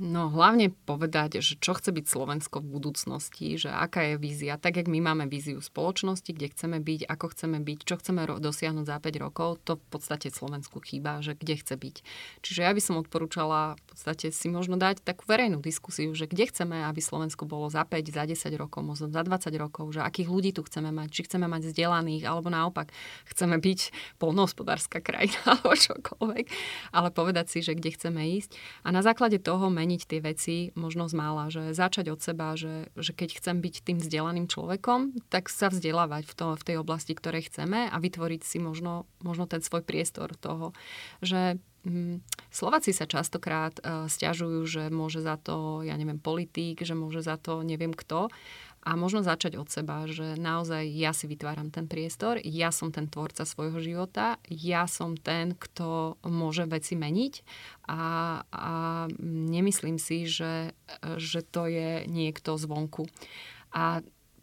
No 0.00 0.32
hlavne 0.32 0.72
povedať, 0.88 1.44
že 1.44 1.60
čo 1.60 1.76
chce 1.76 1.92
byť 1.92 2.08
Slovensko 2.08 2.64
v 2.64 2.80
budúcnosti, 2.80 3.60
že 3.60 3.68
aká 3.68 4.08
je 4.08 4.14
vízia. 4.16 4.56
Tak, 4.56 4.80
jak 4.80 4.88
my 4.88 5.04
máme 5.04 5.28
víziu 5.28 5.60
spoločnosti, 5.60 6.32
kde 6.32 6.48
chceme 6.48 6.80
byť, 6.80 7.04
ako 7.12 7.26
chceme 7.36 7.60
byť, 7.60 7.78
čo 7.84 8.00
chceme 8.00 8.24
ro- 8.24 8.40
dosiahnuť 8.40 8.88
za 8.88 8.96
5 8.96 9.20
rokov, 9.20 9.60
to 9.68 9.76
v 9.76 9.86
podstate 9.92 10.32
Slovensku 10.32 10.80
chýba, 10.80 11.20
že 11.20 11.36
kde 11.36 11.60
chce 11.60 11.76
byť. 11.76 11.96
Čiže 12.40 12.60
ja 12.64 12.72
by 12.72 12.80
som 12.80 12.96
odporúčala 12.96 13.76
v 13.76 13.82
podstate 13.92 14.32
si 14.32 14.48
možno 14.48 14.80
dať 14.80 15.04
takú 15.04 15.28
verejnú 15.28 15.60
diskusiu, 15.60 16.16
že 16.16 16.24
kde 16.24 16.48
chceme, 16.48 16.88
aby 16.88 17.04
Slovensko 17.04 17.44
bolo 17.44 17.68
za 17.68 17.84
5, 17.84 18.16
za 18.16 18.24
10 18.24 18.48
rokov, 18.56 18.80
možno 18.80 19.12
za 19.12 19.20
20 19.20 19.52
rokov, 19.60 19.92
že 19.92 20.00
akých 20.00 20.28
ľudí 20.32 20.56
tu 20.56 20.64
chceme 20.64 20.88
mať, 20.88 21.08
či 21.12 21.20
chceme 21.28 21.44
mať 21.44 21.68
vzdelaných, 21.68 22.24
alebo 22.24 22.48
naopak 22.48 22.88
chceme 23.28 23.60
byť 23.60 23.92
polnohospodárska 24.16 25.04
krajina 25.04 25.36
alebo 25.52 25.76
čokoľvek, 25.76 26.46
ale 26.96 27.08
povedať 27.12 27.52
si, 27.52 27.58
že 27.60 27.76
kde 27.76 27.92
chceme 27.92 28.40
ísť. 28.40 28.56
A 28.88 28.88
na 28.88 29.04
základe 29.04 29.36
toho 29.36 29.68
zmeniť 29.82 30.02
tie 30.06 30.20
veci 30.22 30.56
možno 30.78 31.10
z 31.10 31.14
mála, 31.18 31.50
že 31.50 31.74
začať 31.74 32.14
od 32.14 32.22
seba, 32.22 32.54
že, 32.54 32.86
že 32.94 33.10
keď 33.10 33.42
chcem 33.42 33.58
byť 33.58 33.82
tým 33.82 33.98
vzdelaným 33.98 34.46
človekom, 34.46 35.18
tak 35.26 35.50
sa 35.50 35.74
vzdelávať 35.74 36.22
v, 36.30 36.32
to, 36.38 36.46
v 36.54 36.62
tej 36.62 36.76
oblasti, 36.78 37.18
ktorej 37.18 37.50
chceme 37.50 37.90
a 37.90 37.96
vytvoriť 37.98 38.46
si 38.46 38.62
možno, 38.62 39.10
možno 39.26 39.50
ten 39.50 39.58
svoj 39.58 39.82
priestor 39.82 40.38
toho, 40.38 40.70
že 41.18 41.58
hm, 41.82 42.22
Slováci 42.54 42.94
sa 42.94 43.10
častokrát 43.10 43.74
uh, 43.82 44.06
stiažujú, 44.06 44.62
že 44.70 44.82
môže 44.94 45.18
za 45.18 45.34
to, 45.34 45.82
ja 45.82 45.98
neviem, 45.98 46.22
politík, 46.22 46.86
že 46.86 46.94
môže 46.94 47.26
za 47.26 47.34
to 47.34 47.66
neviem 47.66 47.90
kto 47.90 48.30
a 48.82 48.98
možno 48.98 49.22
začať 49.22 49.54
od 49.62 49.70
seba, 49.70 50.10
že 50.10 50.34
naozaj 50.34 50.82
ja 50.90 51.14
si 51.14 51.30
vytváram 51.30 51.70
ten 51.70 51.86
priestor, 51.86 52.42
ja 52.42 52.74
som 52.74 52.90
ten 52.90 53.06
tvorca 53.06 53.46
svojho 53.46 53.78
života, 53.78 54.42
ja 54.50 54.90
som 54.90 55.14
ten, 55.14 55.54
kto 55.54 56.18
môže 56.26 56.66
veci 56.66 56.98
meniť 56.98 57.34
a, 57.86 58.02
a 58.42 58.74
nemyslím 59.22 60.02
si, 60.02 60.26
že, 60.26 60.74
že 61.18 61.46
to 61.46 61.70
je 61.70 62.10
niekto 62.10 62.58
zvonku. 62.58 63.06
A 63.70 64.02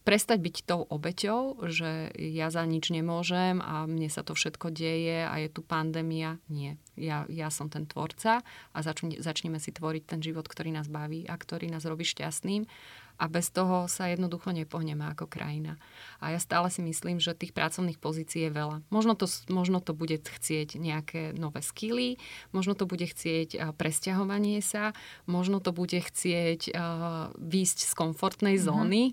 prestať 0.10 0.42
byť 0.42 0.56
tou 0.66 0.82
obeťou, 0.90 1.70
že 1.70 2.10
ja 2.18 2.50
za 2.50 2.66
nič 2.66 2.90
nemôžem 2.90 3.62
a 3.62 3.86
mne 3.86 4.10
sa 4.10 4.26
to 4.26 4.34
všetko 4.34 4.74
deje 4.74 5.22
a 5.22 5.38
je 5.38 5.54
tu 5.54 5.62
pandémia. 5.62 6.42
Nie. 6.50 6.82
Ja, 6.98 7.30
ja 7.30 7.54
som 7.54 7.70
ten 7.70 7.86
tvorca 7.86 8.42
a 8.74 8.78
začne, 8.82 9.22
začneme 9.22 9.62
si 9.62 9.70
tvoriť 9.70 10.04
ten 10.10 10.20
život, 10.24 10.50
ktorý 10.50 10.74
nás 10.74 10.90
baví 10.90 11.30
a 11.30 11.38
ktorý 11.38 11.70
nás 11.70 11.86
robí 11.86 12.10
šťastným 12.10 12.66
a 13.20 13.28
bez 13.28 13.52
toho 13.52 13.92
sa 13.92 14.08
jednoducho 14.08 14.56
nepohneme 14.56 15.04
ako 15.12 15.28
krajina. 15.28 15.76
A 16.24 16.32
ja 16.32 16.40
stále 16.40 16.72
si 16.72 16.80
myslím, 16.80 17.20
že 17.20 17.36
tých 17.36 17.52
pracovných 17.52 18.00
pozícií 18.00 18.48
je 18.48 18.56
veľa. 18.56 18.78
Možno 18.88 19.20
to, 19.20 19.28
možno 19.52 19.84
to 19.84 19.92
bude 19.92 20.24
chcieť 20.24 20.80
nejaké 20.80 21.36
nové 21.36 21.60
skily, 21.60 22.16
možno 22.56 22.80
to 22.80 22.88
bude 22.88 23.04
chcieť 23.04 23.76
presťahovanie 23.76 24.64
sa, 24.64 24.96
možno 25.28 25.60
to 25.60 25.76
bude 25.76 26.00
chcieť 26.00 26.72
uh, 26.72 27.36
výjsť 27.36 27.92
z 27.92 27.94
komfortnej 27.94 28.56
mm-hmm. 28.56 28.72
zóny 28.72 29.04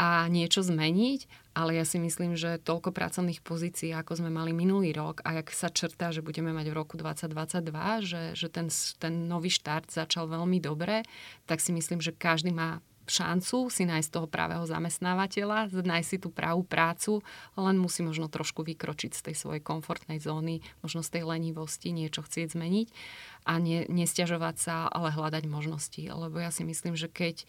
a 0.00 0.28
niečo 0.32 0.64
zmeniť, 0.64 1.28
ale 1.52 1.76
ja 1.76 1.84
si 1.84 2.00
myslím, 2.00 2.32
že 2.32 2.56
toľko 2.62 2.88
pracovných 2.88 3.44
pozícií, 3.44 3.92
ako 3.92 4.24
sme 4.24 4.32
mali 4.32 4.56
minulý 4.56 4.96
rok 4.96 5.20
a 5.28 5.36
jak 5.36 5.52
sa 5.52 5.68
črtá, 5.68 6.08
že 6.08 6.24
budeme 6.24 6.56
mať 6.56 6.72
v 6.72 6.78
roku 6.78 6.96
2022, 6.96 8.08
že, 8.08 8.22
že 8.32 8.48
ten, 8.48 8.72
ten 8.96 9.28
nový 9.28 9.52
štart 9.52 9.92
začal 9.92 10.24
veľmi 10.24 10.56
dobre, 10.56 11.04
tak 11.44 11.60
si 11.60 11.76
myslím, 11.76 12.00
že 12.00 12.16
každý 12.16 12.48
má 12.48 12.80
šancu 13.10 13.66
si 13.68 13.82
nájsť 13.84 14.10
toho 14.14 14.26
pravého 14.30 14.62
zamestnávateľa, 14.62 15.74
nájsť 15.74 16.08
si 16.08 16.18
tú 16.22 16.30
pravú 16.30 16.62
prácu, 16.62 17.26
len 17.58 17.76
musí 17.76 18.06
možno 18.06 18.30
trošku 18.30 18.62
vykročiť 18.62 19.10
z 19.10 19.20
tej 19.30 19.34
svojej 19.34 19.62
komfortnej 19.62 20.22
zóny, 20.22 20.62
možno 20.80 21.02
z 21.02 21.18
tej 21.18 21.22
lenivosti 21.26 21.90
niečo 21.90 22.22
chcieť 22.22 22.54
zmeniť 22.54 22.88
a 23.50 23.58
ne, 23.58 23.84
nestiažovať 23.90 24.56
sa, 24.56 24.74
ale 24.86 25.10
hľadať 25.10 25.44
možnosti. 25.50 26.00
Lebo 26.00 26.38
ja 26.38 26.54
si 26.54 26.62
myslím, 26.62 26.94
že 26.94 27.10
keď 27.10 27.42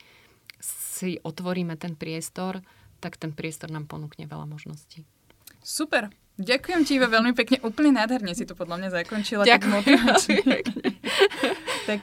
si 0.61 1.21
otvoríme 1.21 1.77
ten 1.77 1.93
priestor, 1.93 2.65
tak 3.01 3.17
ten 3.17 3.33
priestor 3.33 3.69
nám 3.69 3.85
ponúkne 3.89 4.25
veľa 4.25 4.45
možností. 4.49 5.05
Super. 5.61 6.09
Ďakujem 6.41 6.81
ti 6.87 6.97
Iva 6.97 7.05
veľmi 7.05 7.37
pekne. 7.37 7.61
Úplne 7.61 8.01
nádherne 8.01 8.33
si 8.33 8.49
to 8.49 8.57
podľa 8.57 8.81
mňa 8.81 8.89
zakončila. 9.03 9.43
Ďakujem. 9.45 9.83
tak 10.41 10.65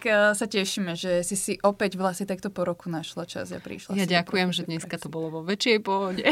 uh, 0.05 0.36
sa 0.36 0.47
tešíme, 0.51 0.93
že 0.99 1.24
si 1.24 1.36
si 1.39 1.53
opäť 1.64 1.97
vlastne 1.97 2.28
takto 2.28 2.53
po 2.53 2.66
roku 2.66 2.91
našla 2.93 3.24
čas 3.24 3.49
a 3.55 3.62
prišla. 3.62 3.97
Ja 3.97 4.05
ďakujem, 4.05 4.53
že 4.53 4.68
dneska 4.68 5.01
to 5.01 5.09
bolo 5.09 5.41
vo 5.41 5.41
väčšej 5.47 5.78
pohode. 5.80 6.26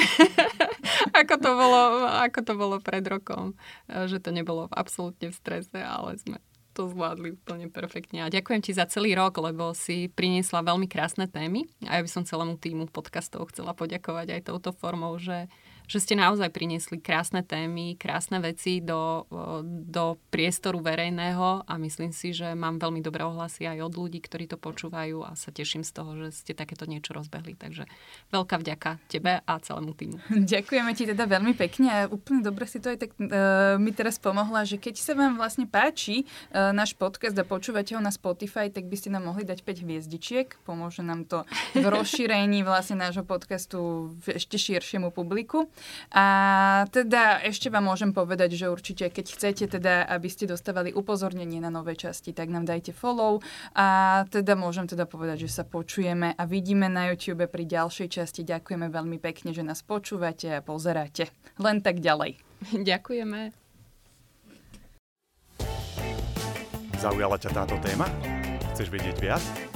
ako, 1.21 1.35
to 1.41 1.51
bolo, 1.57 1.81
ako 2.05 2.41
to 2.45 2.53
bolo 2.53 2.77
pred 2.83 3.07
rokom. 3.07 3.57
E, 3.89 4.05
že 4.11 4.21
to 4.21 4.35
nebolo 4.35 4.69
absolútne 4.69 5.33
v 5.33 5.39
strese, 5.39 5.79
ale 5.81 6.21
sme 6.21 6.37
to 6.77 6.93
zvládli 6.93 7.33
úplne 7.33 7.73
perfektne. 7.73 8.29
A 8.29 8.29
ďakujem 8.29 8.61
ti 8.61 8.77
za 8.77 8.85
celý 8.85 9.17
rok, 9.17 9.41
lebo 9.41 9.73
si 9.73 10.13
priniesla 10.13 10.61
veľmi 10.61 10.85
krásne 10.85 11.25
témy. 11.25 11.65
A 11.89 11.97
ja 11.97 12.05
by 12.05 12.11
som 12.13 12.29
celému 12.29 12.61
týmu 12.61 12.93
podcastov 12.93 13.49
chcela 13.49 13.73
poďakovať 13.73 14.37
aj 14.37 14.53
touto 14.53 14.77
formou, 14.77 15.17
že 15.17 15.49
že 15.87 16.03
ste 16.03 16.19
naozaj 16.19 16.51
priniesli 16.51 16.99
krásne 16.99 17.47
témy, 17.47 17.95
krásne 17.95 18.43
veci 18.43 18.83
do, 18.83 19.25
do 19.87 20.19
priestoru 20.35 20.83
verejného 20.83 21.63
a 21.63 21.73
myslím 21.79 22.11
si, 22.11 22.35
že 22.35 22.53
mám 22.59 22.83
veľmi 22.83 23.01
dobré 23.01 23.23
ohlasy 23.23 23.71
aj 23.71 23.87
od 23.87 23.95
ľudí, 23.95 24.19
ktorí 24.19 24.51
to 24.51 24.59
počúvajú 24.59 25.23
a 25.23 25.39
sa 25.39 25.55
teším 25.55 25.87
z 25.87 25.95
toho, 25.95 26.11
že 26.19 26.35
ste 26.35 26.53
takéto 26.59 26.91
niečo 26.91 27.15
rozbehli. 27.15 27.55
Takže 27.55 27.87
veľká 28.35 28.59
vďaka 28.59 28.99
tebe 29.07 29.41
a 29.41 29.53
celému 29.63 29.95
týmu. 29.95 30.19
Ďakujeme 30.55 30.91
ti 30.99 31.07
teda 31.07 31.25
veľmi 31.31 31.55
pekne 31.55 31.89
a 31.89 31.99
úplne 32.11 32.43
dobre 32.43 32.67
si 32.67 32.83
to 32.83 32.91
aj 32.91 32.99
tak 33.07 33.11
uh, 33.17 33.79
mi 33.79 33.95
teraz 33.95 34.19
pomohla, 34.19 34.67
že 34.67 34.83
keď 34.83 34.95
sa 34.99 35.15
vám 35.15 35.39
vlastne 35.39 35.71
páči 35.71 36.27
uh, 36.51 36.75
náš 36.75 36.99
podcast 36.99 37.39
a 37.39 37.47
počúvate 37.47 37.95
ho 37.95 38.03
na 38.03 38.11
Spotify, 38.11 38.69
tak 38.69 38.91
by 38.91 38.97
ste 38.99 39.15
nám 39.15 39.31
mohli 39.31 39.47
dať 39.47 39.63
5 39.63 39.87
hviezdičiek. 39.87 40.47
Pomôže 40.67 41.07
nám 41.07 41.31
to 41.31 41.47
v 41.79 41.87
rozšírení 41.87 42.67
vlastne 42.67 42.99
nášho 42.99 43.23
podcastu 43.23 44.11
v 44.27 44.35
ešte 44.35 44.59
širšiemu 44.59 45.15
publiku. 45.15 45.71
A 46.13 46.25
teda 46.91 47.41
ešte 47.45 47.69
vám 47.69 47.89
môžem 47.89 48.11
povedať, 48.11 48.57
že 48.57 48.71
určite 48.71 49.09
keď 49.13 49.27
chcete 49.33 49.65
teda, 49.79 50.07
aby 50.09 50.29
ste 50.31 50.49
dostávali 50.49 50.91
upozornenie 50.93 51.61
na 51.61 51.71
nové 51.73 51.95
časti, 51.95 52.33
tak 52.33 52.49
nám 52.49 52.65
dajte 52.65 52.97
follow 52.97 53.41
a 53.77 54.23
teda 54.29 54.57
môžem 54.57 54.89
teda 54.89 55.05
povedať, 55.05 55.47
že 55.47 55.61
sa 55.61 55.65
počujeme 55.65 56.35
a 56.35 56.43
vidíme 56.49 56.89
na 56.89 57.13
YouTube 57.13 57.47
pri 57.47 57.65
ďalšej 57.69 58.09
časti. 58.23 58.41
Ďakujeme 58.47 58.89
veľmi 58.89 59.19
pekne, 59.21 59.53
že 59.53 59.67
nás 59.67 59.85
počúvate 59.85 60.59
a 60.59 60.65
pozeráte. 60.65 61.29
Len 61.61 61.85
tak 61.85 62.01
ďalej. 62.01 62.41
Ďakujeme. 62.91 63.53
Zaujala 66.97 67.37
ťa 67.37 67.51
táto 67.53 67.77
téma? 67.85 68.09
Chceš 68.73 68.89
vedieť 68.89 69.17
viac? 69.21 69.76